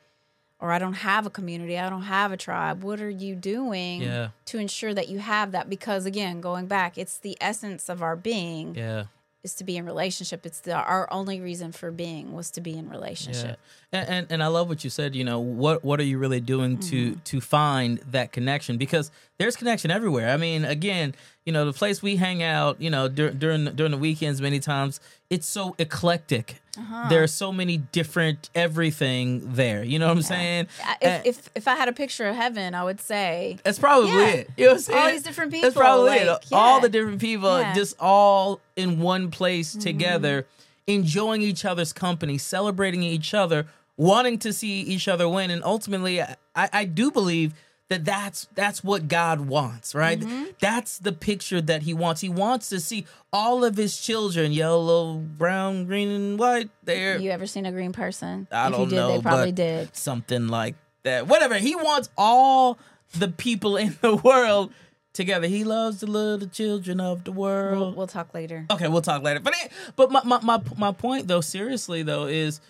Or 0.63 0.71
I 0.71 0.79
don't 0.79 0.93
have 0.93 1.25
a 1.25 1.29
community, 1.29 1.77
I 1.77 1.89
don't 1.89 2.03
have 2.03 2.31
a 2.31 2.37
tribe. 2.37 2.83
What 2.83 3.01
are 3.01 3.09
you 3.09 3.35
doing 3.35 4.01
Yeah. 4.01 4.29
to 4.45 4.57
ensure 4.59 4.93
that 4.93 5.09
you 5.09 5.19
have 5.19 5.51
that? 5.51 5.69
Because 5.69 6.05
again, 6.05 6.39
going 6.39 6.67
back, 6.67 6.97
it's 6.97 7.17
the 7.17 7.37
essence 7.41 7.89
of 7.89 8.01
our 8.01 8.15
being 8.15 8.73
Yeah. 8.73 9.03
is 9.43 9.53
to 9.55 9.65
be 9.65 9.75
in 9.75 9.85
relationship. 9.85 10.45
It's 10.45 10.61
the, 10.61 10.71
our 10.73 11.11
only 11.11 11.41
reason 11.41 11.73
for 11.73 11.91
being 11.91 12.31
was 12.31 12.49
to 12.51 12.61
be 12.61 12.77
in 12.77 12.85
Yeah. 12.85 12.91
relationship. 12.91 13.59
And, 13.91 14.07
and 14.09 14.27
and 14.29 14.41
I 14.41 14.47
love 14.47 14.69
what 14.69 14.85
you 14.85 14.89
said. 14.89 15.15
You 15.17 15.25
know 15.25 15.37
what 15.37 15.83
what 15.83 15.99
are 15.99 16.05
you 16.11 16.17
really 16.17 16.39
doing 16.39 16.77
to 16.89 17.11
Mm-hmm. 17.11 17.19
to 17.25 17.41
find 17.41 17.97
that 18.09 18.31
connection? 18.31 18.77
Because 18.77 19.11
there's 19.39 19.57
connection 19.57 19.91
everywhere. 19.91 20.29
I 20.29 20.37
mean, 20.37 20.63
again, 20.63 21.13
you 21.45 21.51
know, 21.51 21.65
the 21.65 21.73
place 21.73 22.01
we 22.01 22.15
hang 22.15 22.41
out, 22.41 22.79
you 22.79 22.89
know, 22.89 23.09
dur- 23.09 23.31
during 23.31 23.65
during 23.75 23.91
the 23.91 23.97
weekends, 23.97 24.39
many 24.39 24.61
times 24.61 25.01
it's 25.29 25.45
so 25.45 25.75
eclectic. 25.77 26.61
Uh-huh. 26.77 27.07
There 27.09 27.21
are 27.21 27.27
so 27.27 27.51
many 27.51 27.77
different 27.77 28.49
everything 28.55 29.53
there. 29.53 29.83
You 29.83 29.99
know 29.99 30.07
what 30.07 30.17
I'm 30.17 30.23
saying? 30.23 30.67
I- 30.83 30.97
And- 31.01 31.27
If, 31.27 31.37
if 31.37 31.49
if 31.55 31.67
I 31.67 31.75
had 31.75 31.87
a 31.87 31.93
picture 31.93 32.25
of 32.27 32.35
heaven, 32.35 32.73
I 32.73 32.83
would 32.83 32.99
say 32.99 33.57
That's 33.63 33.77
probably 33.77 34.09
Yeah. 34.09 34.25
it. 34.27 34.49
You 34.57 34.65
know 34.65 34.71
what 34.71 34.75
I'm 34.77 34.81
saying? 34.81 34.99
All 34.99 35.11
these 35.11 35.23
different 35.23 35.51
people. 35.51 35.69
That's 35.69 35.79
probably 35.79 36.13
it. 36.17 36.27
like, 36.27 36.41
All 36.51 36.81
the 36.81 36.89
different 36.89 37.21
people 37.21 37.57
Yeah. 37.59 37.65
Mm-hmm. 37.65 37.75
just 37.77 37.95
all 37.99 38.59
in 38.75 38.99
one 38.99 39.29
place 39.29 39.73
together, 39.73 40.47
enjoying 40.87 41.41
each 41.43 41.63
other's 41.63 41.93
company, 41.93 42.37
celebrating 42.39 43.03
each 43.03 43.33
other, 43.35 43.67
wanting 43.97 44.39
to 44.39 44.51
see 44.51 44.81
each 44.81 45.07
other 45.07 45.29
win. 45.29 45.51
And 45.51 45.63
ultimately, 45.63 46.21
I, 46.21 46.35
I 46.55 46.85
do 46.85 47.11
believe 47.11 47.53
that 47.89 48.05
that's 48.05 48.47
that's 48.55 48.83
what 48.83 49.07
God 49.07 49.41
wants, 49.41 49.93
right? 49.93 50.19
Mm-hmm. 50.19 50.45
That's 50.59 50.97
the 50.99 51.11
picture 51.11 51.61
that 51.61 51.83
he 51.83 51.93
wants. 51.93 52.21
He 52.21 52.29
wants 52.29 52.69
to 52.69 52.79
see 52.79 53.05
all 53.31 53.63
of 53.63 53.75
his 53.77 53.99
children, 53.99 54.51
yellow, 54.51 55.15
brown, 55.17 55.85
green, 55.85 56.09
and 56.09 56.39
white. 56.39 56.69
There, 56.83 57.19
You 57.19 57.31
ever 57.31 57.45
seen 57.45 57.65
a 57.65 57.71
green 57.71 57.91
person? 57.91 58.47
I 58.51 58.67
if 58.67 58.71
don't 58.73 58.81
you 58.81 58.87
did, 58.87 58.95
know, 58.95 59.07
they 59.15 59.21
probably 59.21 59.51
did. 59.51 59.95
something 59.95 60.47
like 60.47 60.75
that. 61.03 61.27
Whatever. 61.27 61.57
He 61.57 61.75
wants 61.75 62.09
all 62.17 62.77
the 63.13 63.27
people 63.27 63.77
in 63.77 63.97
the 64.01 64.15
world 64.15 64.71
together. 65.11 65.47
He 65.47 65.63
loves 65.63 65.99
the 65.99 66.07
little 66.07 66.47
children 66.47 66.99
of 66.99 67.25
the 67.25 67.31
world. 67.31 67.79
We'll, 67.79 67.93
we'll 67.93 68.07
talk 68.07 68.33
later. 68.33 68.65
Okay, 68.71 68.87
we'll 68.87 69.01
talk 69.01 69.21
later. 69.23 69.39
But 69.39 69.53
but 69.95 70.09
my, 70.11 70.21
my 70.23 70.39
my 70.41 70.61
my 70.77 70.91
point 70.93 71.27
though, 71.27 71.41
seriously 71.41 72.01
though, 72.01 72.25
is 72.25 72.61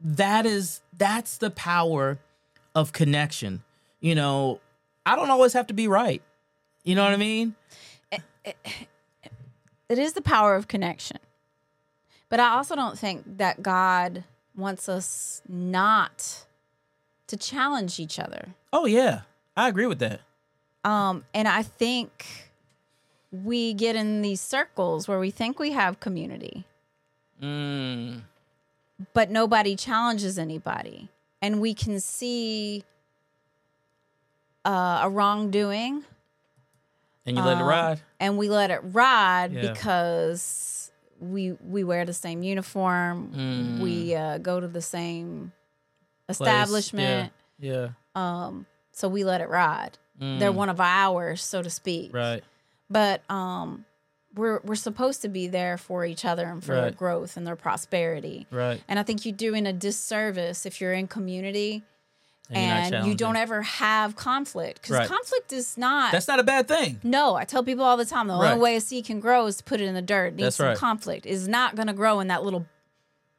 that 0.00 0.46
is 0.46 0.82
that's 0.96 1.38
the 1.38 1.50
power 1.50 2.18
of 2.74 2.92
connection. 2.92 3.62
You 4.02 4.14
know, 4.14 4.60
I 5.06 5.16
don't 5.16 5.30
always 5.30 5.54
have 5.54 5.68
to 5.68 5.74
be 5.74 5.88
right. 5.88 6.20
You 6.84 6.94
know 6.94 7.04
what 7.04 7.12
I 7.12 7.16
mean? 7.16 7.54
It 9.88 9.98
is 9.98 10.14
the 10.14 10.22
power 10.22 10.54
of 10.56 10.68
connection. 10.68 11.18
But 12.28 12.40
I 12.40 12.48
also 12.54 12.74
don't 12.74 12.98
think 12.98 13.38
that 13.38 13.62
God 13.62 14.24
wants 14.56 14.88
us 14.88 15.42
not 15.48 16.44
to 17.28 17.36
challenge 17.36 18.00
each 18.00 18.18
other. 18.18 18.54
Oh 18.72 18.86
yeah, 18.86 19.22
I 19.56 19.68
agree 19.68 19.86
with 19.86 19.98
that. 20.00 20.20
Um, 20.84 21.24
and 21.32 21.46
I 21.46 21.62
think 21.62 22.50
we 23.30 23.72
get 23.74 23.94
in 23.96 24.22
these 24.22 24.40
circles 24.40 25.06
where 25.06 25.18
we 25.20 25.30
think 25.30 25.58
we 25.58 25.72
have 25.72 26.00
community, 26.00 26.64
Mm, 27.40 28.22
but 29.14 29.30
nobody 29.30 29.74
challenges 29.76 30.38
anybody. 30.38 31.08
And 31.40 31.60
we 31.60 31.74
can 31.74 31.98
see 31.98 32.84
uh, 34.64 35.00
a 35.02 35.10
wrongdoing 35.10 36.04
and 37.26 37.36
you 37.36 37.42
let 37.42 37.58
it 37.58 37.62
Um, 37.62 37.68
ride. 37.68 38.00
and 38.20 38.36
we 38.38 38.48
let 38.48 38.70
it 38.70 38.80
ride 38.82 39.52
Yeah. 39.52 39.72
because 39.72 40.90
we 41.20 41.52
we 41.52 41.84
wear 41.84 42.04
the 42.04 42.12
same 42.14 42.42
uniform, 42.42 43.32
Mm. 43.34 43.80
we 43.80 44.14
uh, 44.14 44.38
go 44.38 44.58
to 44.60 44.66
the 44.68 44.82
same 44.82 45.52
Place. 46.26 46.40
establishment, 46.40 47.32
Yeah. 47.58 47.90
um, 48.14 48.66
so 48.92 49.08
we 49.08 49.22
let 49.24 49.40
it 49.40 49.48
ride. 49.48 49.98
yeah. 50.18 50.38
They're 50.38 50.50
Mm, 50.52 50.56
one 50.56 50.68
of 50.68 50.80
ours, 50.80 51.42
so 51.42 51.62
to 51.62 51.70
speak. 51.70 52.12
right. 52.14 52.42
But 52.90 53.22
um, 53.30 53.84
we're 54.34 54.60
we're 54.64 54.74
supposed 54.74 55.22
to 55.22 55.28
be 55.28 55.46
there 55.46 55.76
for 55.78 56.04
each 56.04 56.24
other 56.24 56.46
and 56.46 56.62
for 56.62 56.74
their 56.74 56.84
Right. 56.86 56.96
growth 56.96 57.36
and 57.36 57.46
their 57.46 57.56
prosperity. 57.56 58.46
Right. 58.50 58.82
And 58.88 58.98
I 58.98 59.02
think 59.02 59.24
you're 59.24 59.36
doing 59.36 59.66
a 59.66 59.72
disservice 59.72 60.66
if 60.66 60.80
you're 60.80 60.92
in 60.92 61.06
community 61.06 61.82
And 62.50 63.06
you 63.06 63.14
don't 63.14 63.36
ever 63.36 63.62
have 63.62 64.14
conflict 64.16 64.82
because 64.82 64.96
Right. 64.98 65.08
conflict 65.08 65.52
is 65.52 65.78
not 65.78 66.12
That's 66.12 66.28
not 66.28 66.38
a 66.38 66.42
bad 66.42 66.68
thing. 66.68 67.00
no, 67.02 67.34
I 67.34 67.44
tell 67.44 67.62
people 67.64 67.84
all 67.84 67.96
the 67.96 68.04
time 68.04 68.26
the 68.26 68.34
Right. 68.34 68.50
only 68.52 68.62
way 68.62 68.76
a 68.76 68.80
seed 68.80 69.06
can 69.06 69.20
grow 69.20 69.46
is 69.46 69.56
to 69.58 69.64
put 69.64 69.80
it 69.80 69.84
in 69.84 69.94
the 69.94 70.02
dirt. 70.02 70.28
It 70.28 70.36
needs 70.36 70.44
That's 70.46 70.56
some 70.56 70.66
right. 70.66 70.76
conflict. 70.76 71.24
Is 71.24 71.48
not 71.48 71.76
going 71.76 71.86
to 71.88 71.94
grow 71.94 72.20
in 72.20 72.28
that 72.28 72.42
little 72.44 72.66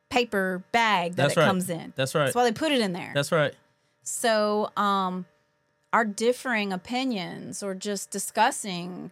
paper 0.10 0.64
bag 0.72 1.12
that 1.16 1.24
That's 1.24 1.38
it 1.38 1.40
right. 1.42 1.46
comes 1.48 1.70
in. 1.70 1.94
That's 1.96 2.16
right. 2.16 2.26
That's 2.26 2.36
why 2.36 2.44
they 2.44 2.52
put 2.52 2.72
it 2.72 2.82
in 2.82 2.94
there. 2.94 3.12
That's 3.14 3.32
right. 3.32 3.54
so, 4.04 4.72
um, 4.78 5.26
our 5.92 6.06
differing 6.06 6.74
opinions 6.74 7.62
or 7.62 7.76
just 7.76 8.10
discussing 8.10 9.12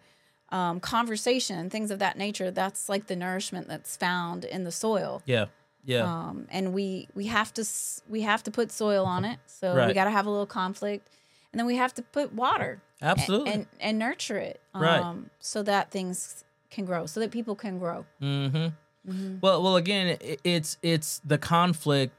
um, 0.50 0.80
conversation, 0.82 1.70
things 1.70 1.92
of 1.92 2.00
that 2.00 2.18
nature, 2.18 2.52
that's 2.52 2.90
like 2.90 3.08
the 3.08 3.16
nourishment 3.16 3.68
that's 3.70 3.96
found 3.96 4.44
in 4.44 4.64
the 4.66 4.72
soil. 4.72 5.22
Yeah. 5.26 5.46
Yeah. 5.86 6.04
Um, 6.04 6.48
and 6.52 6.74
we 6.74 7.08
we 7.16 7.28
have 7.28 7.54
to 7.56 7.66
we 8.10 8.22
have 8.22 8.44
to 8.44 8.52
put 8.52 8.72
soil 8.72 9.06
on 9.06 9.26
it. 9.26 9.40
So 9.46 9.88
we 9.88 9.94
got 9.94 10.06
to 10.06 10.12
have 10.12 10.26
a 10.26 10.30
little 10.30 10.46
conflict, 10.46 11.10
and 11.52 11.60
then 11.60 11.66
we 11.66 11.76
have 11.78 11.94
to 11.96 12.02
put 12.02 12.34
water 12.34 12.82
Absolutely. 13.02 13.52
and, 13.52 13.66
and 13.80 13.98
nurture 13.98 14.38
it 14.38 14.62
um, 14.76 14.82
Right. 14.82 15.16
so 15.40 15.64
that 15.64 15.90
things 15.92 16.44
can 16.70 16.86
grow 16.86 17.06
so 17.06 17.20
that 17.20 17.32
people 17.32 17.56
can 17.56 17.80
grow 17.80 18.06
Mm-hmm. 18.22 19.38
Well, 19.42 19.64
well, 19.64 19.76
again, 19.78 20.18
it's 20.44 20.78
it's 20.84 21.20
the 21.26 21.40
conflict 21.40 22.14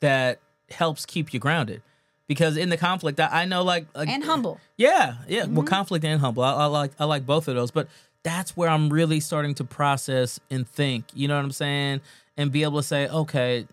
that 0.00 0.38
helps 0.70 1.04
keep 1.04 1.34
you 1.34 1.40
grounded, 1.40 1.82
because 2.28 2.56
in 2.56 2.68
the 2.68 2.76
conflict, 2.76 3.18
I, 3.18 3.42
I 3.42 3.44
know, 3.44 3.64
like, 3.64 3.86
like 3.96 4.08
and 4.08 4.22
humble 4.22 4.60
yeah, 4.76 5.16
yeah, 5.26 5.46
well, 5.46 5.64
conflict 5.66 6.04
and 6.04 6.20
humble, 6.20 6.44
I, 6.44 6.52
I 6.52 6.64
like 6.66 6.92
I 7.00 7.04
like 7.06 7.26
both 7.26 7.48
of 7.48 7.56
those, 7.56 7.72
but 7.72 7.88
that's 8.22 8.56
where 8.56 8.68
I'm 8.68 8.88
really 8.88 9.18
starting 9.18 9.54
to 9.56 9.64
process 9.64 10.38
and 10.48 10.68
think. 10.68 11.06
You 11.12 11.26
know 11.26 11.34
what 11.36 11.44
I'm 11.44 11.50
saying, 11.50 12.00
and 12.38 12.50
be 12.50 12.62
able 12.62 12.78
to 12.78 12.86
say, 12.86 13.08
okay. 13.08 13.66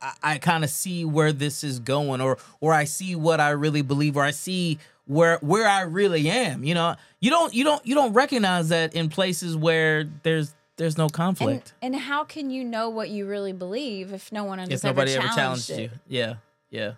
I, 0.00 0.12
I 0.22 0.38
kind 0.38 0.64
of 0.64 0.70
see 0.70 1.04
where 1.04 1.32
this 1.32 1.62
is 1.62 1.78
going, 1.78 2.20
or 2.20 2.36
or 2.60 2.72
I 2.72 2.84
see 2.84 3.14
what 3.14 3.38
I 3.38 3.50
really 3.50 3.82
believe, 3.82 4.16
or 4.16 4.24
I 4.24 4.32
see 4.32 4.80
where 5.06 5.38
where 5.38 5.66
I 5.66 5.82
really 5.82 6.28
am. 6.28 6.64
You 6.64 6.74
know, 6.74 6.96
you 7.20 7.30
don't 7.30 7.54
you 7.54 7.62
don't 7.62 7.86
you 7.86 7.94
don't 7.94 8.12
recognize 8.12 8.68
that 8.70 8.94
in 8.94 9.08
places 9.08 9.56
where 9.56 10.04
there's 10.24 10.54
there's 10.76 10.98
no 10.98 11.08
conflict. 11.08 11.74
and 11.82 11.94
how 11.94 12.24
can 12.24 12.50
you 12.50 12.64
know 12.64 12.88
what 12.88 13.10
you 13.10 13.26
really 13.26 13.52
believe 13.52 14.12
if 14.12 14.32
no 14.32 14.44
one 14.44 14.58
has 14.58 14.68
if 14.68 14.84
nobody 14.84 15.12
ever 15.12 15.28
challenged 15.28 15.68
challenged 15.68 15.92
you. 15.92 15.98
Yeah, 16.08 16.34
yeah, 16.70 16.92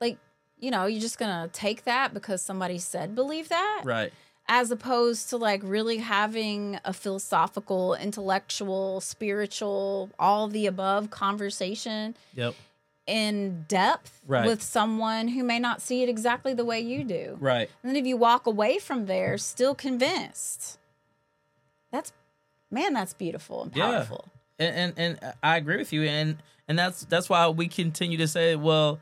like 0.00 0.18
you 0.58 0.70
know 0.70 0.86
you're 0.86 1.00
just 1.00 1.18
gonna 1.18 1.48
take 1.52 1.84
that 1.84 2.14
because 2.14 2.42
somebody 2.42 2.78
said 2.78 3.14
believe 3.14 3.48
that 3.48 3.82
right. 3.84 4.12
As 4.46 4.70
opposed 4.70 5.30
to 5.30 5.36
like 5.36 5.60
really 5.64 5.98
having 5.98 6.78
a 6.84 6.92
philosophical 6.92 7.94
intellectual 7.94 9.00
spiritual 9.00 10.10
all 10.18 10.48
the 10.48 10.66
above 10.66 11.10
conversation 11.10 12.14
Yep. 12.34 12.54
in 13.06 13.64
depth 13.68 14.20
Right. 14.26 14.46
with 14.46 14.62
someone 14.62 15.28
who 15.28 15.42
may 15.44 15.58
not 15.58 15.80
see 15.80 16.02
it 16.02 16.08
exactly 16.08 16.52
the 16.54 16.64
way 16.64 16.80
you 16.80 17.04
do. 17.04 17.36
Right. 17.40 17.70
And 17.82 17.88
then 17.90 17.96
if 17.96 18.06
you 18.06 18.16
walk 18.16 18.46
away 18.46 18.78
from 18.78 19.06
there 19.06 19.38
still 19.38 19.74
convinced, 19.74 20.78
that's 21.90 22.12
man, 22.70 22.92
that's 22.92 23.14
beautiful 23.14 23.62
and 23.64 23.76
Yeah. 23.76 23.90
powerful. 23.90 24.26
And, 24.58 24.76
and 24.98 25.18
and 25.22 25.34
I 25.42 25.56
agree 25.56 25.78
with 25.78 25.92
you, 25.92 26.02
and 26.02 26.36
and 26.68 26.78
that's 26.78 27.04
that's 27.06 27.28
why 27.28 27.48
we 27.48 27.66
continue 27.66 28.18
to 28.18 28.28
say, 28.28 28.54
well, 28.56 29.00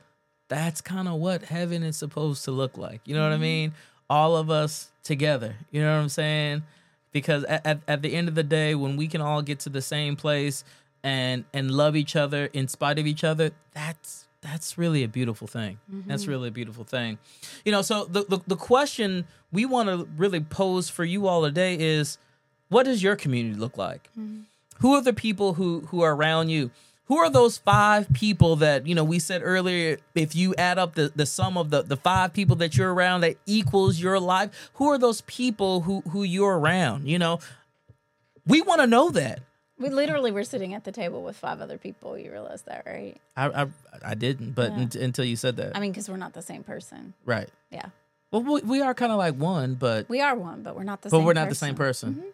that's 0.49 0.81
kind 0.81 1.09
of 1.09 1.15
what 1.15 1.43
heaven 1.45 1.83
is 1.83 1.97
supposed 1.97 2.45
to 2.45 2.53
look 2.53 2.79
like. 2.79 3.01
You 3.05 3.15
know 3.15 3.23
what 3.23 3.33
I 3.33 3.35
mm-hmm. 3.35 3.43
mean? 3.43 3.75
All 4.09 4.37
of 4.37 4.51
us 4.51 4.92
together. 5.03 5.57
You 5.71 5.83
know 5.83 5.95
what 5.95 6.03
I'm 6.03 6.09
saying? 6.09 6.63
Because 7.13 7.45
at, 7.45 7.67
at, 7.67 7.81
at 7.87 8.03
the 8.03 8.15
end 8.15 8.29
of 8.29 8.35
the 8.35 8.43
day, 8.43 8.75
when 8.75 8.97
we 8.97 9.07
can 9.07 9.21
all 9.21 9.43
get 9.43 9.61
to 9.61 9.69
the 9.69 9.83
same 9.83 10.17
place 10.17 10.65
and 11.05 11.45
and 11.53 11.71
love 11.71 11.97
each 11.97 12.17
other 12.17 12.47
in 12.53 12.69
spite 12.69 12.99
of 12.99 13.07
each 13.07 13.25
other, 13.25 13.51
that's 13.75 14.27
that's 14.41 14.77
really 14.77 15.05
a 15.05 15.09
beautiful 15.09 15.47
thing. 15.47 15.79
Mm-hmm. 15.93 16.09
That's 16.09 16.27
really 16.27 16.49
a 16.49 16.53
beautiful 16.53 16.85
thing. 16.85 17.19
You 17.65 17.73
know, 17.73 17.83
so 17.83 18.05
the 18.05 18.25
the, 18.25 18.39
the 18.47 18.57
question 18.57 19.27
we 19.53 19.67
want 19.67 19.89
to 19.89 20.09
really 20.17 20.41
pose 20.41 20.89
for 20.89 21.05
you 21.05 21.27
all 21.27 21.43
today 21.43 21.77
is 21.79 22.19
what 22.69 22.85
does 22.85 23.03
your 23.03 23.17
community 23.17 23.59
look 23.59 23.77
like? 23.77 24.09
Mm-hmm. 24.19 24.43
Who 24.79 24.95
are 24.95 25.03
the 25.03 25.13
people 25.13 25.55
who 25.55 25.81
who 25.89 26.03
are 26.03 26.15
around 26.15 26.49
you? 26.49 26.71
Who 27.07 27.19
are 27.19 27.29
those 27.29 27.59
five 27.59 28.11
people 28.13 28.57
that 28.57 28.87
you 28.87 28.95
know 28.95 29.05
we 29.05 29.19
said 29.19 29.43
earlier? 29.45 29.99
If 30.15 30.35
you 30.35 30.55
add 30.57 30.79
up 30.79 30.95
the, 30.95 31.13
the 31.15 31.27
sum 31.27 31.59
of 31.59 31.71
the, 31.71 31.83
the 31.83 31.97
five 31.97 32.33
people 32.33 32.57
that 32.57 32.77
you're 32.77 32.93
around, 32.95 33.23
that 33.23 33.37
equals 33.45 33.99
your 34.01 34.19
life. 34.21 34.71
Who 34.75 34.89
are 34.89 34.99
those 34.99 35.21
people 35.23 35.81
who 35.83 36.01
who 36.11 36.23
you're 36.23 36.59
around? 36.59 37.09
You 37.09 37.19
know, 37.19 37.41
we 38.47 38.63
want 38.63 38.81
to 38.81 38.87
know 38.87 39.11
that. 39.11 39.41
We 39.79 39.89
literally 39.91 40.31
were 40.31 40.45
sitting 40.45 40.75
at 40.75 40.85
the 40.85 40.93
table 40.93 41.23
with 41.25 41.37
five 41.37 41.61
other 41.61 41.77
people. 41.77 42.17
You 42.17 42.31
realize 42.31 42.63
that, 42.63 42.85
right? 42.87 43.17
I 43.37 43.63
I, 43.65 43.67
I 44.05 44.15
didn't, 44.15 44.53
but 44.53 44.71
Yeah. 44.73 44.79
unt- 44.83 44.95
until 44.95 45.25
you 45.25 45.35
said 45.37 45.57
that, 45.57 45.77
I 45.77 45.81
mean, 45.81 45.91
because 45.91 46.09
we're 46.09 46.17
not 46.19 46.35
the 46.35 46.43
same 46.43 46.63
person. 46.63 47.15
right? 47.25 47.49
Yeah. 47.71 47.87
Well, 48.31 48.43
we, 48.43 48.61
we 48.63 48.81
are 48.81 48.95
kind 48.95 49.13
of 49.13 49.19
like 49.19 49.35
one, 49.35 49.75
but 49.75 50.09
We 50.09 50.21
are 50.23 50.35
one, 50.37 50.63
but 50.63 50.75
we're 50.77 50.85
not 50.85 51.03
the 51.03 51.11
same. 51.11 51.19
but 51.19 51.21
same 51.21 51.27
we're 51.27 51.33
not 51.35 51.49
the 51.51 51.55
same 51.55 51.75
person. 51.75 52.15
Mm-hmm. 52.15 52.27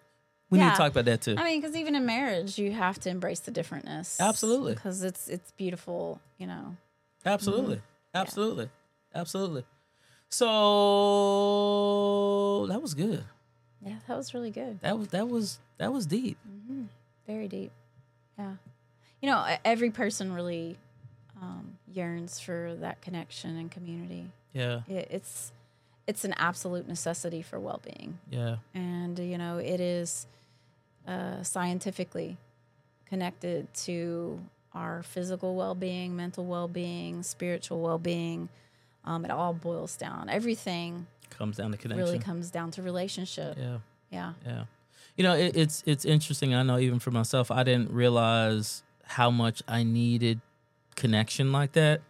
We 0.51 0.59
need 0.59 0.70
to 0.70 0.76
talk 0.76 0.92
about 0.92 1.05
that 1.05 1.20
too. 1.20 1.34
I 1.36 1.44
mean, 1.44 1.61
because 1.61 1.76
even 1.76 1.94
in 1.94 2.07
marriage, 2.07 2.59
you 2.59 2.72
have 2.72 2.99
to 3.01 3.11
embrace 3.11 3.40
the 3.40 3.53
differentness. 3.53 4.18
Absolutely. 4.18 4.74
Because 4.74 5.03
it's 5.03 5.28
it's 5.28 5.51
beautiful, 5.53 6.20
you 6.38 6.46
know. 6.46 6.76
Absolutely. 7.26 7.82
Absolutely. 8.14 8.70
Absolutely. 9.14 9.64
So 10.30 10.46
that 12.68 12.80
was 12.80 12.94
good. 12.94 13.24
Yeah, 13.84 13.96
that 14.07 14.16
was 14.16 14.32
really 14.34 14.51
good. 14.51 14.80
That 14.80 14.99
was 14.99 15.09
that 15.09 15.28
was 15.28 15.59
that 15.78 15.92
was 15.92 16.07
deep. 16.07 16.38
Very 17.26 17.49
deep. 17.49 17.72
Yeah. 18.38 18.53
You 19.20 19.30
know, 19.30 19.57
every 19.64 19.90
person 19.90 20.32
really 20.32 20.76
um, 21.40 21.76
yearns 21.92 22.40
for 22.40 22.74
that 22.80 23.01
connection 23.03 23.57
and 23.57 23.70
community. 23.70 24.30
Yeah. 24.53 24.80
It, 24.88 25.09
it's 25.11 25.53
it's 26.07 26.24
an 26.24 26.34
absolute 26.38 26.88
necessity 26.88 27.42
for 27.42 27.61
well 27.61 27.80
being. 27.84 28.18
Yeah. 28.30 28.57
and 28.74 29.18
you 29.18 29.38
know 29.38 29.59
it 29.59 29.80
is 29.80 30.26
uh, 31.09 31.42
scientifically 31.42 32.36
connected 33.06 33.72
to 33.74 34.38
our 34.74 35.02
physical 35.02 35.56
well-being 35.56 36.14
mental 36.14 36.44
well-being 36.44 37.22
spiritual 37.22 37.80
well-being 37.80 38.48
um, 39.04 39.24
it 39.24 39.30
all 39.30 39.54
boils 39.54 39.96
down 39.96 40.28
everything 40.28 41.06
Comes 41.30 41.56
down 41.56 41.72
to 41.72 41.78
connection. 41.78 42.04
really 42.04 42.18
comes 42.18 42.50
down 42.50 42.70
to 42.72 42.82
relationship 42.82 43.56
yeah. 43.59 43.78
yeah 44.11 44.32
Yeah. 44.46 44.64
You 45.16 45.24
know, 45.24 45.34
it, 45.34 45.56
it's 45.56 45.82
it's 45.84 46.04
interesting. 46.04 46.54
I 46.54 46.62
know 46.62 46.78
even 46.78 47.00
for 47.00 47.11
myself, 47.11 47.50
I 47.50 47.64
didn't 47.64 47.90
realize 47.90 48.84
how 49.04 49.32
much 49.32 49.64
I 49.66 49.82
needed 49.82 50.40
connection 50.94 51.50
like 51.50 51.72
that. 51.72 52.02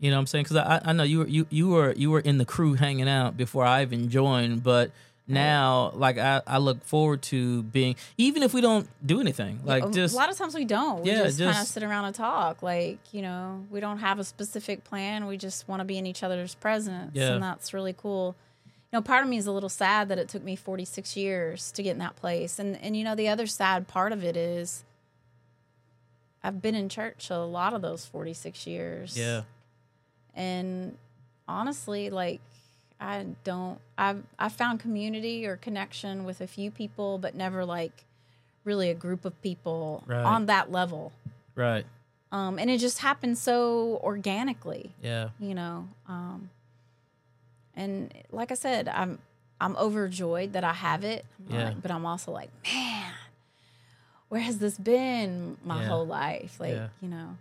You 0.00 0.10
know 0.10 0.16
what 0.16 0.20
I'm 0.22 0.26
saying? 0.26 0.44
Because 0.44 0.56
I, 0.56 0.80
I 0.84 0.92
know 0.92 1.04
you 1.04 1.18
were 1.20 1.28
you 1.28 1.46
you 1.48 1.68
were 1.68 1.92
you 1.92 2.10
were 2.10 2.18
in 2.18 2.38
the 2.38 2.44
crew 2.44 2.74
hanging 2.74 3.08
out 3.08 3.36
before 3.36 3.64
I 3.64 3.82
even 3.82 4.10
joined, 4.10 4.64
but 4.64 4.90
now 5.28 5.92
like 5.94 6.16
I, 6.18 6.40
I 6.46 6.58
look 6.58 6.82
forward 6.84 7.22
to 7.22 7.62
being 7.64 7.96
even 8.16 8.42
if 8.42 8.54
we 8.54 8.60
don't 8.60 8.88
do 9.04 9.20
anything 9.20 9.60
like 9.64 9.84
a, 9.84 9.90
just 9.90 10.14
a 10.14 10.16
lot 10.16 10.30
of 10.30 10.36
times 10.38 10.54
we 10.54 10.64
don't. 10.64 11.02
We 11.02 11.10
Yeah, 11.10 11.24
just, 11.24 11.38
kind 11.38 11.50
of 11.58 11.66
sit 11.66 11.82
around 11.82 12.06
and 12.06 12.14
talk 12.14 12.62
like 12.62 12.98
you 13.12 13.22
know 13.22 13.64
we 13.70 13.80
don't 13.80 13.98
have 13.98 14.18
a 14.18 14.24
specific 14.24 14.84
plan. 14.84 15.26
We 15.26 15.36
just 15.36 15.68
want 15.68 15.80
to 15.80 15.84
be 15.84 15.98
in 15.98 16.06
each 16.06 16.22
other's 16.22 16.54
presence 16.54 17.12
Yeah. 17.14 17.34
and 17.34 17.42
that's 17.42 17.74
really 17.74 17.92
cool. 17.92 18.36
You 18.90 18.96
know 18.96 19.02
part 19.02 19.22
of 19.22 19.28
me 19.28 19.36
is 19.36 19.46
a 19.46 19.52
little 19.52 19.68
sad 19.68 20.08
that 20.08 20.18
it 20.18 20.28
took 20.28 20.42
me 20.42 20.56
46 20.56 21.14
years 21.16 21.70
to 21.72 21.82
get 21.82 21.90
in 21.92 21.98
that 21.98 22.16
place 22.16 22.58
and 22.58 22.76
and 22.82 22.96
you 22.96 23.04
know 23.04 23.14
the 23.14 23.28
other 23.28 23.46
sad 23.46 23.86
part 23.86 24.12
of 24.12 24.24
it 24.24 24.34
is 24.36 24.82
i've 26.42 26.62
been 26.62 26.74
in 26.74 26.88
church 26.88 27.28
a 27.30 27.38
lot 27.38 27.74
of 27.74 27.82
those 27.82 28.06
46 28.06 28.66
years. 28.66 29.18
Yeah. 29.18 29.42
And 30.34 30.96
honestly 31.46 32.10
like 32.10 32.40
i 33.00 33.24
don't 33.44 33.78
i've 33.96 34.22
i 34.38 34.48
found 34.48 34.80
community 34.80 35.46
or 35.46 35.56
connection 35.56 36.24
with 36.24 36.40
a 36.40 36.46
few 36.46 36.70
people 36.70 37.18
but 37.18 37.34
never 37.34 37.64
like 37.64 38.04
really 38.64 38.90
a 38.90 38.94
group 38.94 39.24
of 39.24 39.40
people 39.42 40.02
Right. 40.06 40.24
on 40.24 40.46
that 40.46 40.70
level 40.72 41.12
right 41.54 41.86
um 42.32 42.58
and 42.58 42.68
it 42.70 42.78
just 42.78 42.98
happened 42.98 43.38
so 43.38 43.98
organically 44.02 44.92
yeah 45.02 45.30
you 45.38 45.54
know 45.54 45.88
um 46.08 46.50
and 47.74 48.12
like 48.30 48.50
i 48.50 48.54
said 48.54 48.88
i'm 48.88 49.18
i'm 49.60 49.76
overjoyed 49.76 50.52
that 50.52 50.64
i 50.64 50.72
have 50.72 51.04
it 51.04 51.24
I'm 51.48 51.54
Yeah. 51.54 51.64
like- 51.68 51.82
but 51.82 51.90
i'm 51.90 52.04
also 52.06 52.32
like 52.32 52.50
man 52.64 53.12
where 54.28 54.40
has 54.42 54.58
this 54.58 54.76
been 54.76 55.56
my 55.64 55.82
Yeah. 55.82 55.88
whole 55.88 56.06
life 56.06 56.58
like 56.60 56.74
Yeah. 56.74 56.88
you 57.00 57.08
know 57.08 57.36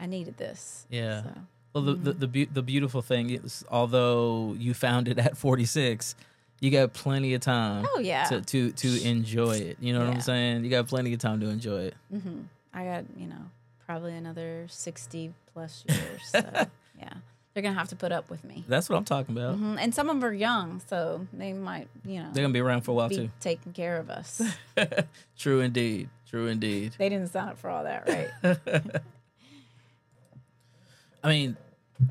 i 0.00 0.06
needed 0.06 0.36
this 0.38 0.86
Yeah. 0.90 1.22
so. 1.22 1.30
Well, 1.76 1.84
the 1.84 1.92
the 1.94 2.12
the, 2.14 2.26
beau- 2.26 2.50
the 2.54 2.62
beautiful 2.62 3.02
thing 3.02 3.28
is, 3.28 3.62
although 3.70 4.54
you 4.58 4.72
found 4.72 5.08
it 5.08 5.18
at 5.18 5.36
46, 5.36 6.14
you 6.60 6.70
got 6.70 6.94
plenty 6.94 7.34
of 7.34 7.42
time. 7.42 7.84
Oh, 7.94 7.98
yeah. 8.00 8.24
To 8.24 8.40
to 8.40 8.72
to 8.72 9.02
enjoy 9.06 9.56
it. 9.58 9.76
You 9.78 9.92
know 9.92 9.98
what 10.00 10.08
I'm 10.14 10.22
saying? 10.22 10.64
You 10.64 10.70
got 10.70 10.88
plenty 10.88 11.12
of 11.12 11.18
time 11.20 11.38
to 11.40 11.48
enjoy 11.50 11.82
it. 11.82 11.94
hmm 12.10 12.40
I 12.72 12.84
got, 12.84 13.04
you 13.18 13.26
know, 13.26 13.50
probably 13.84 14.14
another 14.14 14.64
60 14.70 15.34
plus 15.52 15.84
years. 15.88 16.22
So, 16.30 16.38
yeah. 16.98 17.12
They're 17.52 17.62
going 17.62 17.74
to 17.74 17.78
have 17.78 17.88
to 17.88 17.96
put 17.96 18.10
up 18.12 18.28
with 18.30 18.42
me. 18.44 18.64
That's 18.68 18.88
what 18.90 18.96
I'm 18.96 19.04
talking 19.04 19.34
about. 19.36 19.56
Mhm. 19.58 19.76
And 19.78 19.94
some 19.94 20.08
of 20.10 20.16
them 20.20 20.24
are 20.28 20.32
young, 20.32 20.80
so 20.88 21.26
they 21.32 21.54
might, 21.54 21.88
you 22.06 22.20
know, 22.22 22.28
They're 22.32 22.42
gonna 22.42 22.52
be 22.54 22.60
around 22.60 22.82
for 22.82 22.90
a 22.90 22.94
while 22.94 23.08
be 23.10 23.16
too. 23.16 23.30
taking 23.40 23.72
care 23.74 23.96
of 23.98 24.08
us. 24.10 24.40
True 25.38 25.60
indeed. 25.60 26.08
True 26.28 26.46
indeed. 26.48 26.92
they 26.98 27.08
didn't 27.10 27.28
sign 27.32 27.48
up 27.48 27.58
for 27.58 27.68
all 27.70 27.84
that, 27.84 28.06
right? 28.08 28.56
I 31.24 31.28
mean, 31.28 31.56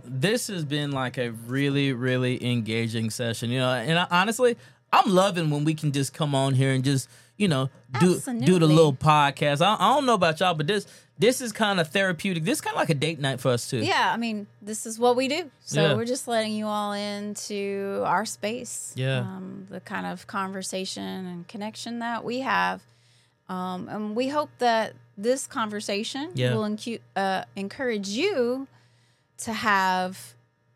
this 0.04 0.48
has 0.48 0.66
been 0.66 0.92
like 0.92 1.18
a 1.18 1.30
really, 1.32 1.94
really 1.94 2.44
engaging 2.46 3.10
session. 3.10 3.50
You 3.52 3.60
know, 3.60 3.70
and 3.72 4.00
I, 4.00 4.08
honestly, 4.12 4.58
I'm 4.92 5.10
loving 5.12 5.50
when 5.50 5.64
we 5.64 5.74
can 5.74 5.92
just 5.92 6.14
come 6.14 6.34
on 6.36 6.54
here 6.54 6.72
and 6.72 6.84
just, 6.84 7.10
you 7.38 7.48
know, 7.48 7.70
do 8.00 8.20
do 8.20 8.60
the 8.60 8.68
little 8.68 8.94
podcast. 8.94 9.62
I, 9.66 9.76
I 9.76 9.94
don't 9.96 10.06
know 10.06 10.14
about 10.16 10.40
y'all, 10.40 10.54
but 10.54 10.68
this 10.68 10.88
this 11.18 11.40
is 11.40 11.52
kind 11.54 11.80
of 11.80 11.88
therapeutic. 11.90 12.44
This 12.44 12.58
is 12.58 12.62
kind 12.62 12.76
of 12.76 12.80
like 12.80 12.90
a 12.90 12.94
date 12.94 13.20
night 13.20 13.40
for 13.40 13.50
us 13.52 13.70
too. 13.70 13.78
yeah. 13.80 14.12
I 14.14 14.18
mean, 14.18 14.48
this 14.62 14.86
is 14.86 15.00
what 15.00 15.16
we 15.16 15.28
do. 15.30 15.50
So 15.62 15.82
Yeah. 15.82 15.94
we're 15.96 16.04
just 16.06 16.28
letting 16.28 16.52
you 16.54 16.66
all 16.68 16.92
into 16.92 18.04
our 18.06 18.26
space. 18.26 18.92
Yeah. 18.98 19.20
Um, 19.20 19.68
the 19.70 19.80
kind 19.80 20.06
of 20.08 20.28
conversation 20.28 21.04
and 21.26 21.48
connection 21.48 22.00
that 22.00 22.26
we 22.26 22.40
have. 22.42 22.82
Um, 23.48 23.88
and 23.88 24.16
we 24.16 24.28
hope 24.28 24.50
that 24.58 24.94
this 25.18 25.48
conversation 25.48 26.32
Yeah. 26.34 26.54
will 26.56 26.64
encu- 26.64 27.00
uh, 27.16 27.46
encourage 27.56 28.10
you 28.10 28.68
to 29.40 29.54
have 29.54 30.34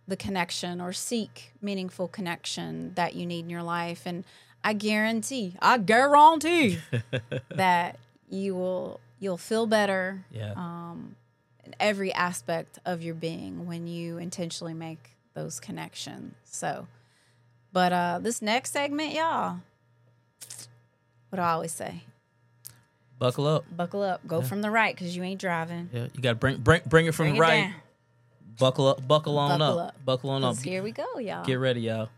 the 0.07 0.17
connection 0.17 0.81
or 0.81 0.91
seek 0.93 1.53
meaningful 1.61 2.07
connection 2.07 2.93
that 2.95 3.13
you 3.15 3.25
need 3.25 3.41
in 3.41 3.49
your 3.49 3.63
life. 3.63 4.03
And 4.05 4.23
I 4.63 4.73
guarantee, 4.73 5.55
I 5.61 5.77
guarantee 5.77 6.79
that 7.49 7.99
you 8.29 8.55
will 8.55 8.99
you'll 9.19 9.37
feel 9.37 9.65
better 9.67 10.23
Yeah. 10.31 10.53
um, 10.55 11.15
in 11.65 11.75
every 11.79 12.11
aspect 12.13 12.79
of 12.85 13.01
your 13.03 13.15
being 13.15 13.67
when 13.67 13.85
you 13.87 14.17
intentionally 14.17 14.73
make 14.73 15.11
those 15.33 15.59
connections. 15.59 16.33
So, 16.45 16.87
but 17.71 17.93
uh, 17.93 18.19
this 18.21 18.41
next 18.41 18.71
segment, 18.71 19.13
y'all, 19.13 19.57
what 21.29 21.35
do 21.37 21.41
I 21.41 21.51
always 21.51 21.71
say? 21.71 22.01
Buckle 23.19 23.45
up. 23.47 23.65
Buckle 23.75 24.01
up, 24.01 24.25
go 24.25 24.41
from 24.41 24.61
the 24.61 24.71
right 24.71 24.95
because 24.95 25.15
you 25.15 25.23
ain't 25.23 25.41
driving. 25.41 25.89
Yeah, 25.93 26.07
you 26.13 26.21
got 26.21 26.31
to 26.31 26.35
bring 26.35 26.57
bring 26.57 26.81
bring 26.87 27.05
it 27.05 27.13
from 27.13 27.25
Bring 27.25 27.33
the 27.33 27.39
it 27.39 27.41
right. 27.41 27.61
down. 27.63 27.73
Buckle 28.59 28.87
up. 28.87 29.07
Buckle 29.07 29.39
on 29.39 29.59
Buckle 29.59 29.79
up. 29.79 29.87
up. 29.87 30.05
Buckle 30.05 30.29
on 30.31 30.43
up. 30.43 30.57
Here 30.59 30.83
we 30.83 30.91
go, 30.91 31.05
y'all. 31.17 31.45
Get 31.45 31.55
ready, 31.55 31.81
y'all. 31.81 32.09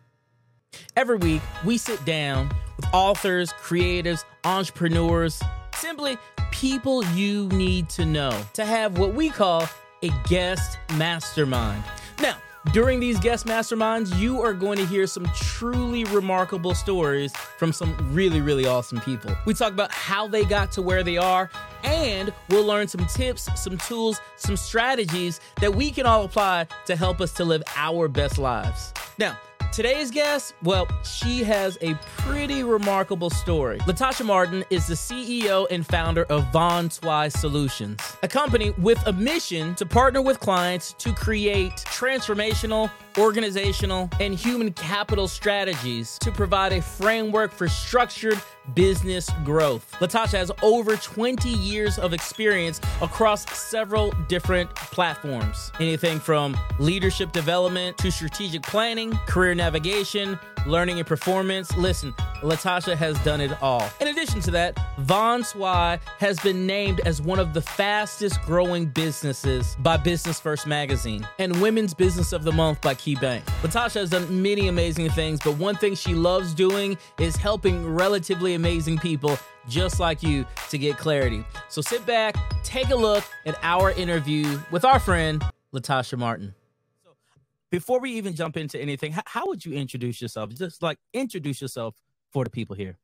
Every 0.96 1.18
week, 1.18 1.42
we 1.66 1.78
sit 1.78 2.04
down 2.06 2.50
with 2.78 2.86
authors, 2.94 3.52
creatives, 3.54 4.24
entrepreneurs, 4.44 5.42
simply 5.76 6.18
people 6.52 7.04
you 7.08 7.48
need 7.50 7.90
to 7.90 8.06
know 8.06 8.42
to 8.54 8.66
have 8.66 8.98
what 8.98 9.14
we 9.14 9.30
call 9.30 9.68
a 10.02 10.10
guest 10.28 10.78
mastermind. 10.96 11.84
Now, 12.22 12.38
during 12.74 13.00
these 13.00 13.20
guest 13.20 13.48
masterminds, 13.48 14.18
you 14.20 14.42
are 14.42 14.54
going 14.54 14.78
to 14.78 14.86
hear 14.86 15.08
some 15.08 15.26
truly 15.36 16.04
remarkable 16.06 16.76
stories 16.76 17.36
from 17.58 17.74
some 17.74 17.96
really, 18.14 18.40
really 18.40 18.66
awesome 18.66 19.02
people. 19.02 19.36
We 19.46 19.54
talk 19.54 19.74
about 19.74 19.92
how 19.92 20.28
they 20.28 20.46
got 20.46 20.72
to 20.74 20.82
where 20.82 21.04
they 21.04 21.18
are, 21.18 21.50
and 21.84 22.32
we'll 22.50 22.66
learn 22.66 22.88
some 22.88 23.06
tips, 23.08 23.50
some 23.62 23.78
tools, 23.80 24.22
some 24.36 24.56
strategies 24.56 25.40
that 25.60 25.74
we 25.74 25.92
can 25.92 26.06
all 26.06 26.24
apply 26.24 26.68
to 26.86 26.96
help 26.96 27.20
us 27.20 27.34
to 27.34 27.46
live 27.46 27.64
our 27.76 28.08
best 28.08 28.38
lives. 28.38 28.94
Now, 29.18 29.38
Today's 29.72 30.12
guest, 30.12 30.54
well, 30.64 30.86
she 31.06 31.44
has 31.44 31.78
a 31.80 31.94
pretty 32.18 32.62
remarkable 32.62 33.30
story. 33.30 33.78
Latasha 33.80 34.26
Martin 34.26 34.66
is 34.70 34.86
the 34.86 34.96
CEO 34.96 35.66
and 35.72 35.88
founder 35.88 36.26
of 36.26 36.46
Von 36.52 36.90
Twy 36.90 37.30
Solutions, 37.30 38.02
a 38.22 38.28
company 38.28 38.72
with 38.72 39.02
a 39.08 39.14
mission 39.14 39.74
to 39.76 39.86
partner 39.86 40.22
with 40.22 40.42
clients 40.42 40.92
to 40.94 41.14
create 41.14 41.72
transformational, 41.72 42.92
organizational, 43.18 44.10
and 44.20 44.36
human 44.36 44.74
capital 44.74 45.30
strategies 45.30 46.20
to 46.20 46.32
provide 46.32 46.74
a 46.74 46.82
framework 46.82 47.54
for 47.54 47.70
structured 47.70 48.42
business 48.74 49.30
growth. 49.44 49.92
Latasha 50.00 50.38
has 50.38 50.52
over 50.62 50.96
20 50.96 51.50
years 51.50 51.98
of 51.98 52.14
experience 52.14 52.80
across 53.02 53.46
several 53.58 54.12
different 54.28 54.74
platforms. 54.76 55.72
Anything 55.80 56.20
from 56.20 56.58
leadership 56.80 57.32
development 57.32 57.98
to 58.00 58.12
strategic 58.12 58.64
planning, 58.64 59.12
career 59.28 59.56
navigation, 59.56 60.38
learning 60.66 61.00
and 61.00 61.08
performance. 61.08 61.76
Listen, 61.76 62.14
Latasha 62.42 62.96
has 62.96 63.18
done 63.24 63.42
it 63.42 63.52
all. 63.62 63.88
In 64.00 64.08
addition 64.08 64.42
to 64.42 64.52
that, 64.52 64.78
Von 65.00 65.44
Swy 65.44 66.00
has 66.20 66.40
been 66.40 66.66
named 66.66 67.02
as 67.02 67.22
one 67.22 67.40
of 67.40 67.54
the 67.54 67.62
fastest 67.62 68.42
growing 68.44 68.86
businesses 68.86 69.76
by 69.80 69.98
Business 69.98 70.40
First 70.40 70.68
Magazine 70.68 71.28
and 71.40 71.60
Women's 71.62 71.94
Business 71.94 72.34
of 72.34 72.44
the 72.44 72.52
Month 72.52 72.82
by 72.82 72.94
KeyBank. 72.94 73.44
Latasha 73.62 74.02
has 74.02 74.10
done 74.10 74.42
many 74.42 74.68
amazing 74.68 75.10
things, 75.10 75.40
but 75.44 75.58
one 75.58 75.76
thing 75.76 75.96
she 75.96 76.14
loves 76.14 76.54
doing 76.54 76.98
is 77.20 77.36
helping 77.36 77.86
relatively 77.86 78.51
amazing 78.56 78.98
people 78.98 79.38
just 79.68 80.00
like 80.00 80.24
you 80.24 80.46
to 80.70 80.78
get 80.78 80.98
clarity. 80.98 81.44
So 81.70 81.82
sit 81.82 82.06
back, 82.06 82.36
take 82.64 82.90
a 82.90 82.96
look 82.96 83.24
at 83.46 83.58
our 83.64 83.92
interview 83.92 84.60
with 84.72 84.86
our 84.86 85.00
friend, 85.00 85.44
Latasha 85.74 86.18
Martin. 86.18 86.54
So 87.04 87.12
before 87.70 88.00
we 88.00 88.12
even 88.14 88.36
jump 88.36 88.58
into 88.58 88.80
anything, 88.80 89.12
how, 89.12 89.24
how 89.26 89.48
would 89.48 89.66
you 89.66 89.74
introduce 89.74 90.22
yourself? 90.22 90.52
Just 90.52 90.82
like 90.82 90.98
introduce 91.14 91.62
yourself 91.62 91.96
for 92.32 92.44
the 92.44 92.50
people 92.50 92.76
here. 92.76 92.98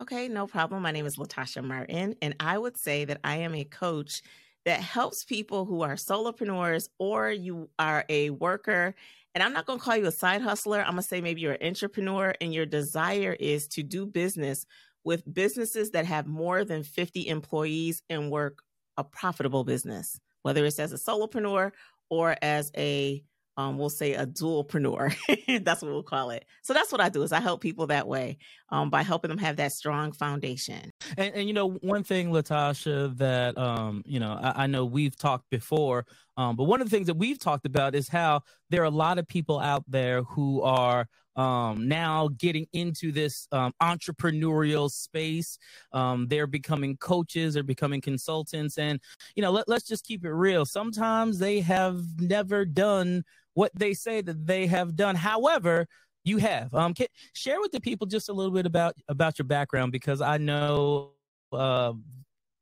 Okay, 0.00 0.28
no 0.28 0.46
problem. 0.46 0.82
My 0.82 0.90
name 0.90 1.06
is 1.06 1.16
Latasha 1.16 1.62
Martin, 1.62 2.16
and 2.20 2.34
I 2.40 2.58
would 2.58 2.76
say 2.76 3.04
that 3.04 3.20
I 3.22 3.36
am 3.36 3.54
a 3.54 3.64
coach 3.64 4.22
that 4.64 4.80
helps 4.80 5.24
people 5.24 5.64
who 5.64 5.82
are 5.82 5.94
solopreneurs 5.94 6.88
or 6.98 7.30
you 7.30 7.68
are 7.78 8.04
a 8.08 8.30
worker. 8.30 8.94
And 9.34 9.42
I'm 9.42 9.52
not 9.52 9.66
going 9.66 9.78
to 9.78 9.84
call 9.84 9.96
you 9.96 10.06
a 10.06 10.12
side 10.12 10.42
hustler. 10.42 10.80
I'm 10.80 10.92
going 10.92 11.02
to 11.02 11.02
say 11.02 11.20
maybe 11.20 11.40
you're 11.40 11.52
an 11.52 11.66
entrepreneur 11.66 12.34
and 12.40 12.52
your 12.52 12.66
desire 12.66 13.34
is 13.38 13.66
to 13.68 13.82
do 13.82 14.04
business 14.04 14.66
with 15.04 15.22
businesses 15.32 15.92
that 15.92 16.06
have 16.06 16.26
more 16.26 16.64
than 16.64 16.82
50 16.82 17.28
employees 17.28 18.02
and 18.10 18.30
work 18.30 18.62
a 18.96 19.04
profitable 19.04 19.64
business, 19.64 20.20
whether 20.42 20.64
it's 20.64 20.78
as 20.78 20.92
a 20.92 20.96
solopreneur 20.96 21.72
or 22.10 22.36
as 22.42 22.70
a 22.76 23.22
um, 23.56 23.76
we'll 23.76 23.90
say 23.90 24.14
a 24.14 24.26
dualpreneur. 24.26 25.14
that's 25.64 25.82
what 25.82 25.90
we'll 25.90 26.02
call 26.02 26.30
it. 26.30 26.46
So 26.62 26.72
that's 26.72 26.90
what 26.90 27.00
I 27.00 27.10
do 27.10 27.22
is 27.22 27.32
I 27.32 27.40
help 27.40 27.60
people 27.60 27.88
that 27.88 28.08
way 28.08 28.38
um, 28.70 28.88
by 28.88 29.02
helping 29.02 29.28
them 29.28 29.38
have 29.38 29.56
that 29.56 29.72
strong 29.72 30.12
foundation. 30.12 30.90
And, 31.18 31.34
and 31.34 31.48
you 31.48 31.52
know, 31.52 31.68
one 31.68 32.02
thing, 32.02 32.30
Latasha, 32.30 33.14
that 33.18 33.58
um, 33.58 34.02
you 34.06 34.20
know, 34.20 34.32
I, 34.32 34.64
I 34.64 34.66
know 34.68 34.86
we've 34.86 35.16
talked 35.16 35.50
before, 35.50 36.06
um, 36.36 36.56
but 36.56 36.64
one 36.64 36.80
of 36.80 36.88
the 36.88 36.94
things 36.94 37.06
that 37.06 37.16
we've 37.16 37.38
talked 37.38 37.66
about 37.66 37.94
is 37.94 38.08
how 38.08 38.42
there 38.70 38.82
are 38.82 38.86
a 38.86 38.90
lot 38.90 39.18
of 39.18 39.26
people 39.28 39.60
out 39.60 39.84
there 39.88 40.22
who 40.22 40.62
are 40.62 41.06
um, 41.36 41.88
now 41.88 42.28
getting 42.36 42.66
into 42.72 43.12
this 43.12 43.46
um, 43.52 43.72
entrepreneurial 43.82 44.90
space. 44.90 45.58
Um, 45.92 46.26
they're 46.28 46.46
becoming 46.46 46.96
coaches, 46.96 47.54
they're 47.54 47.62
becoming 47.62 48.00
consultants, 48.00 48.78
and 48.78 49.00
you 49.34 49.42
know, 49.42 49.50
let, 49.50 49.68
let's 49.68 49.86
just 49.86 50.04
keep 50.04 50.24
it 50.24 50.32
real. 50.32 50.64
Sometimes 50.64 51.38
they 51.38 51.60
have 51.60 52.02
never 52.18 52.64
done 52.64 53.24
what 53.54 53.72
they 53.74 53.94
say 53.94 54.20
that 54.20 54.46
they 54.46 54.66
have 54.66 54.96
done. 54.96 55.16
However, 55.16 55.86
you 56.24 56.38
have. 56.38 56.72
Um, 56.74 56.94
can, 56.94 57.08
share 57.34 57.60
with 57.60 57.72
the 57.72 57.80
people 57.80 58.06
just 58.06 58.28
a 58.28 58.32
little 58.32 58.52
bit 58.52 58.66
about 58.66 58.94
about 59.08 59.38
your 59.38 59.46
background 59.46 59.92
because 59.92 60.20
I 60.20 60.38
know 60.38 61.12
uh, 61.52 61.92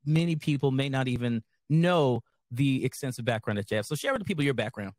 many 0.05 0.35
people 0.35 0.71
may 0.71 0.89
not 0.89 1.07
even 1.07 1.43
know 1.69 2.21
the 2.51 2.83
extensive 2.85 3.25
background 3.25 3.57
that 3.57 3.71
you 3.71 3.77
have. 3.77 3.85
So 3.85 3.95
share 3.95 4.13
with 4.13 4.21
the 4.21 4.25
people 4.25 4.43
your 4.43 4.53
background. 4.53 4.93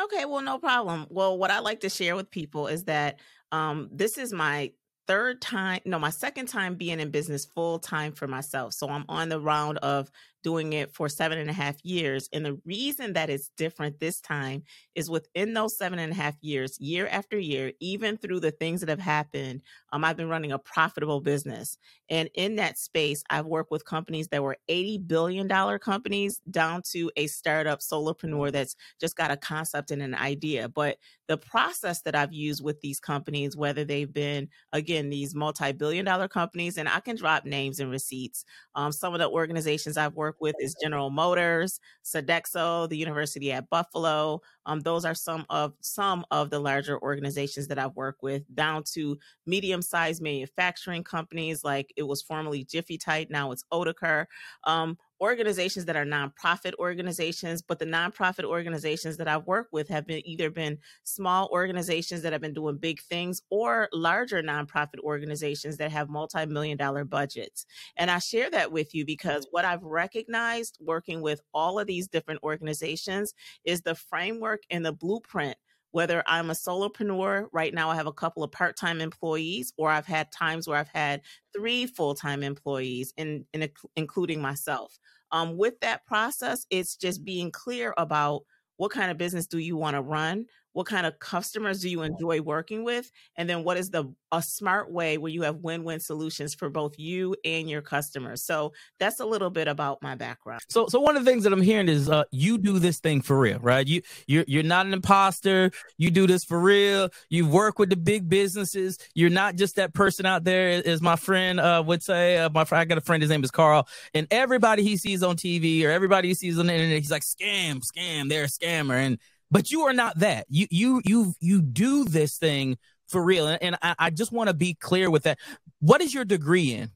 Okay, 0.00 0.24
well, 0.24 0.42
no 0.42 0.58
problem. 0.58 1.06
Well, 1.10 1.38
what 1.38 1.50
I 1.50 1.60
like 1.60 1.80
to 1.80 1.88
share 1.88 2.16
with 2.16 2.30
people 2.30 2.66
is 2.66 2.84
that 2.84 3.20
um, 3.52 3.88
this 3.92 4.16
is 4.16 4.32
my 4.32 4.72
third 5.06 5.40
time, 5.40 5.80
no, 5.84 5.98
my 5.98 6.10
second 6.10 6.46
time 6.46 6.76
being 6.76 7.00
in 7.00 7.10
business 7.10 7.44
full 7.44 7.78
time 7.78 8.12
for 8.12 8.26
myself. 8.26 8.72
So 8.72 8.88
I'm 8.88 9.04
on 9.08 9.28
the 9.28 9.40
round 9.40 9.78
of 9.78 10.10
doing 10.42 10.72
it 10.72 10.92
for 10.94 11.08
seven 11.08 11.38
and 11.38 11.50
a 11.50 11.52
half 11.52 11.76
years. 11.84 12.28
And 12.32 12.44
the 12.44 12.58
reason 12.64 13.12
that 13.14 13.30
it's 13.30 13.50
different 13.56 14.00
this 14.00 14.20
time 14.20 14.62
is 14.94 15.10
within 15.10 15.54
those 15.54 15.76
seven 15.76 15.98
and 15.98 16.12
a 16.12 16.16
half 16.16 16.36
years, 16.40 16.78
year 16.80 17.08
after 17.08 17.38
year, 17.38 17.72
even 17.80 18.16
through 18.16 18.40
the 18.40 18.50
things 18.50 18.80
that 18.80 18.88
have 18.88 19.00
happened, 19.00 19.62
um, 19.92 20.04
I've 20.04 20.16
been 20.16 20.28
running 20.28 20.52
a 20.52 20.58
profitable 20.58 21.20
business. 21.20 21.78
And 22.08 22.28
in 22.34 22.56
that 22.56 22.78
space, 22.78 23.22
I've 23.30 23.46
worked 23.46 23.70
with 23.70 23.84
companies 23.84 24.28
that 24.28 24.42
were 24.42 24.58
$80 24.68 25.06
billion 25.06 25.48
companies 25.78 26.40
down 26.50 26.82
to 26.92 27.10
a 27.16 27.26
startup 27.26 27.80
solopreneur 27.80 28.52
that's 28.52 28.76
just 29.00 29.16
got 29.16 29.30
a 29.30 29.36
concept 29.36 29.90
and 29.90 30.02
an 30.02 30.14
idea. 30.14 30.68
But 30.68 30.98
the 31.28 31.38
process 31.38 32.02
that 32.02 32.14
I've 32.14 32.32
used 32.32 32.62
with 32.62 32.80
these 32.80 33.00
companies, 33.00 33.56
whether 33.56 33.84
they've 33.84 34.12
been, 34.12 34.48
again, 34.72 35.08
these 35.08 35.34
multi 35.34 35.72
billion 35.72 36.04
dollar 36.04 36.28
companies, 36.28 36.76
and 36.76 36.88
I 36.88 37.00
can 37.00 37.16
drop 37.16 37.44
names 37.44 37.80
and 37.80 37.90
receipts. 37.90 38.44
Um, 38.74 38.92
some 38.92 39.14
of 39.14 39.20
the 39.20 39.28
organizations 39.28 39.96
I've 39.96 40.14
worked 40.14 40.31
work 40.32 40.40
with 40.40 40.56
is 40.60 40.74
General 40.82 41.10
Motors, 41.10 41.80
Sodexo, 42.04 42.88
the 42.88 42.96
University 42.96 43.52
at 43.52 43.68
Buffalo. 43.68 44.40
Um, 44.66 44.80
those 44.80 45.04
are 45.04 45.14
some 45.14 45.44
of 45.50 45.74
some 45.80 46.24
of 46.30 46.50
the 46.50 46.58
larger 46.58 47.00
organizations 47.00 47.68
that 47.68 47.78
I've 47.78 47.96
worked 47.96 48.22
with, 48.22 48.42
down 48.54 48.84
to 48.94 49.18
medium-sized 49.46 50.22
manufacturing 50.22 51.04
companies 51.04 51.64
like 51.64 51.92
it 51.96 52.04
was 52.04 52.22
formerly 52.22 52.64
Jiffy 52.64 52.98
Tite, 52.98 53.30
now 53.30 53.52
it's 53.52 53.64
Oetiker. 53.72 54.26
Um, 54.64 54.96
organizations 55.22 55.84
that 55.84 55.94
are 55.94 56.04
nonprofit 56.04 56.72
organizations, 56.80 57.62
but 57.62 57.78
the 57.78 57.84
nonprofit 57.84 58.42
organizations 58.42 59.16
that 59.18 59.28
I've 59.28 59.46
worked 59.46 59.72
with 59.72 59.88
have 59.88 60.04
been 60.04 60.20
either 60.26 60.50
been 60.50 60.78
small 61.04 61.48
organizations 61.52 62.22
that 62.22 62.32
have 62.32 62.42
been 62.42 62.52
doing 62.52 62.76
big 62.76 63.00
things 63.00 63.40
or 63.48 63.88
larger 63.92 64.42
nonprofit 64.42 64.98
organizations 64.98 65.76
that 65.76 65.92
have 65.92 66.10
multi-million 66.10 66.76
dollar 66.76 67.04
budgets. 67.04 67.66
And 67.96 68.10
I 68.10 68.18
share 68.18 68.50
that 68.50 68.72
with 68.72 68.96
you 68.96 69.06
because 69.06 69.46
what 69.52 69.64
I've 69.64 69.84
recognized 69.84 70.76
working 70.80 71.22
with 71.22 71.40
all 71.54 71.78
of 71.78 71.86
these 71.86 72.08
different 72.08 72.42
organizations 72.42 73.32
is 73.64 73.82
the 73.82 73.94
framework 73.94 74.51
and 74.70 74.84
the 74.84 74.92
blueprint 74.92 75.56
whether 75.92 76.22
I'm 76.26 76.50
a 76.50 76.54
solopreneur, 76.54 77.48
right 77.52 77.72
now 77.72 77.90
I 77.90 77.94
have 77.94 78.06
a 78.06 78.12
couple 78.12 78.42
of 78.42 78.50
part 78.50 78.76
time 78.76 79.00
employees, 79.00 79.72
or 79.76 79.90
I've 79.90 80.06
had 80.06 80.32
times 80.32 80.66
where 80.66 80.78
I've 80.78 80.88
had 80.88 81.20
three 81.54 81.86
full 81.86 82.14
time 82.14 82.42
employees, 82.42 83.12
in, 83.16 83.46
in, 83.52 83.68
including 83.94 84.40
myself. 84.40 84.98
Um, 85.30 85.56
with 85.56 85.78
that 85.80 86.04
process, 86.06 86.66
it's 86.70 86.96
just 86.96 87.24
being 87.24 87.50
clear 87.50 87.94
about 87.96 88.42
what 88.78 88.90
kind 88.90 89.10
of 89.10 89.18
business 89.18 89.46
do 89.46 89.58
you 89.58 89.76
want 89.76 89.94
to 89.94 90.02
run? 90.02 90.46
What 90.72 90.86
kind 90.86 91.06
of 91.06 91.18
customers 91.18 91.80
do 91.80 91.88
you 91.88 92.02
enjoy 92.02 92.40
working 92.40 92.84
with? 92.84 93.10
And 93.36 93.48
then 93.48 93.64
what 93.64 93.76
is 93.76 93.90
the 93.90 94.12
a 94.32 94.42
smart 94.42 94.90
way 94.90 95.18
where 95.18 95.30
you 95.30 95.42
have 95.42 95.56
win-win 95.56 96.00
solutions 96.00 96.54
for 96.54 96.70
both 96.70 96.98
you 96.98 97.36
and 97.44 97.68
your 97.68 97.82
customers. 97.82 98.42
So 98.42 98.72
that's 98.98 99.20
a 99.20 99.26
little 99.26 99.50
bit 99.50 99.68
about 99.68 100.02
my 100.02 100.14
background. 100.14 100.62
So 100.70 100.86
so 100.88 100.98
one 100.98 101.16
of 101.16 101.24
the 101.24 101.30
things 101.30 101.44
that 101.44 101.52
I'm 101.52 101.60
hearing 101.60 101.88
is 101.88 102.08
uh 102.08 102.24
you 102.32 102.56
do 102.56 102.78
this 102.78 102.98
thing 102.98 103.20
for 103.20 103.38
real, 103.38 103.58
right? 103.58 103.86
You 103.86 104.00
you're 104.26 104.44
you're 104.48 104.62
not 104.62 104.86
an 104.86 104.94
imposter. 104.94 105.70
You 105.98 106.10
do 106.10 106.26
this 106.26 106.44
for 106.44 106.58
real. 106.58 107.10
You 107.28 107.46
work 107.46 107.78
with 107.78 107.90
the 107.90 107.96
big 107.96 108.28
businesses. 108.28 108.98
You're 109.14 109.30
not 109.30 109.56
just 109.56 109.76
that 109.76 109.92
person 109.92 110.24
out 110.24 110.44
there 110.44 110.82
as 110.86 111.02
my 111.02 111.16
friend 111.16 111.60
uh 111.60 111.82
would 111.86 112.02
say. 112.02 112.38
Uh, 112.38 112.48
my 112.48 112.64
I 112.72 112.86
got 112.86 112.96
a 112.96 113.02
friend 113.02 113.22
his 113.22 113.30
name 113.30 113.44
is 113.44 113.50
Carl 113.50 113.86
and 114.14 114.26
everybody 114.30 114.82
he 114.82 114.96
sees 114.96 115.22
on 115.22 115.36
TV 115.36 115.84
or 115.84 115.90
everybody 115.90 116.28
he 116.28 116.34
sees 116.34 116.58
on 116.58 116.66
the 116.66 116.72
internet 116.72 116.98
he's 116.98 117.10
like 117.10 117.22
scam, 117.22 117.82
scam, 117.82 118.30
they're 118.30 118.44
a 118.44 118.46
scammer 118.46 118.94
and 118.94 119.18
but 119.52 119.70
you 119.70 119.82
are 119.82 119.92
not 119.92 120.18
that. 120.20 120.46
You 120.48 120.66
you 120.70 121.02
you 121.04 121.34
you 121.38 121.60
do 121.60 122.04
this 122.04 122.38
thing 122.38 122.78
for 123.06 123.22
real. 123.22 123.46
And, 123.46 123.62
and 123.62 123.78
I, 123.82 123.94
I, 123.98 124.10
just 124.10 124.32
want 124.32 124.48
to 124.48 124.54
be 124.54 124.72
clear 124.72 125.10
with 125.10 125.24
that. 125.24 125.38
What 125.80 126.00
is 126.00 126.14
your 126.14 126.24
degree 126.24 126.72
in? 126.72 126.90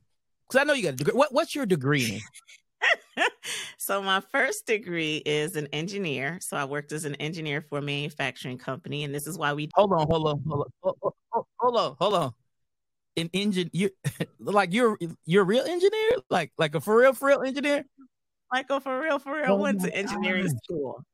Because 0.49 0.63
I 0.63 0.65
know 0.65 0.73
you 0.73 0.83
got 0.83 0.95
a 0.95 0.97
degree. 0.97 1.13
What, 1.13 1.33
what's 1.35 1.55
your 1.55 1.67
degree 1.67 2.23
in? 3.19 3.25
so 3.77 4.01
my 4.01 4.21
first 4.33 4.67
degree 4.67 5.19
is 5.27 5.57
an 5.57 5.69
engineer. 5.75 6.39
So 6.41 6.57
I 6.57 6.65
worked 6.65 6.93
as 6.93 7.05
an 7.05 7.17
engineer 7.17 7.61
for 7.61 7.79
a 7.79 7.83
manufacturing 7.83 8.57
company, 8.57 9.05
and 9.05 9.15
this 9.15 9.27
is 9.27 9.37
why 9.37 9.53
we 9.53 9.69
hold 9.75 9.93
on, 9.93 10.07
hold 10.09 10.27
on, 10.27 10.43
hold 10.49 10.61
on, 10.63 10.73
hold 10.83 11.15
on, 11.35 11.43
hold 11.59 11.77
on, 11.77 11.97
hold 12.01 12.15
on. 12.15 12.33
An 13.19 13.29
engine, 13.35 13.69
you 13.75 13.91
like 14.41 14.73
you're 14.73 14.99
you're 15.27 15.43
a 15.43 15.47
real 15.47 15.65
engineer, 15.65 16.11
like 16.31 16.53
like 16.57 16.75
a 16.75 16.81
for 16.81 16.97
real 16.97 17.13
for 17.13 17.29
real 17.29 17.43
engineer. 17.43 17.85
Michael, 18.51 18.81
for 18.81 18.99
real, 18.99 19.19
for 19.19 19.37
real, 19.37 19.53
oh 19.53 19.57
went 19.57 19.83
to 19.83 19.95
engineering 19.95 20.47
God. 20.47 20.57
school. 20.65 21.05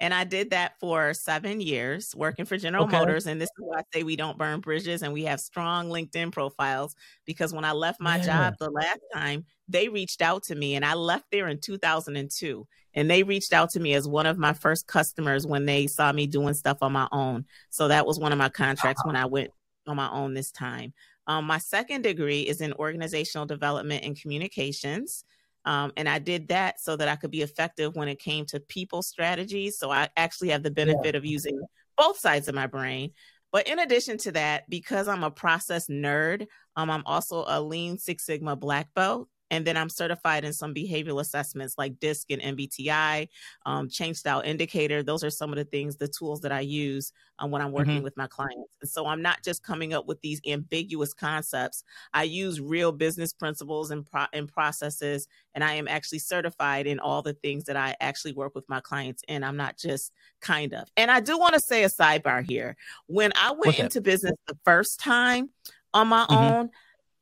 And 0.00 0.12
I 0.12 0.24
did 0.24 0.50
that 0.50 0.78
for 0.80 1.14
seven 1.14 1.60
years 1.60 2.14
working 2.16 2.44
for 2.44 2.58
General 2.58 2.84
okay. 2.84 2.98
Motors. 2.98 3.26
And 3.26 3.40
this 3.40 3.48
is 3.48 3.64
why 3.64 3.78
I 3.78 3.82
say 3.92 4.02
we 4.02 4.16
don't 4.16 4.36
burn 4.36 4.60
bridges 4.60 5.02
and 5.02 5.12
we 5.12 5.24
have 5.24 5.40
strong 5.40 5.88
LinkedIn 5.88 6.32
profiles 6.32 6.94
because 7.24 7.52
when 7.52 7.64
I 7.64 7.72
left 7.72 8.00
my 8.00 8.16
yeah. 8.16 8.22
job 8.24 8.54
the 8.58 8.70
last 8.70 9.00
time, 9.12 9.44
they 9.68 9.88
reached 9.88 10.20
out 10.20 10.42
to 10.44 10.54
me 10.54 10.74
and 10.74 10.84
I 10.84 10.94
left 10.94 11.26
there 11.30 11.48
in 11.48 11.60
2002. 11.60 12.66
And 12.96 13.10
they 13.10 13.22
reached 13.22 13.52
out 13.52 13.70
to 13.70 13.80
me 13.80 13.94
as 13.94 14.06
one 14.06 14.26
of 14.26 14.38
my 14.38 14.52
first 14.52 14.86
customers 14.86 15.46
when 15.46 15.64
they 15.64 15.86
saw 15.86 16.12
me 16.12 16.26
doing 16.26 16.54
stuff 16.54 16.78
on 16.80 16.92
my 16.92 17.08
own. 17.10 17.44
So 17.70 17.88
that 17.88 18.06
was 18.06 18.18
one 18.18 18.32
of 18.32 18.38
my 18.38 18.48
contracts 18.48 19.04
when 19.04 19.16
I 19.16 19.26
went 19.26 19.50
on 19.86 19.96
my 19.96 20.10
own 20.10 20.34
this 20.34 20.50
time. 20.50 20.92
Um, 21.26 21.46
my 21.46 21.58
second 21.58 22.02
degree 22.02 22.42
is 22.42 22.60
in 22.60 22.72
organizational 22.74 23.46
development 23.46 24.04
and 24.04 24.20
communications. 24.20 25.24
Um, 25.64 25.92
and 25.96 26.08
I 26.08 26.18
did 26.18 26.48
that 26.48 26.80
so 26.80 26.96
that 26.96 27.08
I 27.08 27.16
could 27.16 27.30
be 27.30 27.42
effective 27.42 27.96
when 27.96 28.08
it 28.08 28.18
came 28.18 28.44
to 28.46 28.60
people 28.60 29.02
strategies. 29.02 29.78
So 29.78 29.90
I 29.90 30.08
actually 30.16 30.50
have 30.50 30.62
the 30.62 30.70
benefit 30.70 31.14
yeah. 31.14 31.18
of 31.18 31.24
using 31.24 31.60
both 31.96 32.18
sides 32.18 32.48
of 32.48 32.54
my 32.54 32.66
brain. 32.66 33.12
But 33.52 33.68
in 33.68 33.78
addition 33.78 34.18
to 34.18 34.32
that, 34.32 34.68
because 34.68 35.06
I'm 35.06 35.22
a 35.22 35.30
process 35.30 35.86
nerd, 35.86 36.46
um, 36.76 36.90
I'm 36.90 37.04
also 37.06 37.44
a 37.46 37.60
Lean 37.60 37.98
Six 37.98 38.26
Sigma 38.26 38.56
black 38.56 38.88
belt. 38.94 39.28
And 39.50 39.66
then 39.66 39.76
I'm 39.76 39.88
certified 39.88 40.44
in 40.44 40.52
some 40.52 40.74
behavioral 40.74 41.20
assessments 41.20 41.74
like 41.76 42.00
DISC 42.00 42.30
and 42.30 42.42
MBTI, 42.42 43.28
um, 43.66 43.88
change 43.88 44.16
style 44.16 44.40
indicator. 44.40 45.02
Those 45.02 45.22
are 45.22 45.30
some 45.30 45.50
of 45.50 45.56
the 45.56 45.64
things, 45.64 45.96
the 45.96 46.08
tools 46.08 46.40
that 46.40 46.52
I 46.52 46.60
use 46.60 47.12
um, 47.38 47.50
when 47.50 47.62
I'm 47.62 47.72
working 47.72 47.96
mm-hmm. 47.96 48.04
with 48.04 48.16
my 48.16 48.26
clients. 48.26 48.74
And 48.80 48.90
so 48.90 49.06
I'm 49.06 49.22
not 49.22 49.42
just 49.42 49.62
coming 49.62 49.92
up 49.92 50.06
with 50.06 50.20
these 50.22 50.40
ambiguous 50.46 51.12
concepts. 51.12 51.84
I 52.12 52.24
use 52.24 52.60
real 52.60 52.92
business 52.92 53.32
principles 53.32 53.90
and, 53.90 54.08
pro- 54.08 54.26
and 54.32 54.48
processes, 54.48 55.28
and 55.54 55.62
I 55.62 55.74
am 55.74 55.88
actually 55.88 56.20
certified 56.20 56.86
in 56.86 56.98
all 56.98 57.22
the 57.22 57.34
things 57.34 57.64
that 57.64 57.76
I 57.76 57.96
actually 58.00 58.32
work 58.32 58.54
with 58.54 58.68
my 58.68 58.80
clients 58.80 59.22
in. 59.28 59.44
I'm 59.44 59.56
not 59.56 59.76
just 59.76 60.12
kind 60.40 60.72
of. 60.74 60.88
And 60.96 61.10
I 61.10 61.20
do 61.20 61.38
want 61.38 61.54
to 61.54 61.60
say 61.60 61.84
a 61.84 61.88
sidebar 61.88 62.48
here. 62.48 62.76
When 63.06 63.32
I 63.36 63.50
went 63.50 63.66
What's 63.66 63.78
into 63.78 64.00
that? 64.00 64.04
business 64.04 64.34
the 64.46 64.58
first 64.64 65.00
time 65.00 65.50
on 65.92 66.08
my 66.08 66.26
mm-hmm. 66.26 66.34
own, 66.34 66.70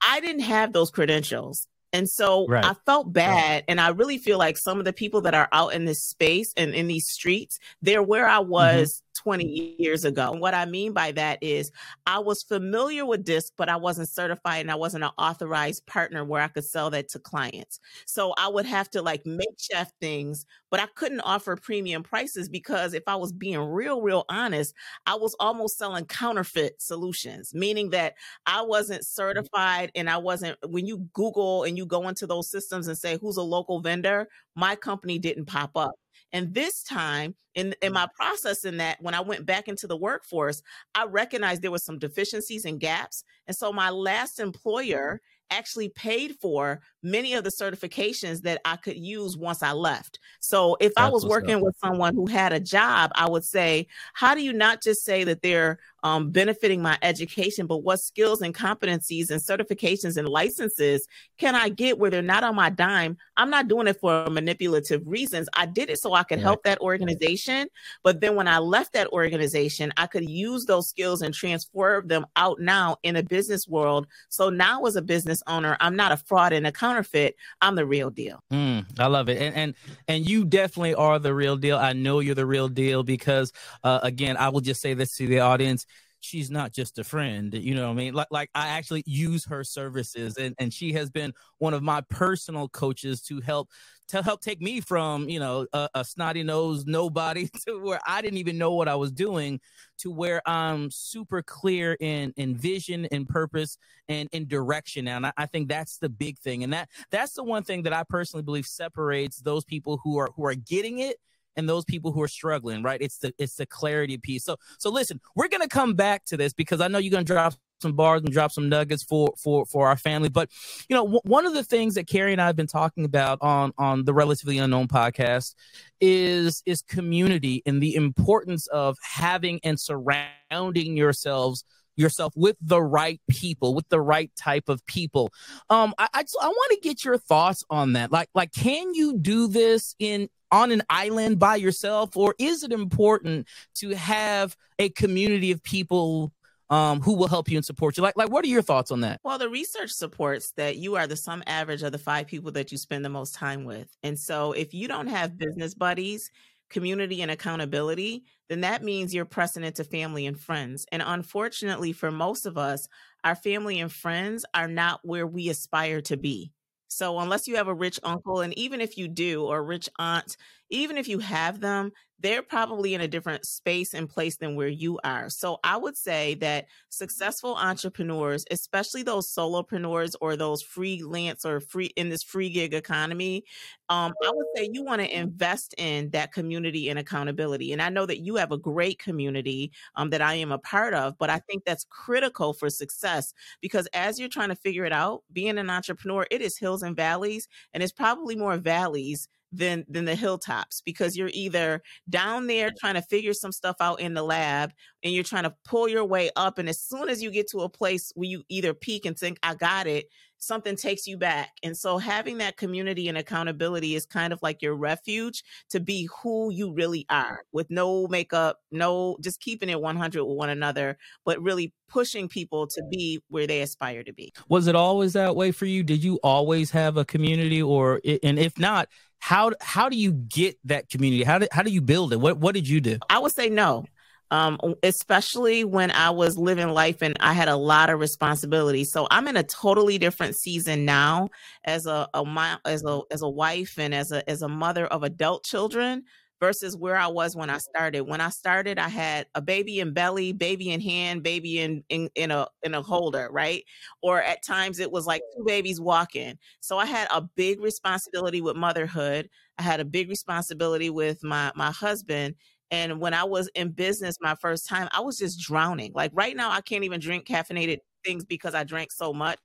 I 0.06 0.20
didn't 0.20 0.42
have 0.42 0.72
those 0.72 0.90
credentials. 0.90 1.68
And 1.92 2.08
so 2.08 2.46
right. 2.46 2.64
I 2.64 2.74
felt 2.86 3.12
bad. 3.12 3.54
Right. 3.54 3.64
And 3.68 3.80
I 3.80 3.88
really 3.88 4.18
feel 4.18 4.38
like 4.38 4.56
some 4.56 4.78
of 4.78 4.84
the 4.84 4.92
people 4.92 5.20
that 5.22 5.34
are 5.34 5.48
out 5.52 5.74
in 5.74 5.84
this 5.84 6.02
space 6.02 6.52
and 6.56 6.74
in 6.74 6.88
these 6.88 7.06
streets, 7.06 7.58
they're 7.82 8.02
where 8.02 8.26
I 8.26 8.38
mm-hmm. 8.38 8.50
was 8.50 9.02
20 9.14 9.76
years 9.78 10.04
ago. 10.04 10.32
And 10.32 10.40
what 10.40 10.54
I 10.54 10.64
mean 10.64 10.92
by 10.92 11.12
that 11.12 11.38
is 11.42 11.70
I 12.06 12.18
was 12.18 12.42
familiar 12.42 13.04
with 13.06 13.24
DISC, 13.24 13.52
but 13.56 13.68
I 13.68 13.76
wasn't 13.76 14.08
certified 14.08 14.60
and 14.60 14.70
I 14.70 14.74
wasn't 14.74 15.04
an 15.04 15.10
authorized 15.18 15.86
partner 15.86 16.24
where 16.24 16.42
I 16.42 16.48
could 16.48 16.64
sell 16.64 16.90
that 16.90 17.08
to 17.10 17.18
clients. 17.18 17.80
So 18.06 18.32
I 18.36 18.48
would 18.48 18.66
have 18.66 18.90
to 18.90 19.02
like 19.02 19.26
make 19.26 19.58
chef 19.58 19.92
things, 20.00 20.46
but 20.70 20.80
I 20.80 20.86
couldn't 20.94 21.20
offer 21.20 21.56
premium 21.56 22.02
prices 22.02 22.48
because 22.48 22.94
if 22.94 23.04
I 23.06 23.16
was 23.16 23.32
being 23.32 23.60
real, 23.60 24.02
real 24.02 24.24
honest, 24.28 24.74
I 25.06 25.14
was 25.14 25.36
almost 25.38 25.78
selling 25.78 26.06
counterfeit 26.06 26.80
solutions, 26.80 27.54
meaning 27.54 27.90
that 27.90 28.14
I 28.46 28.62
wasn't 28.62 29.02
mm-hmm. 29.02 29.22
certified 29.22 29.92
and 29.94 30.08
I 30.08 30.18
wasn't, 30.18 30.58
when 30.66 30.86
you 30.86 31.08
Google 31.12 31.64
and 31.64 31.76
you 31.76 31.86
go 31.86 32.08
into 32.08 32.26
those 32.26 32.50
systems 32.50 32.88
and 32.88 32.96
say, 32.96 33.18
who's 33.20 33.36
a 33.36 33.42
local 33.42 33.80
vendor, 33.80 34.28
my 34.54 34.76
company 34.76 35.18
didn't 35.18 35.46
pop 35.46 35.76
up. 35.76 35.94
And 36.32 36.54
this 36.54 36.82
time, 36.82 37.34
in, 37.54 37.74
in 37.82 37.90
mm. 37.90 37.94
my 37.94 38.08
process 38.14 38.64
in 38.64 38.78
that, 38.78 38.98
when 39.00 39.14
I 39.14 39.20
went 39.20 39.46
back 39.46 39.68
into 39.68 39.86
the 39.86 39.96
workforce, 39.96 40.62
I 40.94 41.04
recognized 41.04 41.62
there 41.62 41.70
was 41.70 41.84
some 41.84 41.98
deficiencies 41.98 42.64
and 42.64 42.80
gaps. 42.80 43.24
And 43.46 43.56
so 43.56 43.72
my 43.72 43.90
last 43.90 44.38
mm-hmm. 44.38 44.48
employer 44.48 45.20
actually 45.50 45.90
paid 45.90 46.36
for 46.40 46.80
many 47.02 47.34
of 47.34 47.44
the 47.44 47.50
certifications 47.50 48.42
that 48.42 48.60
I 48.64 48.76
could 48.76 48.96
use 48.96 49.36
once 49.36 49.62
I 49.62 49.72
left. 49.72 50.18
So 50.40 50.76
if 50.80 50.94
That's 50.94 51.08
I 51.08 51.10
was 51.10 51.26
working 51.26 51.60
with 51.60 51.76
someone 51.78 52.14
who 52.14 52.26
had 52.26 52.52
a 52.52 52.60
job, 52.60 53.10
I 53.14 53.28
would 53.28 53.44
say, 53.44 53.88
how 54.14 54.34
do 54.34 54.42
you 54.42 54.52
not 54.52 54.82
just 54.82 55.04
say 55.04 55.24
that 55.24 55.42
they're 55.42 55.78
um, 56.04 56.30
benefiting 56.30 56.82
my 56.82 56.98
education, 57.02 57.66
but 57.66 57.78
what 57.78 58.00
skills 58.00 58.42
and 58.42 58.54
competencies 58.54 59.30
and 59.30 59.40
certifications 59.40 60.16
and 60.16 60.28
licenses 60.28 61.06
can 61.38 61.54
I 61.54 61.68
get 61.68 61.98
where 61.98 62.10
they're 62.10 62.22
not 62.22 62.44
on 62.44 62.56
my 62.56 62.70
dime? 62.70 63.16
I'm 63.36 63.50
not 63.50 63.68
doing 63.68 63.86
it 63.86 64.00
for 64.00 64.28
manipulative 64.28 65.02
reasons. 65.06 65.48
I 65.54 65.66
did 65.66 65.90
it 65.90 65.98
so 65.98 66.14
I 66.14 66.24
could 66.24 66.40
help 66.40 66.64
that 66.64 66.80
organization. 66.80 67.68
But 68.02 68.20
then 68.20 68.34
when 68.34 68.48
I 68.48 68.58
left 68.58 68.92
that 68.94 69.08
organization, 69.08 69.92
I 69.96 70.06
could 70.06 70.28
use 70.28 70.64
those 70.64 70.88
skills 70.88 71.22
and 71.22 71.32
transfer 71.32 72.02
them 72.04 72.26
out 72.36 72.60
now 72.60 72.96
in 73.02 73.16
a 73.16 73.22
business 73.22 73.68
world. 73.68 74.06
So 74.28 74.50
now 74.50 74.82
as 74.84 74.96
a 74.96 75.02
business 75.02 75.42
owner, 75.46 75.76
I'm 75.80 75.96
not 75.96 76.12
a 76.12 76.16
fraud 76.16 76.52
in 76.52 76.66
a 76.66 76.72
counterfeit. 76.92 77.36
I'm 77.60 77.74
the 77.74 77.86
real 77.86 78.10
deal. 78.10 78.42
Mm, 78.52 78.86
I 78.98 79.06
love 79.06 79.28
it. 79.28 79.40
And, 79.40 79.54
and, 79.54 79.74
and 80.08 80.28
you 80.28 80.44
definitely 80.44 80.94
are 80.94 81.18
the 81.18 81.34
real 81.34 81.56
deal. 81.56 81.78
I 81.78 81.92
know 81.92 82.20
you're 82.20 82.34
the 82.34 82.46
real 82.46 82.68
deal 82.68 83.02
because, 83.02 83.52
uh, 83.82 84.00
again, 84.02 84.36
I 84.36 84.50
will 84.50 84.60
just 84.60 84.80
say 84.80 84.94
this 84.94 85.16
to 85.16 85.26
the 85.26 85.40
audience 85.40 85.86
she's 86.22 86.50
not 86.50 86.72
just 86.72 86.98
a 86.98 87.04
friend 87.04 87.54
you 87.54 87.74
know 87.74 87.86
what 87.86 87.92
i 87.92 87.96
mean? 87.96 88.14
Like 88.14 88.28
like 88.30 88.50
i 88.54 88.68
actually 88.68 89.02
use 89.06 89.44
her 89.46 89.64
services 89.64 90.36
and 90.36 90.54
and 90.58 90.72
she 90.72 90.92
has 90.94 91.10
been 91.10 91.32
one 91.58 91.74
of 91.74 91.82
my 91.82 92.00
personal 92.02 92.68
coaches 92.68 93.22
to 93.22 93.40
help 93.40 93.68
to 94.08 94.22
help 94.22 94.40
take 94.40 94.60
me 94.60 94.80
from 94.80 95.28
you 95.28 95.40
know 95.40 95.66
a, 95.72 95.88
a 95.94 96.04
snotty 96.04 96.42
nose 96.42 96.84
nobody 96.86 97.48
to 97.66 97.80
where 97.80 98.00
i 98.06 98.20
didn't 98.20 98.38
even 98.38 98.58
know 98.58 98.72
what 98.74 98.88
i 98.88 98.94
was 98.94 99.12
doing 99.12 99.60
to 99.98 100.10
where 100.10 100.46
i'm 100.46 100.90
super 100.90 101.42
clear 101.42 101.96
in 102.00 102.32
in 102.36 102.56
vision 102.56 103.06
and 103.10 103.28
purpose 103.28 103.78
and 104.08 104.28
in 104.32 104.46
direction. 104.46 105.08
And 105.08 105.26
I, 105.26 105.32
I 105.36 105.46
think 105.46 105.68
that's 105.68 105.98
the 105.98 106.08
big 106.08 106.38
thing. 106.38 106.64
And 106.64 106.72
that 106.72 106.88
that's 107.10 107.32
the 107.32 107.44
one 107.44 107.62
thing 107.62 107.82
that 107.82 107.92
i 107.92 108.02
personally 108.04 108.42
believe 108.42 108.66
separates 108.66 109.38
those 109.38 109.64
people 109.64 110.00
who 110.02 110.18
are 110.18 110.30
who 110.36 110.44
are 110.44 110.54
getting 110.54 110.98
it 110.98 111.16
and 111.56 111.68
those 111.68 111.84
people 111.84 112.12
who 112.12 112.22
are 112.22 112.28
struggling, 112.28 112.82
right? 112.82 113.00
It's 113.00 113.18
the 113.18 113.34
it's 113.38 113.56
the 113.56 113.66
clarity 113.66 114.18
piece. 114.18 114.44
So 114.44 114.56
so 114.78 114.90
listen, 114.90 115.20
we're 115.34 115.48
gonna 115.48 115.68
come 115.68 115.94
back 115.94 116.24
to 116.26 116.36
this 116.36 116.52
because 116.52 116.80
I 116.80 116.88
know 116.88 116.98
you're 116.98 117.10
gonna 117.10 117.24
drop 117.24 117.54
some 117.82 117.92
bars 117.92 118.22
and 118.22 118.32
drop 118.32 118.52
some 118.52 118.68
nuggets 118.68 119.02
for 119.02 119.34
for 119.36 119.66
for 119.66 119.88
our 119.88 119.96
family. 119.96 120.28
But 120.28 120.50
you 120.88 120.96
know, 120.96 121.02
w- 121.02 121.20
one 121.24 121.44
of 121.44 121.52
the 121.52 121.64
things 121.64 121.94
that 121.96 122.06
Carrie 122.06 122.32
and 122.32 122.40
I 122.40 122.46
have 122.46 122.56
been 122.56 122.66
talking 122.66 123.04
about 123.04 123.38
on 123.42 123.72
on 123.76 124.04
the 124.04 124.14
relatively 124.14 124.58
unknown 124.58 124.88
podcast 124.88 125.54
is 126.00 126.62
is 126.64 126.80
community 126.82 127.62
and 127.66 127.82
the 127.82 127.94
importance 127.94 128.66
of 128.68 128.96
having 129.02 129.60
and 129.64 129.78
surrounding 129.78 130.96
yourselves 130.96 131.64
yourself 131.96 132.32
with 132.36 132.56
the 132.60 132.82
right 132.82 133.20
people, 133.28 133.74
with 133.74 133.88
the 133.88 134.00
right 134.00 134.30
type 134.36 134.68
of 134.68 134.84
people. 134.86 135.32
Um, 135.70 135.94
I 135.98 136.08
I, 136.14 136.24
I 136.42 136.48
want 136.48 136.72
to 136.72 136.88
get 136.88 137.04
your 137.04 137.18
thoughts 137.18 137.64
on 137.70 137.94
that. 137.94 138.12
Like 138.12 138.28
like, 138.34 138.52
can 138.52 138.94
you 138.94 139.18
do 139.18 139.48
this 139.48 139.94
in 139.98 140.28
on 140.50 140.70
an 140.70 140.82
island 140.90 141.38
by 141.38 141.56
yourself, 141.56 142.16
or 142.16 142.34
is 142.38 142.62
it 142.62 142.72
important 142.72 143.48
to 143.76 143.90
have 143.90 144.56
a 144.78 144.90
community 144.90 145.50
of 145.50 145.62
people 145.62 146.32
um, 146.68 147.00
who 147.00 147.14
will 147.14 147.28
help 147.28 147.50
you 147.50 147.58
and 147.58 147.64
support 147.64 147.96
you? 147.96 148.02
Like, 148.02 148.16
like, 148.16 148.30
what 148.30 148.44
are 148.44 148.48
your 148.48 148.62
thoughts 148.62 148.90
on 148.90 149.00
that? 149.00 149.20
Well, 149.24 149.38
the 149.38 149.48
research 149.48 149.90
supports 149.90 150.52
that 150.52 150.76
you 150.76 150.96
are 150.96 151.06
the 151.06 151.16
sum 151.16 151.42
average 151.46 151.82
of 151.82 151.92
the 151.92 151.98
five 151.98 152.26
people 152.26 152.50
that 152.52 152.70
you 152.70 152.78
spend 152.78 153.04
the 153.04 153.10
most 153.10 153.34
time 153.34 153.64
with, 153.64 153.96
and 154.02 154.18
so 154.18 154.52
if 154.52 154.74
you 154.74 154.88
don't 154.88 155.08
have 155.08 155.38
business 155.38 155.74
buddies, 155.74 156.30
community, 156.72 157.22
and 157.22 157.30
accountability, 157.30 158.24
then 158.48 158.62
that 158.62 158.82
means 158.82 159.14
you're 159.14 159.24
pressing 159.24 159.62
into 159.62 159.84
family 159.84 160.26
and 160.26 160.38
friends. 160.38 160.84
And 160.90 161.02
unfortunately, 161.04 161.92
for 161.92 162.10
most 162.10 162.46
of 162.46 162.58
us, 162.58 162.88
our 163.22 163.36
family 163.36 163.78
and 163.78 163.92
friends 163.92 164.44
are 164.54 164.68
not 164.68 165.00
where 165.04 165.26
we 165.26 165.48
aspire 165.48 166.00
to 166.02 166.16
be. 166.16 166.50
So 166.88 167.18
unless 167.20 167.48
you 167.48 167.56
have 167.56 167.68
a 167.68 167.74
rich 167.74 167.98
uncle, 168.02 168.40
and 168.40 168.56
even 168.58 168.80
if 168.80 168.98
you 168.98 169.08
do, 169.08 169.44
or 169.44 169.64
rich 169.64 169.88
aunt, 169.98 170.36
even 170.72 170.96
if 170.96 171.06
you 171.06 171.18
have 171.20 171.60
them, 171.60 171.92
they're 172.18 172.42
probably 172.42 172.94
in 172.94 173.00
a 173.00 173.08
different 173.08 173.44
space 173.44 173.94
and 173.94 174.08
place 174.08 174.36
than 174.36 174.54
where 174.54 174.68
you 174.68 174.98
are. 175.02 175.28
So 175.28 175.58
I 175.64 175.76
would 175.76 175.96
say 175.96 176.34
that 176.36 176.66
successful 176.88 177.56
entrepreneurs, 177.56 178.44
especially 178.50 179.02
those 179.02 179.32
solopreneurs 179.32 180.14
or 180.20 180.36
those 180.36 180.62
freelance 180.62 181.44
or 181.44 181.58
free 181.58 181.86
in 181.96 182.08
this 182.08 182.22
free 182.22 182.48
gig 182.48 182.74
economy, 182.74 183.44
um, 183.88 184.14
I 184.24 184.30
would 184.32 184.46
say 184.56 184.70
you 184.72 184.84
want 184.84 185.02
to 185.02 185.14
invest 185.14 185.74
in 185.78 186.10
that 186.10 186.32
community 186.32 186.88
and 186.88 186.98
accountability. 186.98 187.72
And 187.72 187.82
I 187.82 187.88
know 187.88 188.06
that 188.06 188.20
you 188.20 188.36
have 188.36 188.52
a 188.52 188.58
great 188.58 189.00
community 189.00 189.72
um, 189.96 190.10
that 190.10 190.22
I 190.22 190.34
am 190.34 190.52
a 190.52 190.58
part 190.58 190.94
of, 190.94 191.18
but 191.18 191.28
I 191.28 191.40
think 191.40 191.64
that's 191.64 191.86
critical 191.90 192.52
for 192.52 192.70
success 192.70 193.34
because 193.60 193.88
as 193.92 194.20
you're 194.20 194.28
trying 194.28 194.50
to 194.50 194.56
figure 194.56 194.84
it 194.84 194.92
out, 194.92 195.24
being 195.32 195.58
an 195.58 195.68
entrepreneur, 195.68 196.24
it 196.30 196.40
is 196.40 196.56
hills 196.56 196.84
and 196.84 196.94
valleys, 196.94 197.48
and 197.74 197.82
it's 197.82 197.92
probably 197.92 198.36
more 198.36 198.56
valleys 198.56 199.28
than 199.52 199.84
than 199.88 200.04
the 200.04 200.14
hilltops 200.14 200.80
because 200.80 201.16
you're 201.16 201.30
either 201.32 201.82
down 202.08 202.46
there 202.46 202.70
trying 202.80 202.94
to 202.94 203.02
figure 203.02 203.34
some 203.34 203.52
stuff 203.52 203.76
out 203.80 204.00
in 204.00 204.14
the 204.14 204.22
lab 204.22 204.72
and 205.02 205.12
you're 205.12 205.24
trying 205.24 205.42
to 205.42 205.54
pull 205.64 205.88
your 205.88 206.04
way 206.04 206.30
up 206.36 206.58
and 206.58 206.68
as 206.68 206.80
soon 206.80 207.08
as 207.08 207.22
you 207.22 207.30
get 207.30 207.48
to 207.48 207.58
a 207.58 207.68
place 207.68 208.12
where 208.14 208.28
you 208.28 208.42
either 208.48 208.72
peak 208.74 209.04
and 209.04 209.18
think 209.18 209.38
I 209.42 209.54
got 209.54 209.86
it 209.86 210.06
something 210.42 210.74
takes 210.74 211.06
you 211.06 211.16
back. 211.16 211.50
And 211.62 211.76
so 211.76 211.98
having 211.98 212.38
that 212.38 212.56
community 212.56 213.08
and 213.08 213.16
accountability 213.16 213.94
is 213.94 214.04
kind 214.04 214.32
of 214.32 214.40
like 214.42 214.60
your 214.60 214.74
refuge 214.74 215.44
to 215.70 215.78
be 215.78 216.08
who 216.22 216.52
you 216.52 216.72
really 216.72 217.06
are 217.08 217.42
with 217.52 217.70
no 217.70 218.08
makeup 218.08 218.58
no 218.70 219.16
just 219.20 219.40
keeping 219.40 219.68
it 219.68 219.80
100 219.80 220.24
with 220.24 220.36
one 220.36 220.50
another 220.50 220.98
but 221.24 221.40
really 221.40 221.72
pushing 221.88 222.28
people 222.28 222.66
to 222.66 222.82
be 222.90 223.20
where 223.28 223.46
they 223.46 223.60
aspire 223.60 224.02
to 224.02 224.12
be. 224.12 224.32
Was 224.48 224.66
it 224.66 224.74
always 224.74 225.12
that 225.12 225.36
way 225.36 225.52
for 225.52 225.66
you? 225.66 225.82
Did 225.82 226.02
you 226.02 226.18
always 226.24 226.70
have 226.72 226.96
a 226.96 227.04
community 227.04 227.62
or 227.62 228.00
and 228.22 228.38
if 228.38 228.58
not 228.58 228.88
how 229.22 229.52
how 229.60 229.88
do 229.88 229.96
you 229.96 230.10
get 230.10 230.58
that 230.64 230.88
community? 230.88 231.22
How 231.22 231.38
do 231.38 231.46
how 231.52 231.62
do 231.62 231.70
you 231.70 231.80
build 231.80 232.12
it? 232.12 232.16
What 232.16 232.38
what 232.38 232.56
did 232.56 232.66
you 232.66 232.80
do? 232.80 232.98
I 233.08 233.20
would 233.20 233.32
say 233.32 233.48
no. 233.48 233.84
Um, 234.32 234.58
especially 234.82 235.62
when 235.62 235.90
I 235.92 236.10
was 236.10 236.36
living 236.36 236.70
life 236.70 237.02
and 237.02 237.16
I 237.20 237.32
had 237.32 237.48
a 237.48 237.54
lot 237.54 237.88
of 237.88 238.00
responsibility. 238.00 238.82
So 238.82 239.06
I'm 239.10 239.28
in 239.28 239.36
a 239.36 239.42
totally 239.44 239.98
different 239.98 240.36
season 240.36 240.84
now 240.84 241.28
as 241.64 241.86
a, 241.86 242.08
a 242.14 242.58
as 242.64 242.82
a 242.84 243.00
as 243.12 243.22
a 243.22 243.28
wife 243.28 243.78
and 243.78 243.94
as 243.94 244.10
a 244.10 244.28
as 244.28 244.42
a 244.42 244.48
mother 244.48 244.86
of 244.86 245.04
adult 245.04 245.44
children 245.44 246.02
versus 246.42 246.76
where 246.76 246.96
I 246.96 247.06
was 247.06 247.36
when 247.36 247.50
I 247.50 247.58
started. 247.58 248.00
When 248.02 248.20
I 248.20 248.30
started, 248.30 248.76
I 248.76 248.88
had 248.88 249.28
a 249.36 249.40
baby 249.40 249.78
in 249.78 249.92
belly, 249.92 250.32
baby 250.32 250.70
in 250.70 250.80
hand, 250.80 251.22
baby 251.22 251.60
in 251.60 251.84
in, 251.88 252.10
in 252.16 252.32
a 252.32 252.48
in 252.64 252.74
a 252.74 252.82
holder, 252.82 253.28
right? 253.30 253.62
Or 254.02 254.20
at 254.20 254.44
times 254.44 254.80
it 254.80 254.90
was 254.90 255.06
like 255.06 255.22
two 255.36 255.44
babies 255.46 255.80
walking. 255.80 256.36
So 256.58 256.78
I 256.78 256.86
had 256.86 257.06
a 257.12 257.22
big 257.22 257.60
responsibility 257.60 258.40
with 258.40 258.56
motherhood. 258.56 259.28
I 259.56 259.62
had 259.62 259.78
a 259.78 259.84
big 259.84 260.08
responsibility 260.08 260.90
with 260.90 261.22
my 261.22 261.52
my 261.54 261.70
husband 261.70 262.34
and 262.72 263.00
when 263.00 263.14
I 263.14 263.22
was 263.22 263.48
in 263.54 263.70
business 263.70 264.16
my 264.20 264.34
first 264.34 264.66
time, 264.66 264.88
I 264.92 265.00
was 265.00 265.18
just 265.18 265.38
drowning. 265.38 265.92
Like 265.94 266.10
right 266.14 266.34
now, 266.34 266.50
I 266.50 266.62
can't 266.62 266.84
even 266.84 267.00
drink 267.00 267.26
caffeinated 267.26 267.78
things 268.04 268.24
because 268.24 268.54
I 268.54 268.64
drank 268.64 268.92
so 268.92 269.12
much. 269.12 269.38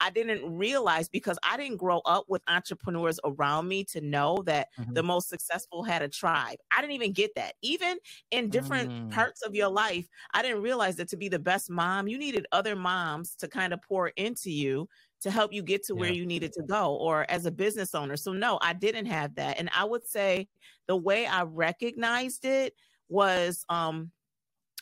I 0.00 0.10
didn't 0.10 0.56
realize 0.56 1.08
because 1.08 1.38
I 1.42 1.56
didn't 1.56 1.78
grow 1.78 2.00
up 2.04 2.24
with 2.28 2.42
entrepreneurs 2.48 3.18
around 3.24 3.68
me 3.68 3.84
to 3.84 4.00
know 4.00 4.42
that 4.46 4.68
mm-hmm. 4.78 4.92
the 4.92 5.02
most 5.02 5.28
successful 5.28 5.82
had 5.82 6.02
a 6.02 6.08
tribe. 6.08 6.56
I 6.70 6.80
didn't 6.80 6.94
even 6.94 7.12
get 7.12 7.34
that. 7.36 7.54
Even 7.62 7.98
in 8.30 8.50
different 8.50 8.90
mm. 8.90 9.10
parts 9.10 9.42
of 9.42 9.54
your 9.54 9.68
life, 9.68 10.06
I 10.34 10.42
didn't 10.42 10.62
realize 10.62 10.96
that 10.96 11.08
to 11.08 11.16
be 11.16 11.28
the 11.28 11.38
best 11.38 11.70
mom, 11.70 12.08
you 12.08 12.18
needed 12.18 12.46
other 12.52 12.76
moms 12.76 13.34
to 13.36 13.48
kind 13.48 13.72
of 13.72 13.80
pour 13.82 14.08
into 14.08 14.50
you 14.50 14.88
to 15.22 15.30
help 15.30 15.52
you 15.52 15.62
get 15.62 15.84
to 15.84 15.94
where 15.94 16.12
you 16.12 16.26
needed 16.26 16.52
to 16.52 16.62
go 16.62 16.96
or 16.96 17.24
as 17.30 17.46
a 17.46 17.50
business 17.50 17.94
owner. 17.94 18.16
So 18.16 18.32
no, 18.32 18.58
I 18.60 18.72
didn't 18.72 19.06
have 19.06 19.36
that. 19.36 19.58
And 19.58 19.70
I 19.76 19.84
would 19.84 20.04
say 20.06 20.48
the 20.88 20.96
way 20.96 21.26
I 21.26 21.44
recognized 21.44 22.44
it 22.44 22.74
was 23.08 23.64
um 23.68 24.10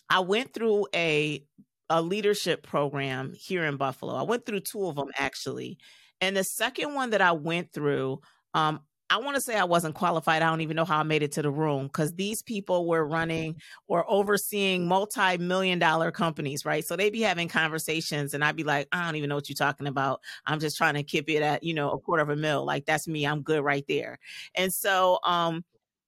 I 0.08 0.20
went 0.20 0.52
through 0.54 0.86
a 0.94 1.44
a 1.90 2.00
leadership 2.00 2.62
program 2.62 3.34
here 3.34 3.64
in 3.64 3.76
Buffalo. 3.76 4.14
I 4.14 4.22
went 4.22 4.46
through 4.46 4.60
two 4.60 4.86
of 4.86 4.96
them 4.96 5.10
actually. 5.18 5.76
And 6.20 6.36
the 6.36 6.44
second 6.44 6.94
one 6.94 7.10
that 7.10 7.20
I 7.20 7.32
went 7.32 7.72
through, 7.72 8.20
um, 8.54 8.80
I 9.12 9.18
want 9.18 9.34
to 9.34 9.40
say 9.40 9.56
I 9.56 9.64
wasn't 9.64 9.96
qualified. 9.96 10.40
I 10.40 10.48
don't 10.48 10.60
even 10.60 10.76
know 10.76 10.84
how 10.84 11.00
I 11.00 11.02
made 11.02 11.24
it 11.24 11.32
to 11.32 11.42
the 11.42 11.50
room 11.50 11.88
because 11.88 12.14
these 12.14 12.42
people 12.42 12.86
were 12.86 13.04
running 13.04 13.56
or 13.88 14.08
overseeing 14.08 14.86
multi 14.86 15.36
million 15.36 15.80
dollar 15.80 16.12
companies, 16.12 16.64
right? 16.64 16.84
So 16.84 16.94
they'd 16.94 17.12
be 17.12 17.22
having 17.22 17.48
conversations 17.48 18.34
and 18.34 18.44
I'd 18.44 18.54
be 18.54 18.62
like, 18.62 18.86
I 18.92 19.04
don't 19.04 19.16
even 19.16 19.28
know 19.28 19.34
what 19.34 19.48
you're 19.48 19.56
talking 19.56 19.88
about. 19.88 20.20
I'm 20.46 20.60
just 20.60 20.76
trying 20.76 20.94
to 20.94 21.02
keep 21.02 21.28
it 21.28 21.42
at, 21.42 21.64
you 21.64 21.74
know, 21.74 21.90
a 21.90 21.98
quarter 21.98 22.22
of 22.22 22.28
a 22.28 22.36
mil. 22.36 22.64
Like 22.64 22.86
that's 22.86 23.08
me. 23.08 23.26
I'm 23.26 23.42
good 23.42 23.64
right 23.64 23.84
there. 23.88 24.20
And 24.54 24.72
so, 24.72 25.18
um, 25.24 25.64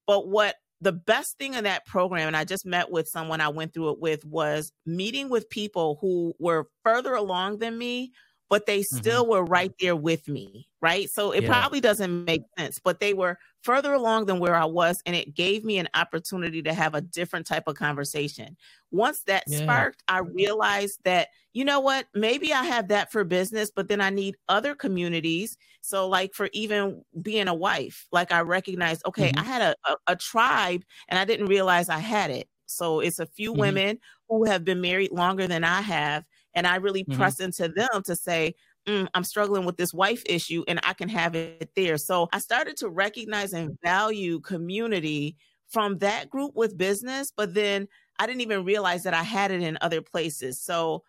but 0.07 0.28
what 0.28 0.55
the 0.83 0.93
best 0.93 1.39
thing 1.39 1.55
in 1.55 1.64
that 1.64 1.87
program, 1.87 2.26
and 2.26 2.37
I 2.37 2.45
just 2.45 2.66
met 2.66 2.91
with 2.91 3.09
someone 3.09 3.41
I 3.41 3.49
went 3.49 3.72
through 3.72 3.93
it 3.93 4.01
with, 4.01 4.24
was 4.24 4.72
meeting 4.85 5.30
with 5.30 5.49
people 5.49 5.97
who 6.01 6.35
were 6.41 6.68
further 6.83 7.14
along 7.14 7.59
than 7.59 7.78
me, 7.78 8.12
but 8.53 8.66
they 8.66 8.80
mm-hmm. 8.80 8.96
still 8.98 9.22
mm-hmm. 9.22 9.30
were 9.30 9.44
right 9.44 9.72
there 9.80 9.96
with 9.96 10.28
me. 10.28 10.68
Right. 10.82 11.09
So 11.09 11.30
it 11.30 11.44
yeah. 11.44 11.48
probably 11.48 11.80
doesn't 11.80 12.26
make 12.26 12.42
sense, 12.59 12.78
but 12.78 13.00
they 13.00 13.14
were 13.14 13.38
further 13.62 13.94
along 13.94 14.26
than 14.26 14.40
where 14.40 14.55
I 14.55 14.66
was. 14.66 15.00
And 15.07 15.16
it 15.16 15.34
gave 15.34 15.64
me 15.64 15.78
an 15.78 15.88
opportunity 15.94 16.61
to 16.64 16.74
have 16.74 16.94
a 16.94 17.00
different 17.00 17.46
type 17.46 17.66
of 17.66 17.76
conversation. 17.76 18.59
Once 18.90 19.22
that 19.22 19.44
yeah. 19.46 19.62
sparked, 19.62 20.03
I 20.07 20.18
realized 20.18 20.98
that, 21.05 21.28
you 21.55 21.64
know 21.64 21.80
what, 21.80 22.09
maybe 22.12 22.53
I 22.53 22.64
have 22.64 22.88
that 22.88 23.11
for 23.11 23.24
business, 23.24 23.70
but 23.74 23.88
then 23.88 24.03
I 24.03 24.11
need 24.11 24.36
other 24.50 24.74
communities. 24.74 25.57
So, 25.80 26.07
like 26.07 26.34
for 26.34 26.50
even 26.53 27.03
being 27.22 27.48
a 27.48 27.55
wife, 27.55 28.07
like 28.12 28.32
I 28.32 28.40
recognized, 28.40 29.00
okay, 29.07 29.30
mm-hmm. 29.30 29.40
I 29.40 29.44
had 29.44 29.62
a, 29.62 29.74
a, 29.90 29.96
a 30.09 30.16
tribe 30.16 30.82
and 31.09 31.18
I 31.18 31.24
didn't 31.24 31.46
realize 31.46 31.88
I 31.88 32.00
had 32.00 32.30
it. 32.30 32.48
So 32.66 33.00
it's 33.00 33.18
a 33.18 33.26
few 33.26 33.53
mm-hmm. 33.53 33.61
women 33.61 33.98
who 34.28 34.44
have 34.44 34.62
been 34.62 34.82
married 34.82 35.12
longer 35.12 35.46
than 35.46 35.64
I 35.64 35.80
have. 35.80 36.24
And 36.55 36.66
I 36.66 36.76
really 36.76 37.05
mm-hmm. 37.05 37.18
press 37.18 37.40
into 37.40 37.68
them 37.68 38.03
to 38.05 38.16
say, 38.16 38.55
mm, 38.86 39.07
I'm 39.14 39.24
struggling 39.24 39.64
with 39.64 39.76
this 39.76 39.94
wife 39.94 40.22
issue 40.26 40.64
and 40.68 40.80
I 40.82 40.92
can 40.92 41.09
have 41.09 41.34
it 41.34 41.70
there. 41.76 41.96
So 41.96 42.28
I 42.32 42.38
started 42.38 42.76
to 42.78 42.88
recognize 42.88 43.53
and 43.53 43.76
value 43.82 44.40
community 44.40 45.36
from 45.68 45.98
that 45.98 46.28
group 46.28 46.53
with 46.55 46.76
business, 46.76 47.32
but 47.34 47.55
then 47.55 47.88
I 48.18 48.26
didn't 48.26 48.42
even 48.42 48.64
realize 48.64 49.05
that 49.05 49.14
I 49.14 49.22
had 49.22 49.50
it 49.50 49.62
in 49.62 49.78
other 49.80 50.03
places. 50.03 50.61
So 50.61 51.03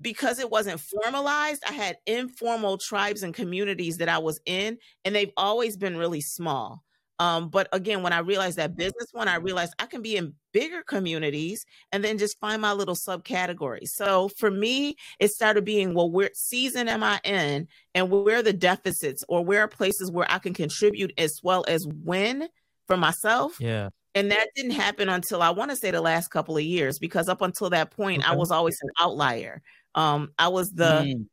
because 0.00 0.38
it 0.38 0.50
wasn't 0.50 0.80
formalized, 0.80 1.62
I 1.68 1.72
had 1.72 1.98
informal 2.06 2.78
tribes 2.78 3.22
and 3.22 3.34
communities 3.34 3.98
that 3.98 4.08
I 4.08 4.18
was 4.18 4.40
in, 4.44 4.78
and 5.04 5.14
they've 5.14 5.32
always 5.36 5.76
been 5.76 5.96
really 5.96 6.20
small. 6.20 6.82
Um, 7.18 7.48
but 7.48 7.68
again, 7.72 8.02
when 8.02 8.12
I 8.12 8.18
realized 8.18 8.58
that 8.58 8.76
business 8.76 9.08
one, 9.12 9.28
I 9.28 9.36
realized 9.36 9.72
I 9.78 9.86
can 9.86 10.02
be 10.02 10.16
in 10.16 10.34
bigger 10.52 10.82
communities 10.82 11.64
and 11.92 12.04
then 12.04 12.18
just 12.18 12.38
find 12.40 12.60
my 12.60 12.72
little 12.72 12.94
subcategories. 12.94 13.88
So 13.94 14.28
for 14.36 14.50
me, 14.50 14.96
it 15.18 15.30
started 15.30 15.64
being, 15.64 15.94
well, 15.94 16.10
where 16.10 16.30
season 16.34 16.88
am 16.88 17.02
I 17.02 17.20
in 17.24 17.68
and 17.94 18.10
where 18.10 18.38
are 18.38 18.42
the 18.42 18.52
deficits 18.52 19.24
or 19.28 19.44
where 19.44 19.62
are 19.62 19.68
places 19.68 20.10
where 20.10 20.30
I 20.30 20.38
can 20.38 20.52
contribute 20.52 21.12
as 21.16 21.40
well 21.42 21.64
as 21.68 21.86
win 22.04 22.48
for 22.86 22.96
myself. 22.96 23.56
Yeah. 23.60 23.88
And 24.14 24.30
that 24.30 24.48
didn't 24.54 24.72
happen 24.72 25.08
until 25.08 25.42
I 25.42 25.50
want 25.50 25.70
to 25.70 25.76
say 25.76 25.90
the 25.90 26.00
last 26.00 26.28
couple 26.28 26.56
of 26.56 26.62
years, 26.62 26.98
because 26.98 27.28
up 27.28 27.42
until 27.42 27.70
that 27.70 27.90
point, 27.90 28.22
okay. 28.22 28.32
I 28.32 28.34
was 28.34 28.50
always 28.50 28.78
an 28.82 28.90
outlier. 28.98 29.60
Um, 29.94 30.32
I 30.38 30.48
was 30.48 30.70
the 30.70 31.04
mm. 31.06 31.26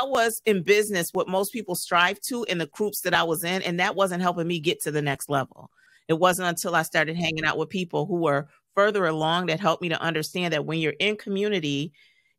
I 0.00 0.06
was 0.06 0.40
in 0.44 0.62
business 0.62 1.10
what 1.12 1.28
most 1.28 1.52
people 1.52 1.74
strive 1.74 2.20
to 2.22 2.44
in 2.44 2.58
the 2.58 2.66
groups 2.66 3.00
that 3.02 3.14
I 3.14 3.22
was 3.22 3.44
in, 3.44 3.62
and 3.62 3.80
that 3.80 3.96
wasn't 3.96 4.22
helping 4.22 4.46
me 4.46 4.60
get 4.60 4.82
to 4.82 4.90
the 4.90 5.02
next 5.02 5.28
level. 5.28 5.70
It 6.08 6.18
wasn't 6.18 6.48
until 6.48 6.74
I 6.74 6.82
started 6.82 7.16
hanging 7.16 7.44
out 7.44 7.58
with 7.58 7.68
people 7.68 8.06
who 8.06 8.16
were 8.16 8.48
further 8.74 9.06
along 9.06 9.46
that 9.46 9.60
helped 9.60 9.82
me 9.82 9.88
to 9.90 10.00
understand 10.00 10.52
that 10.52 10.64
when 10.64 10.78
you're 10.78 10.94
in 10.98 11.16
community, 11.16 11.92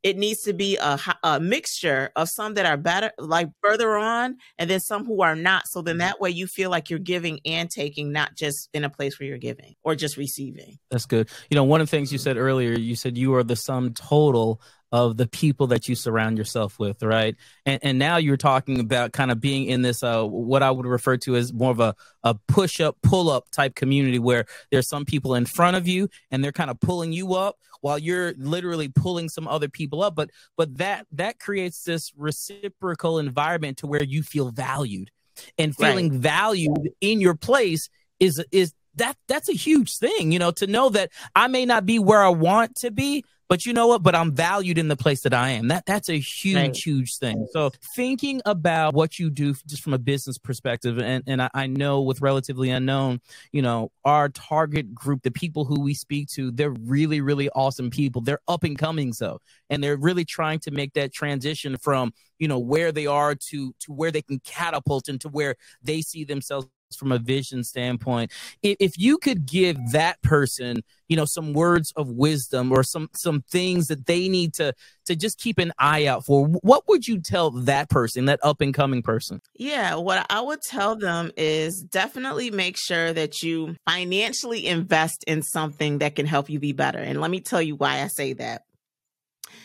it 0.03 0.17
needs 0.17 0.41
to 0.41 0.53
be 0.53 0.77
a, 0.77 0.97
a 1.23 1.39
mixture 1.39 2.09
of 2.15 2.27
some 2.27 2.55
that 2.55 2.65
are 2.65 2.77
better, 2.77 3.11
like 3.19 3.49
further 3.61 3.97
on, 3.97 4.37
and 4.57 4.69
then 4.69 4.79
some 4.79 5.05
who 5.05 5.21
are 5.21 5.35
not. 5.35 5.67
So 5.67 5.81
then 5.81 5.93
mm-hmm. 5.93 5.99
that 5.99 6.19
way 6.19 6.31
you 6.31 6.47
feel 6.47 6.69
like 6.69 6.89
you're 6.89 6.99
giving 6.99 7.39
and 7.45 7.69
taking, 7.69 8.11
not 8.11 8.35
just 8.35 8.69
in 8.73 8.83
a 8.83 8.89
place 8.89 9.19
where 9.19 9.29
you're 9.29 9.37
giving 9.37 9.75
or 9.83 9.95
just 9.95 10.17
receiving. 10.17 10.79
That's 10.89 11.05
good. 11.05 11.29
You 11.49 11.55
know, 11.55 11.63
one 11.63 11.81
of 11.81 11.87
the 11.87 11.91
things 11.91 12.11
you 12.11 12.17
said 12.17 12.37
earlier, 12.37 12.71
you 12.71 12.95
said 12.95 13.17
you 13.17 13.35
are 13.35 13.43
the 13.43 13.55
sum 13.55 13.93
total 13.93 14.61
of 14.91 15.15
the 15.15 15.27
people 15.27 15.67
that 15.67 15.87
you 15.87 15.95
surround 15.95 16.37
yourself 16.37 16.77
with, 16.77 17.01
right? 17.01 17.35
And, 17.65 17.79
and 17.81 17.99
now 17.99 18.17
you're 18.17 18.37
talking 18.37 18.79
about 18.79 19.13
kind 19.13 19.31
of 19.31 19.39
being 19.39 19.67
in 19.67 19.81
this, 19.81 20.03
uh, 20.03 20.23
what 20.23 20.61
I 20.61 20.71
would 20.71 20.85
refer 20.85 21.17
to 21.17 21.35
as 21.37 21.53
more 21.53 21.71
of 21.71 21.79
a, 21.79 21.95
a 22.23 22.35
push 22.47 22.81
up, 22.81 22.97
pull 23.01 23.29
up 23.29 23.49
type 23.51 23.73
community 23.75 24.19
where 24.19 24.45
there's 24.69 24.89
some 24.89 25.05
people 25.05 25.35
in 25.35 25.45
front 25.45 25.77
of 25.77 25.87
you 25.87 26.09
and 26.29 26.43
they're 26.43 26.51
kind 26.51 26.69
of 26.69 26.79
pulling 26.79 27.13
you 27.13 27.35
up 27.35 27.57
while 27.79 27.97
you're 27.97 28.33
literally 28.37 28.89
pulling 28.89 29.29
some 29.29 29.47
other 29.47 29.69
people 29.69 30.03
up. 30.03 30.13
But, 30.13 30.29
but 30.57 30.77
that, 30.77 31.07
that 31.13 31.39
creates 31.39 31.83
this 31.83 32.11
reciprocal 32.17 33.17
environment 33.17 33.77
to 33.77 33.87
where 33.87 34.03
you 34.03 34.23
feel 34.23 34.51
valued 34.51 35.09
and 35.57 35.75
feeling 35.75 36.09
right. 36.09 36.19
valued 36.19 36.91
in 36.99 37.21
your 37.21 37.35
place 37.35 37.89
is, 38.19 38.43
is 38.51 38.73
that 38.95 39.15
that's 39.27 39.47
a 39.47 39.53
huge 39.53 39.97
thing, 39.97 40.33
you 40.33 40.39
know, 40.39 40.51
to 40.51 40.67
know 40.67 40.89
that 40.89 41.11
I 41.33 41.47
may 41.47 41.65
not 41.65 41.85
be 41.85 41.97
where 41.97 42.21
I 42.21 42.29
want 42.29 42.75
to 42.77 42.91
be, 42.91 43.23
but 43.51 43.65
you 43.65 43.73
know 43.73 43.87
what? 43.87 44.01
But 44.01 44.15
I'm 44.15 44.33
valued 44.33 44.77
in 44.77 44.87
the 44.87 44.95
place 44.95 45.23
that 45.23 45.33
I 45.33 45.49
am. 45.49 45.67
That 45.67 45.85
that's 45.85 46.07
a 46.07 46.17
huge, 46.17 46.55
right. 46.55 46.73
huge 46.73 47.17
thing. 47.17 47.45
So 47.51 47.69
thinking 47.97 48.41
about 48.45 48.93
what 48.93 49.19
you 49.19 49.29
do 49.29 49.53
just 49.67 49.83
from 49.83 49.93
a 49.93 49.97
business 49.97 50.37
perspective, 50.37 50.99
and 50.99 51.21
and 51.27 51.41
I, 51.41 51.49
I, 51.53 51.67
know 51.67 52.01
with 52.01 52.21
relatively 52.21 52.69
unknown, 52.69 53.19
you 53.51 53.61
know, 53.61 53.91
our 54.05 54.29
target 54.29 54.95
group, 54.95 55.23
the 55.23 55.31
people 55.31 55.65
who 55.65 55.81
we 55.81 55.93
speak 55.93 56.29
to, 56.29 56.49
they're 56.51 56.71
really, 56.71 57.19
really 57.19 57.49
awesome 57.49 57.89
people. 57.89 58.21
They're 58.21 58.39
up 58.47 58.63
and 58.63 58.79
coming, 58.79 59.11
so 59.11 59.41
and 59.69 59.83
they're 59.83 59.97
really 59.97 60.23
trying 60.23 60.59
to 60.59 60.71
make 60.71 60.93
that 60.93 61.11
transition 61.11 61.75
from 61.75 62.13
you 62.39 62.47
know 62.47 62.59
where 62.59 62.93
they 62.93 63.05
are 63.05 63.35
to 63.35 63.75
to 63.81 63.91
where 63.91 64.11
they 64.11 64.21
can 64.21 64.39
catapult 64.45 65.09
into 65.09 65.27
where 65.27 65.57
they 65.83 66.01
see 66.01 66.23
themselves 66.23 66.67
from 66.95 67.11
a 67.11 67.19
vision 67.19 67.63
standpoint 67.63 68.31
if 68.61 68.97
you 68.97 69.17
could 69.17 69.45
give 69.45 69.77
that 69.91 70.21
person 70.21 70.83
you 71.11 71.17
know 71.17 71.25
some 71.25 71.51
words 71.51 71.91
of 71.97 72.09
wisdom 72.09 72.71
or 72.71 72.83
some 72.83 73.09
some 73.13 73.41
things 73.41 73.87
that 73.87 74.05
they 74.05 74.29
need 74.29 74.53
to 74.53 74.73
to 75.05 75.13
just 75.13 75.37
keep 75.37 75.59
an 75.59 75.73
eye 75.77 76.05
out 76.05 76.25
for 76.25 76.45
what 76.45 76.87
would 76.87 77.05
you 77.05 77.19
tell 77.19 77.51
that 77.51 77.89
person 77.89 78.25
that 78.25 78.39
up 78.43 78.61
and 78.61 78.73
coming 78.73 79.01
person? 79.01 79.41
Yeah 79.53 79.95
what 79.95 80.25
i 80.29 80.39
would 80.39 80.61
tell 80.61 80.95
them 80.95 81.31
is 81.35 81.83
definitely 81.91 82.49
make 82.49 82.77
sure 82.77 83.11
that 83.11 83.43
you 83.43 83.75
financially 83.85 84.65
invest 84.65 85.25
in 85.27 85.41
something 85.41 85.97
that 85.97 86.15
can 86.15 86.25
help 86.25 86.49
you 86.49 86.59
be 86.59 86.71
better. 86.71 86.99
And 86.99 87.19
let 87.19 87.29
me 87.29 87.41
tell 87.41 87.61
you 87.61 87.75
why 87.75 88.01
i 88.01 88.07
say 88.07 88.31
that. 88.33 88.63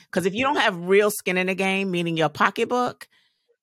Because 0.07 0.27
if 0.27 0.35
you 0.35 0.43
don't 0.43 0.57
have 0.57 0.77
real 0.77 1.13
skin 1.13 1.37
in 1.37 1.47
the 1.47 1.55
game 1.55 1.93
meaning 1.93 2.17
your 2.17 2.29
pocketbook 2.29 3.07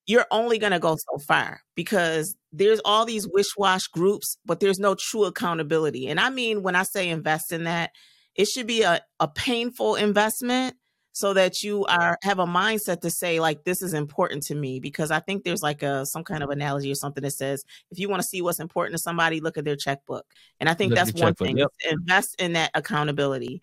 you're 0.06 0.26
only 0.32 0.58
going 0.58 0.74
to 0.74 0.80
go 0.80 0.96
so 0.96 1.18
far 1.18 1.62
because 1.76 2.36
there's 2.52 2.82
all 2.84 3.06
these 3.06 3.28
wish-wash 3.28 3.88
groups, 3.88 4.38
but 4.46 4.60
there's 4.60 4.80
no 4.80 4.96
true 4.96 5.26
accountability. 5.26 6.08
And 6.08 6.20
I 6.20 6.30
mean, 6.30 6.62
when 6.62 6.76
I 6.76 6.84
say 6.84 7.10
invest 7.10 7.52
in 7.52 7.64
that, 7.64 7.92
it 8.36 8.46
should 8.46 8.68
be 8.68 8.82
a, 8.82 9.02
a 9.20 9.28
painful 9.28 9.96
investment 9.96 10.76
so 11.14 11.34
that 11.34 11.62
you 11.62 11.86
are 11.86 12.18
have 12.24 12.40
a 12.40 12.46
mindset 12.46 13.02
to 13.02 13.12
say 13.12 13.40
like 13.40 13.64
this 13.64 13.84
is 13.84 13.94
important 13.94 14.42
to 14.44 14.56
me 14.56 14.80
because 14.80 15.12
I 15.12 15.20
think 15.20 15.44
there's 15.44 15.62
like 15.62 15.84
a 15.84 16.08
some 16.08 16.24
kind 16.24 16.42
of 16.42 16.50
analogy 16.50 16.92
or 16.92 16.96
something 16.96 17.22
that 17.22 17.32
says 17.32 17.64
if 17.92 18.00
you 18.00 18.10
want 18.10 18.24
to 18.24 18.28
see 18.28 18.42
what's 18.42 18.60
important 18.60 18.96
to 18.96 19.02
somebody, 19.02 19.40
look 19.40 19.58
at 19.58 19.64
their 19.64 19.76
checkbook. 19.76 20.26
And 20.60 20.68
I 20.68 20.74
think 20.74 20.90
look 20.90 20.98
that's 20.98 21.22
one 21.22 21.36
thing. 21.36 21.60
Yep. 21.60 21.70
Invest 21.92 22.42
in 22.42 22.54
that 22.54 22.72
accountability. 22.74 23.62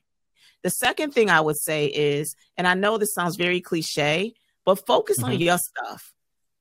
The 0.62 0.70
second 0.70 1.12
thing 1.12 1.28
I 1.28 1.40
would 1.40 1.56
say 1.56 1.86
is, 1.86 2.36
and 2.56 2.68
I 2.68 2.74
know 2.74 2.98
this 2.98 3.14
sounds 3.14 3.36
very 3.36 3.60
cliche, 3.60 4.34
but 4.64 4.86
focus 4.86 5.18
mm-hmm. 5.18 5.32
on 5.32 5.40
your 5.40 5.58
stuff. 5.58 6.12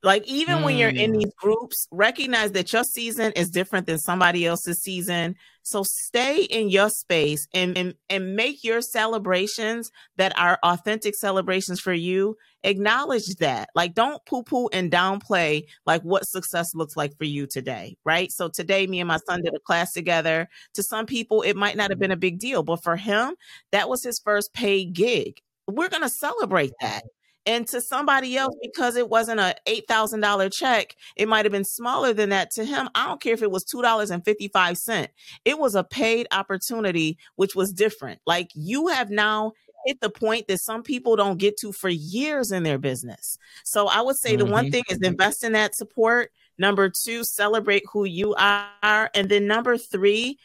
Like 0.02 0.26
even 0.28 0.60
mm. 0.60 0.64
when 0.64 0.78
you're 0.78 0.90
in 0.90 1.14
hmm. 1.14 1.20
these 1.20 1.34
groups, 1.36 1.88
recognize 1.92 2.54
that 2.54 2.72
your 2.72 2.86
season 2.86 3.34
is 3.34 3.50
different 3.50 3.86
than 3.86 3.98
somebody 3.98 4.46
else's 4.46 4.82
season. 4.82 5.36
So 5.64 5.84
stay 5.84 6.44
in 6.44 6.70
your 6.70 6.90
space 6.90 7.48
and, 7.54 7.78
and 7.78 7.94
and 8.10 8.36
make 8.36 8.64
your 8.64 8.82
celebrations 8.82 9.92
that 10.16 10.38
are 10.40 10.58
authentic 10.64 11.16
celebrations 11.16 11.82
for 11.82 11.92
you. 11.92 12.38
Acknowledge 12.64 13.28
that. 13.36 13.70
Like 13.76 13.94
don't 13.94 14.26
poo-poo 14.26 14.70
and 14.72 14.90
downplay 14.90 15.64
like 15.86 16.02
what 16.04 16.26
success 16.26 16.74
looks 16.74 16.96
like 16.96 17.18
for 17.18 17.26
you 17.26 17.46
today, 17.46 17.98
right? 18.06 18.32
So 18.32 18.48
today 18.48 18.88
me 18.88 19.02
and 19.02 19.08
my 19.10 19.20
son 19.28 19.42
did 19.42 19.54
a 19.54 19.60
class 19.60 19.92
together. 19.92 20.48
To 20.76 20.84
some 20.84 21.08
people 21.08 21.42
it 21.42 21.58
might 21.58 21.76
not 21.76 21.90
have 21.90 22.00
been 22.00 22.12
a 22.12 22.18
big 22.18 22.40
deal, 22.40 22.64
but 22.64 22.82
for 22.84 22.96
him, 22.96 23.36
that 23.74 23.90
was 23.90 24.02
his 24.02 24.20
first 24.20 24.54
paid 24.54 24.94
gig. 24.94 25.42
We're 25.68 25.90
going 25.90 26.04
to 26.04 26.10
celebrate 26.10 26.72
that 26.82 27.04
and 27.46 27.68
to 27.70 27.82
somebody 27.82 28.38
else, 28.38 28.56
because 28.62 28.96
it 28.96 29.10
wasn't 29.10 29.40
a 29.40 29.56
$8,000 29.68 30.54
check, 30.54 30.96
it 31.16 31.28
might 31.28 31.46
have 31.46 31.52
been 31.52 31.66
smaller 31.66 32.14
than 32.14 32.30
that. 32.30 32.52
To 32.52 32.66
him, 32.66 32.90
I 32.96 33.08
don't 33.08 33.22
care 33.22 33.34
if 33.34 33.42
it 33.42 33.52
was 33.52 33.66
$2.55. 33.66 35.08
It 35.46 35.58
was 35.58 35.76
a 35.76 35.84
paid 35.84 36.28
opportunity, 36.32 37.18
which 37.36 37.56
was 37.56 37.72
different. 37.72 38.20
Like 38.26 38.52
you 38.54 38.88
have 38.88 39.10
now 39.10 39.54
hit 39.86 40.02
the 40.02 40.10
point 40.10 40.48
that 40.48 40.60
some 40.60 40.84
people 40.84 41.16
don't 41.16 41.38
get 41.38 41.58
to 41.58 41.72
for 41.72 41.90
years 41.90 42.52
in 42.52 42.64
their 42.64 42.78
business. 42.78 43.38
So 43.64 43.88
I 43.88 44.02
would 44.02 44.18
say 44.18 44.36
mm-hmm. 44.36 44.46
the 44.46 44.52
one 44.52 44.66
mm-hmm. 44.66 44.72
thing 44.72 44.84
is 44.90 45.00
invest 45.00 45.44
in 45.44 45.54
that 45.54 45.76
support. 45.76 46.32
Number 46.58 46.90
two, 46.90 47.24
celebrate 47.24 47.84
who 47.92 48.04
you 48.04 48.36
are. 48.36 49.10
And 49.16 49.30
then 49.30 49.48
number 49.48 49.78
three, 49.78 50.38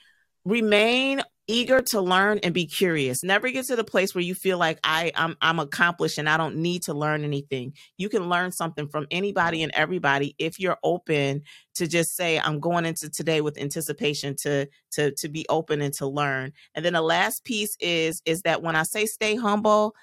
remain 0.45 1.23
eager 1.47 1.83
to 1.83 2.01
learn 2.01 2.39
and 2.39 2.55
be 2.55 2.67
curious. 2.67 3.23
Never 3.23 3.51
get 3.51 3.67
to 3.67 3.77
the 3.77 3.85
place 3.85 4.15
where 4.15 4.25
you 4.25 4.35
feel 4.35 4.59
like 4.59 4.79
I 4.83 5.13
I'm 5.15 5.37
I'm 5.41 5.59
accomplished 5.59 6.19
and 6.19 6.29
I 6.29 6.37
don't 6.37 6.57
need 6.57 6.83
to 6.85 6.95
learn 6.95 7.25
anything. 7.25 7.75
You 7.99 8.09
can 8.09 8.29
learn 8.29 8.53
something 8.53 8.89
from 8.89 9.07
anybody 9.11 9.63
and 9.63 9.73
everybody 9.75 10.35
if 10.39 10.59
you're 10.59 10.79
open 10.83 11.43
to 11.75 11.87
just 11.87 12.17
say 12.17 12.39
I'm 12.39 12.61
going 12.61 12.87
into 12.87 13.11
today 13.11 13.41
with 13.41 13.59
anticipation 13.59 14.37
to 14.43 14.67
to 14.93 15.13
to 15.13 15.29
be 15.29 15.45
open 15.49 15.81
and 15.83 15.93
to 15.95 16.07
learn. 16.07 16.53
And 16.75 16.85
then 16.85 16.95
the 16.95 17.03
last 17.03 17.45
piece 17.45 17.77
is 17.81 18.23
is 18.25 18.43
that 18.43 18.63
when 18.63 18.77
I 18.77 18.85
say 18.85 19.07
stay 19.07 19.37
humble, 19.37 19.95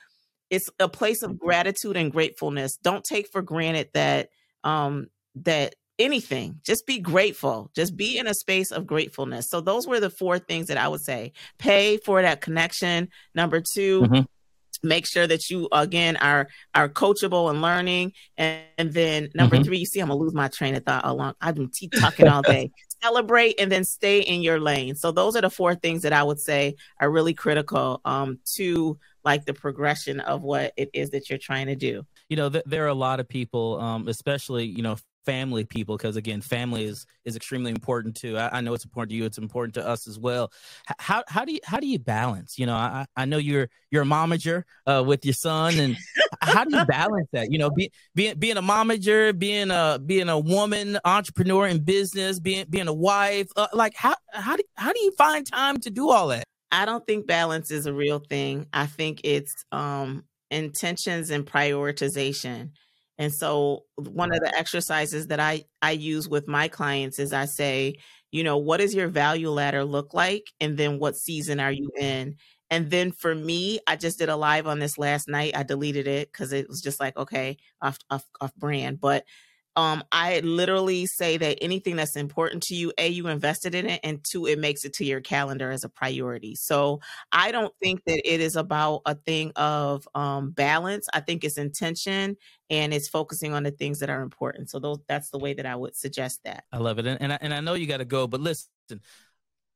it's 0.49 0.69
a 0.79 0.89
place 0.89 1.23
of 1.23 1.39
gratitude 1.39 1.97
and 1.97 2.11
gratefulness. 2.11 2.77
Don't 2.77 3.03
take 3.03 3.27
for 3.27 3.41
granted 3.41 3.89
that 3.93 4.29
um 4.63 5.07
that 5.35 5.75
anything. 6.01 6.59
Just 6.63 6.85
be 6.85 6.99
grateful. 6.99 7.69
Just 7.75 7.95
be 7.95 8.17
in 8.17 8.27
a 8.27 8.33
space 8.33 8.71
of 8.71 8.87
gratefulness. 8.87 9.49
So 9.49 9.61
those 9.61 9.87
were 9.87 9.99
the 9.99 10.09
four 10.09 10.39
things 10.39 10.67
that 10.67 10.77
I 10.77 10.87
would 10.87 11.01
say. 11.01 11.33
Pay 11.57 11.97
for 11.97 12.21
that 12.21 12.41
connection. 12.41 13.09
Number 13.35 13.61
2 13.61 14.01
mm-hmm. 14.01 14.21
make 14.83 15.05
sure 15.05 15.27
that 15.27 15.49
you 15.49 15.67
again 15.71 16.17
are 16.17 16.47
are 16.73 16.89
coachable 16.89 17.49
and 17.49 17.61
learning 17.61 18.13
and, 18.37 18.61
and 18.77 18.93
then 18.93 19.29
number 19.35 19.57
mm-hmm. 19.57 19.63
three 19.63 19.77
you 19.77 19.85
see 19.85 19.99
i'm 19.99 20.07
gonna 20.07 20.19
lose 20.19 20.33
my 20.33 20.47
train 20.47 20.73
of 20.75 20.83
thought 20.83 21.05
along 21.05 21.35
i've 21.39 21.53
been 21.53 21.69
t- 21.69 21.87
talking 21.87 22.27
all 22.27 22.41
day 22.41 22.71
celebrate 23.03 23.59
and 23.59 23.71
then 23.71 23.83
stay 23.83 24.21
in 24.21 24.41
your 24.41 24.59
lane 24.59 24.95
so 24.95 25.11
those 25.11 25.35
are 25.35 25.41
the 25.41 25.49
four 25.49 25.75
things 25.75 26.01
that 26.01 26.13
i 26.13 26.23
would 26.23 26.39
say 26.39 26.75
are 26.99 27.11
really 27.11 27.33
critical 27.33 28.01
um, 28.05 28.39
to 28.45 28.97
like 29.23 29.45
the 29.45 29.53
progression 29.53 30.19
of 30.19 30.41
what 30.41 30.73
it 30.77 30.89
is 30.93 31.11
that 31.11 31.29
you're 31.29 31.37
trying 31.37 31.67
to 31.67 31.75
do 31.75 32.03
you 32.29 32.35
know 32.35 32.49
th- 32.49 32.63
there 32.65 32.83
are 32.85 32.87
a 32.87 32.93
lot 32.93 33.19
of 33.19 33.27
people 33.27 33.79
um, 33.79 34.07
especially 34.07 34.65
you 34.65 34.81
know 34.81 34.95
family 35.26 35.63
people 35.63 35.97
because 35.97 36.15
again 36.15 36.41
family 36.41 36.86
is 36.86 37.05
is 37.26 37.36
extremely 37.36 37.72
important 37.72 38.15
too. 38.15 38.38
I, 38.38 38.57
I, 38.57 38.61
know 38.61 38.74
it's 38.74 38.86
important 38.86 39.11
to 39.11 39.15
you 39.15 39.26
it's 39.26 39.38
important 39.38 39.76
to 39.76 39.88
us 39.88 40.07
as 40.07 40.17
well. 40.17 40.51
How 40.99 41.24
how 41.28 41.45
do 41.45 41.53
you 41.53 41.59
how 41.63 41.80
do 41.80 41.88
you 41.88 41.99
balance? 41.99 42.57
You 42.57 42.65
know 42.65 42.76
i 42.76 43.05
i 43.15 43.26
know 43.26 43.38
you're 43.38 43.69
you're 43.91 44.03
a 44.03 44.05
momager 44.05 44.63
uh, 44.88 45.03
with 45.05 45.26
your 45.26 45.34
son 45.34 45.80
and 45.80 45.97
how 46.41 46.63
do 46.63 46.76
you 46.76 46.86
balance 46.86 47.28
that? 47.34 47.51
You 47.51 47.59
know 47.59 47.69
be, 47.69 47.91
being 48.15 48.38
being 48.39 48.57
a 48.57 48.61
momager 48.61 49.38
being 49.38 49.72
a 49.72 49.99
being 50.03 50.30
a 50.30 50.39
woman 50.39 50.97
entrepreneur 51.05 51.67
in 51.67 51.84
business 51.84 52.39
being 52.39 52.65
being 52.69 52.88
a 52.88 52.93
wife 52.93 53.47
uh, 53.55 53.67
like 53.74 53.93
how 53.95 54.15
how 54.34 54.55
do 54.55 54.63
how 54.76 54.91
do 54.91 54.99
you 54.99 55.11
find 55.17 55.45
time 55.45 55.78
to 55.82 55.89
do 55.89 56.09
all 56.09 56.30
that? 56.30 56.43
I 56.72 56.86
don't 56.86 57.05
think 57.05 57.28
balance 57.28 57.69
is 57.69 57.86
a 57.86 57.93
real 57.93 58.19
thing. 58.19 58.67
I 58.74 58.86
think 58.86 59.22
it's 59.24 59.53
um 59.72 60.24
intentions 60.49 61.30
and 61.30 61.45
prioritization 61.45 62.72
and 63.22 63.34
so 63.34 63.86
one 63.97 64.34
of 64.34 64.41
the 64.41 64.57
exercises 64.57 65.28
that 65.30 65.39
I 65.39 65.65
I 65.82 65.91
use 65.93 66.30
with 66.30 66.49
my 66.49 66.67
clients 66.69 67.19
is 67.19 67.34
I 67.34 67.45
say, 67.45 67.95
you 68.32 68.43
know, 68.43 68.57
what 68.57 68.80
does 68.80 68.95
your 68.95 69.09
value 69.09 69.51
ladder 69.51 69.86
look 69.86 70.13
like 70.13 70.45
and 70.61 70.78
then 70.78 70.99
what 70.99 71.17
season 71.17 71.59
are 71.61 71.72
you 71.72 71.91
in? 71.99 72.38
And 72.72 72.89
then 72.91 73.11
for 73.13 73.36
me, 73.36 73.80
I 73.88 73.97
just 73.97 74.19
did 74.19 74.30
a 74.30 74.36
live 74.38 74.67
on 74.67 74.80
this 74.80 74.97
last 74.97 75.28
night. 75.30 75.55
I 75.57 75.63
deleted 75.63 76.07
it 76.07 76.34
cuz 76.34 76.53
it 76.53 76.67
was 76.69 76.82
just 76.82 76.99
like, 76.99 77.17
okay, 77.17 77.57
off 77.82 77.99
off 78.09 78.26
off 78.41 78.55
brand, 78.55 78.99
but 79.01 79.26
um, 79.76 80.03
I 80.11 80.39
literally 80.41 81.05
say 81.05 81.38
that 81.38 81.59
anything 81.61 81.95
that's 81.95 82.15
important 82.15 82.63
to 82.63 82.76
you, 82.76 82.91
A, 82.97 83.07
you 83.07 83.28
invested 83.28 83.74
in 83.74 83.86
it, 83.88 84.01
and 84.03 84.24
two, 84.24 84.45
it 84.45 84.59
makes 84.59 84.84
it 84.84 84.93
to 84.93 85.05
your 85.05 85.22
calendar 85.22 85.72
as 85.72 85.84
a 85.84 85.89
priority. 85.89 86.55
So 86.55 86.99
I 87.32 87.51
don't 87.51 87.74
think 87.82 88.03
that 88.05 88.22
it 88.26 88.41
is 88.41 88.55
about 88.55 89.01
a 89.05 89.15
thing 89.15 89.51
of 89.55 90.07
um, 90.13 90.51
balance. 90.51 91.07
I 91.13 91.22
think 91.22 91.43
it's 91.43 91.57
intention 91.57 92.36
and 92.69 92.93
it's 92.93 93.07
focusing 93.07 93.53
on 93.53 93.63
the 93.63 93.72
things 93.72 93.99
that 93.99 94.09
are 94.09 94.22
important. 94.22 94.69
So 94.69 94.80
those, 94.80 94.99
that's 95.07 95.30
the 95.30 95.39
way 95.39 95.53
that 95.53 95.65
I 95.65 95.76
would 95.76 95.95
suggest 95.95 96.41
that. 96.43 96.65
I 96.72 96.78
love 96.78 96.99
it. 96.99 97.07
And, 97.07 97.22
and, 97.22 97.34
I, 97.34 97.38
and 97.41 97.53
I 97.53 97.61
know 97.61 97.74
you 97.74 97.88
got 97.88 97.97
to 97.97 98.05
go, 98.05 98.28
but 98.28 98.41
listen, 98.41 98.67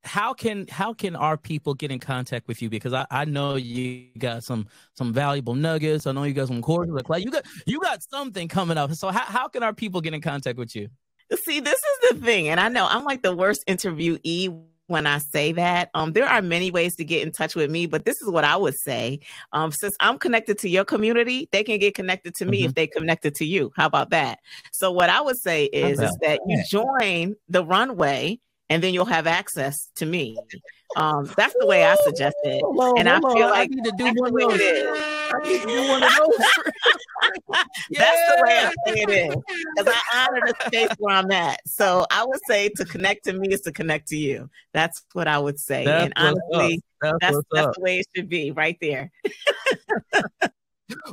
how 0.06 0.34
can 0.34 0.68
how 0.68 0.94
can 0.94 1.16
our 1.16 1.38
people 1.38 1.74
get 1.74 1.92
in 1.92 2.00
contact 2.00 2.48
with 2.48 2.62
you? 2.62 2.70
Because 2.70 2.94
I, 2.94 3.06
I 3.12 3.26
know 3.26 3.56
you 3.56 4.08
got 4.18 4.44
some 4.44 4.68
some 4.94 5.12
valuable 5.12 5.56
nuggets. 5.56 6.08
I 6.08 6.12
know 6.12 6.24
you 6.24 6.34
got 6.34 6.48
some 6.48 6.62
courses. 6.62 6.96
Like 7.08 7.24
you 7.24 7.32
got 7.32 7.46
you 7.66 7.80
got 7.82 8.04
something 8.04 8.48
coming 8.48 8.78
up. 8.78 8.94
So 8.94 9.10
how, 9.10 9.26
how 9.26 9.48
can 9.48 9.64
our 9.64 9.74
people 9.74 10.02
get 10.02 10.14
in 10.14 10.22
contact 10.22 10.58
with 10.58 10.76
you? 10.76 10.90
See, 11.44 11.60
this 11.60 11.80
is 11.80 12.10
the 12.12 12.26
thing, 12.26 12.50
and 12.50 12.60
I 12.60 12.70
know 12.70 12.88
I'm 12.88 13.04
like 13.04 13.24
the 13.24 13.36
worst 13.36 13.66
interviewee 13.68 14.64
when 14.88 15.08
I 15.08 15.18
say 15.18 15.52
that. 15.54 15.90
Um, 15.94 16.14
there 16.14 16.28
are 16.28 16.42
many 16.42 16.72
ways 16.72 16.96
to 16.98 17.04
get 17.04 17.24
in 17.24 17.32
touch 17.32 17.56
with 17.56 17.72
me, 17.72 17.88
but 17.88 18.06
this 18.06 18.22
is 18.22 18.30
what 18.30 18.44
I 18.44 18.56
would 18.56 18.76
say. 18.76 19.20
Um, 19.52 19.72
since 19.72 19.96
I'm 20.00 20.20
connected 20.20 20.60
to 20.60 20.70
your 20.70 20.86
community, 20.86 21.50
they 21.52 21.64
can 21.64 21.80
get 21.80 21.96
connected 21.96 22.36
to 22.36 22.46
me 22.46 22.60
mm-hmm. 22.60 22.68
if 22.68 22.76
they 22.76 22.88
connected 22.88 23.34
to 23.36 23.46
you. 23.46 23.72
How 23.76 23.88
about 23.88 24.12
that? 24.12 24.40
So 24.72 24.92
what 24.92 25.10
I 25.10 25.22
would 25.22 25.38
say 25.38 25.66
is, 25.66 26.00
is 26.00 26.16
that 26.22 26.40
you 26.48 26.64
join 26.70 27.36
the 27.50 27.66
runway 27.66 28.40
and 28.70 28.84
then 28.84 28.94
you'll 28.94 29.06
have 29.06 29.28
access 29.28 29.90
to 29.96 30.06
me. 30.06 30.38
Um, 30.96 31.30
that's 31.36 31.54
the 31.60 31.66
way 31.66 31.84
I 31.84 31.96
suggest 31.98 32.36
it. 32.44 32.62
On, 32.64 32.98
and 32.98 33.10
I 33.10 33.20
feel 33.20 33.50
like 33.50 33.54
I 33.54 33.66
need 33.66 33.84
to 33.84 33.92
do 33.98 34.06
one 34.16 34.30
of 34.30 34.40
those. 34.40 34.60
I 34.62 35.40
need 35.44 35.62
to 35.62 35.68
do 35.68 35.88
one 35.90 36.04
of 36.04 36.10
those. 36.18 36.40
yeah. 37.90 38.00
That's 38.00 38.36
the 38.36 38.44
way 38.46 38.60
I 38.60 38.74
say 38.86 39.02
it 39.02 39.10
is. 39.10 39.36
Because 39.76 39.94
I 39.94 40.28
honor 40.28 40.42
the 40.48 40.66
space 40.66 40.96
where 41.00 41.16
I'm 41.16 41.32
at. 41.32 41.60
So 41.68 42.06
I 42.12 42.26
would 42.26 42.40
say 42.48 42.70
to 42.78 42.86
connect 42.86 43.26
to 43.26 43.34
me 43.34 43.50
is 43.50 43.62
to 43.62 43.72
connect 43.72 44.08
to 44.10 44.18
you. 44.18 44.50
That's 44.74 45.04
what 45.14 45.28
I 45.28 45.38
would 45.38 45.60
say. 45.60 45.84
That's 45.84 46.04
and 46.04 46.14
honestly, 46.16 46.82
that's, 47.02 47.18
that's, 47.22 47.38
that's 47.52 47.78
the 47.78 47.84
way 47.84 48.00
it 48.00 48.08
should 48.16 48.30
be 48.30 48.52
right 48.52 48.78
there. 48.80 49.12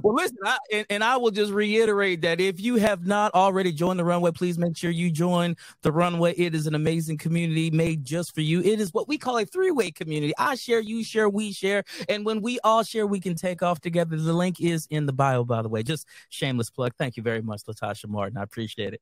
well, 0.02 0.14
listen, 0.14 0.36
I, 0.44 0.58
and, 0.72 0.86
and, 0.90 1.04
I 1.04 1.16
will 1.16 1.30
just 1.30 1.52
reiterate 1.52 2.20
that 2.22 2.40
if 2.40 2.60
you 2.60 2.76
have 2.76 3.06
not 3.06 3.34
already 3.34 3.72
joined 3.72 3.98
the 3.98 4.04
runway, 4.04 4.30
please 4.30 4.58
make 4.58 4.76
sure 4.76 4.90
you 4.90 5.10
join 5.10 5.56
the 5.82 5.90
runway. 5.90 6.34
It 6.34 6.54
is 6.54 6.66
an 6.66 6.74
amazing 6.74 7.18
community 7.18 7.70
made 7.70 8.04
just 8.04 8.34
for 8.34 8.42
you. 8.42 8.60
It 8.60 8.80
is 8.80 8.92
what 8.92 9.08
we 9.08 9.16
call 9.16 9.38
a 9.38 9.44
three 9.46 9.70
way 9.70 9.90
community. 9.90 10.34
I 10.38 10.56
share, 10.56 10.80
you 10.80 11.02
share, 11.02 11.28
we 11.28 11.52
share. 11.52 11.84
And 12.08 12.24
when 12.26 12.42
we 12.42 12.58
all 12.64 12.82
share, 12.82 13.06
we 13.06 13.20
can 13.20 13.34
take 13.34 13.62
off 13.62 13.80
together. 13.80 14.16
The 14.16 14.32
link 14.32 14.60
is 14.60 14.86
in 14.90 15.06
the 15.06 15.12
bio, 15.12 15.44
by 15.44 15.62
the 15.62 15.68
way. 15.68 15.82
Just 15.82 16.06
shameless 16.28 16.70
plug. 16.70 16.92
Thank 16.98 17.16
you 17.16 17.22
very 17.22 17.40
much, 17.40 17.62
Latasha 17.64 18.08
Martin. 18.08 18.36
I 18.36 18.42
appreciate 18.42 18.94
it. 18.94 19.00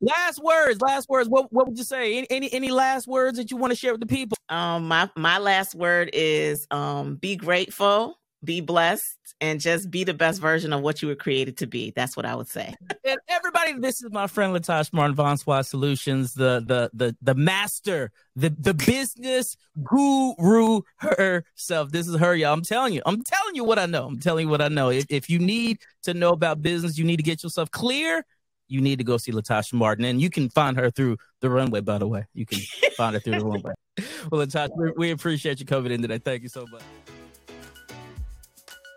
Last 0.00 0.42
words, 0.42 0.80
last 0.80 1.08
words. 1.08 1.28
What 1.28 1.52
what 1.52 1.68
would 1.68 1.78
you 1.78 1.84
say? 1.84 2.18
Any, 2.18 2.26
any 2.30 2.52
any 2.52 2.70
last 2.70 3.06
words 3.06 3.38
that 3.38 3.52
you 3.52 3.56
want 3.56 3.70
to 3.70 3.76
share 3.76 3.92
with 3.92 4.00
the 4.00 4.06
people? 4.06 4.36
Um, 4.48 4.88
my 4.88 5.08
my 5.16 5.38
last 5.38 5.76
word 5.76 6.10
is 6.12 6.66
um, 6.72 7.16
be 7.16 7.36
grateful 7.36 8.18
be 8.44 8.60
blessed 8.60 9.16
and 9.40 9.60
just 9.60 9.90
be 9.90 10.04
the 10.04 10.14
best 10.14 10.40
version 10.40 10.72
of 10.72 10.80
what 10.82 11.02
you 11.02 11.08
were 11.08 11.14
created 11.14 11.56
to 11.58 11.66
be. 11.66 11.92
That's 11.94 12.16
what 12.16 12.26
I 12.26 12.34
would 12.34 12.48
say. 12.48 12.74
And 13.04 13.18
everybody, 13.28 13.74
this 13.74 14.02
is 14.02 14.10
my 14.10 14.26
friend 14.26 14.54
Latasha 14.54 14.92
Martin 14.92 15.14
Von 15.14 15.36
Swat 15.36 15.66
Solutions, 15.66 16.34
the 16.34 16.62
the 16.66 16.90
the 16.92 17.16
the 17.22 17.34
master, 17.34 18.10
the 18.36 18.50
the 18.50 18.74
business 18.74 19.56
guru 19.82 20.82
herself. 20.96 21.90
This 21.90 22.08
is 22.08 22.16
her, 22.16 22.34
y'all. 22.34 22.52
I'm 22.52 22.62
telling 22.62 22.94
you, 22.94 23.02
I'm 23.06 23.22
telling 23.22 23.54
you 23.54 23.64
what 23.64 23.78
I 23.78 23.86
know. 23.86 24.06
I'm 24.06 24.20
telling 24.20 24.46
you 24.46 24.50
what 24.50 24.62
I 24.62 24.68
know. 24.68 24.90
If 24.90 25.06
if 25.08 25.30
you 25.30 25.38
need 25.38 25.78
to 26.04 26.14
know 26.14 26.30
about 26.30 26.62
business, 26.62 26.98
you 26.98 27.04
need 27.04 27.16
to 27.16 27.22
get 27.22 27.42
yourself 27.42 27.70
clear. 27.70 28.24
You 28.68 28.80
need 28.80 28.98
to 28.98 29.04
go 29.04 29.18
see 29.18 29.32
Latasha 29.32 29.74
Martin, 29.74 30.04
and 30.04 30.20
you 30.20 30.30
can 30.30 30.48
find 30.48 30.76
her 30.78 30.90
through 30.90 31.18
the 31.40 31.50
runway. 31.50 31.80
By 31.80 31.98
the 31.98 32.08
way, 32.08 32.26
you 32.32 32.46
can 32.46 32.60
find 32.96 33.14
her 33.14 33.20
through 33.20 33.38
the 33.38 33.44
runway. 33.44 33.72
Well, 34.30 34.46
Latasha, 34.46 34.70
we, 34.74 34.92
we 34.96 35.10
appreciate 35.10 35.60
you 35.60 35.66
coming 35.66 35.92
in 35.92 36.00
today. 36.00 36.16
Thank 36.16 36.44
you 36.44 36.48
so 36.48 36.66
much. 36.72 36.82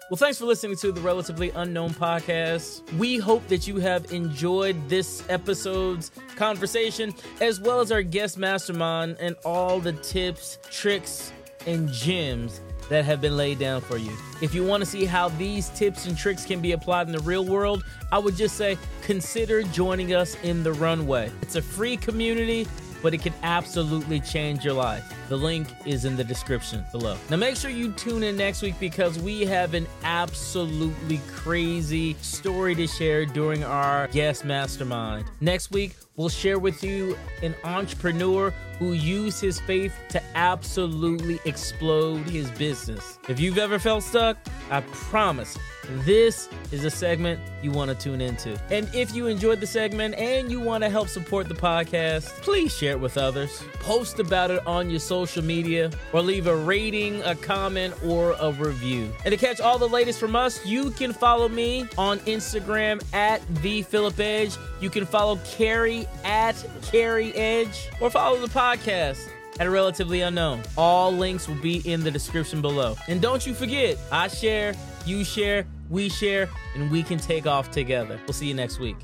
Well, 0.08 0.18
thanks 0.18 0.38
for 0.38 0.46
listening 0.46 0.78
to 0.78 0.92
the 0.92 1.02
Relatively 1.02 1.50
Unknown 1.50 1.90
podcast. 1.90 2.84
We 3.00 3.18
hope 3.18 3.48
that 3.48 3.68
you 3.68 3.78
have 3.78 4.14
enjoyed 4.14 4.88
this 4.88 5.24
episode's 5.30 6.12
conversation, 6.36 7.12
as 7.42 7.60
well 7.60 7.80
as 7.80 7.92
our 7.92 8.04
guest 8.04 8.38
mastermind 8.38 9.18
and 9.20 9.36
all 9.44 9.80
the 9.80 9.94
tips, 9.94 10.60
tricks, 10.70 11.34
and 11.66 11.92
gems 11.92 12.62
that 12.88 13.04
have 13.04 13.20
been 13.20 13.36
laid 13.36 13.58
down 13.58 13.82
for 13.82 13.98
you. 13.98 14.16
If 14.44 14.54
you 14.54 14.64
want 14.64 14.82
to 14.82 14.86
see 14.86 15.06
how 15.06 15.30
these 15.30 15.70
tips 15.70 16.06
and 16.06 16.16
tricks 16.16 16.46
can 16.46 16.60
be 16.60 16.74
applied 16.74 17.08
in 17.08 17.12
the 17.12 17.22
real 17.22 17.44
world, 17.44 17.84
I 18.12 18.20
would 18.20 18.36
just 18.36 18.58
say 18.58 18.78
consider 19.02 19.64
joining 19.64 20.14
us 20.14 20.38
in 20.44 20.62
the 20.62 20.74
runway. 20.74 21.32
It's 21.42 21.56
a 21.56 21.64
free 21.64 21.98
community 21.98 22.68
but 23.06 23.14
it 23.14 23.22
can 23.22 23.36
absolutely 23.44 24.20
change 24.20 24.66
your 24.66 24.74
life. 24.74 25.14
The 25.30 25.38
link 25.38 25.68
is 25.86 26.06
in 26.06 26.16
the 26.16 26.24
description 26.24 26.84
below. 26.92 27.16
Now, 27.30 27.38
make 27.38 27.56
sure 27.56 27.70
you 27.70 27.92
tune 27.92 28.24
in 28.24 28.36
next 28.36 28.64
week 28.64 28.74
because 28.80 29.20
we 29.20 29.42
have 29.42 29.76
an 29.76 29.86
absolutely 30.04 31.22
crazy 31.28 32.16
story 32.22 32.74
to 32.74 32.88
share 32.88 33.28
during 33.28 33.64
our 33.64 34.08
guest 34.08 34.44
mastermind. 34.44 35.28
Next 35.40 35.70
week, 35.70 35.96
we'll 36.16 36.30
share 36.30 36.60
with 36.60 36.84
you 36.84 37.18
an 37.42 37.56
entrepreneur 37.64 38.54
who 38.80 38.94
used 38.94 39.42
his 39.42 39.60
faith 39.62 39.98
to 40.10 40.22
absolutely 40.36 41.40
explode 41.46 42.30
his 42.30 42.50
business. 42.52 43.20
If 43.30 43.40
you've 43.40 43.58
ever 43.58 43.80
felt 43.80 44.04
stuck, 44.04 44.38
I 44.70 44.82
promise 44.82 45.58
this 46.04 46.50
is 46.72 46.84
a 46.84 46.90
segment 46.90 47.40
you 47.62 47.72
want 47.72 47.92
to 47.92 47.96
tune 47.96 48.20
into. 48.20 48.60
And 48.72 48.90
if 48.94 49.16
you 49.16 49.28
enjoyed 49.28 49.60
the 49.60 49.68
segment 49.68 50.16
and 50.16 50.52
you 50.52 50.60
want 50.60 50.84
to 50.84 50.90
help 50.90 51.08
support 51.08 51.48
the 51.48 51.56
podcast, 51.56 52.26
please 52.42 52.76
share 52.76 52.94
it 52.94 53.00
with 53.00 53.18
others. 53.18 53.64
Post 53.80 54.20
about 54.20 54.52
it 54.52 54.66
on 54.66 54.90
your 54.90 55.00
social 55.00 55.44
media 55.44 55.92
or 56.12 56.22
leave 56.22 56.48
a 56.48 56.56
rating, 56.56 57.22
a 57.22 57.36
comment, 57.36 57.94
or 58.04 58.36
a 58.40 58.52
review. 58.54 59.14
And 59.24 59.32
to 59.32 59.38
catch 59.38 59.62
all 59.62 59.78
the 59.78 59.88
latest 59.88 60.20
from 60.20 60.36
us, 60.36 60.66
you 60.66 60.90
can 60.92 61.14
follow 61.14 61.48
me 61.48 61.88
on 61.98 62.20
Instagram 62.22 63.04
at 63.14 63.46
the 63.62 63.84
Philip 63.84 64.20
Edge. 64.20 64.56
You 64.82 64.90
can 64.90 65.06
follow 65.06 65.40
Carrie 65.46 66.05
at 66.24 66.64
Carrie 66.84 67.34
Edge 67.36 67.90
or 68.00 68.10
follow 68.10 68.40
the 68.40 68.48
podcast 68.48 69.30
at 69.60 69.70
relatively 69.70 70.22
unknown. 70.22 70.62
All 70.78 71.12
links 71.12 71.48
will 71.48 71.62
be 71.62 71.78
in 71.90 72.04
the 72.04 72.12
description 72.12 72.62
below. 72.62 72.96
And 73.08 73.22
don't 73.22 73.46
you 73.46 73.54
forget, 73.54 73.98
I 74.12 74.28
share, 74.28 74.74
you 75.06 75.24
share, 75.24 75.66
we 75.90 76.10
share, 76.10 76.50
and 76.76 76.92
we 76.92 77.04
can 77.04 77.20
take 77.20 77.48
off 77.48 77.72
together. 77.72 78.20
We'll 78.26 78.34
see 78.34 78.48
you 78.48 78.54
next 78.54 78.80
week. 78.80 78.98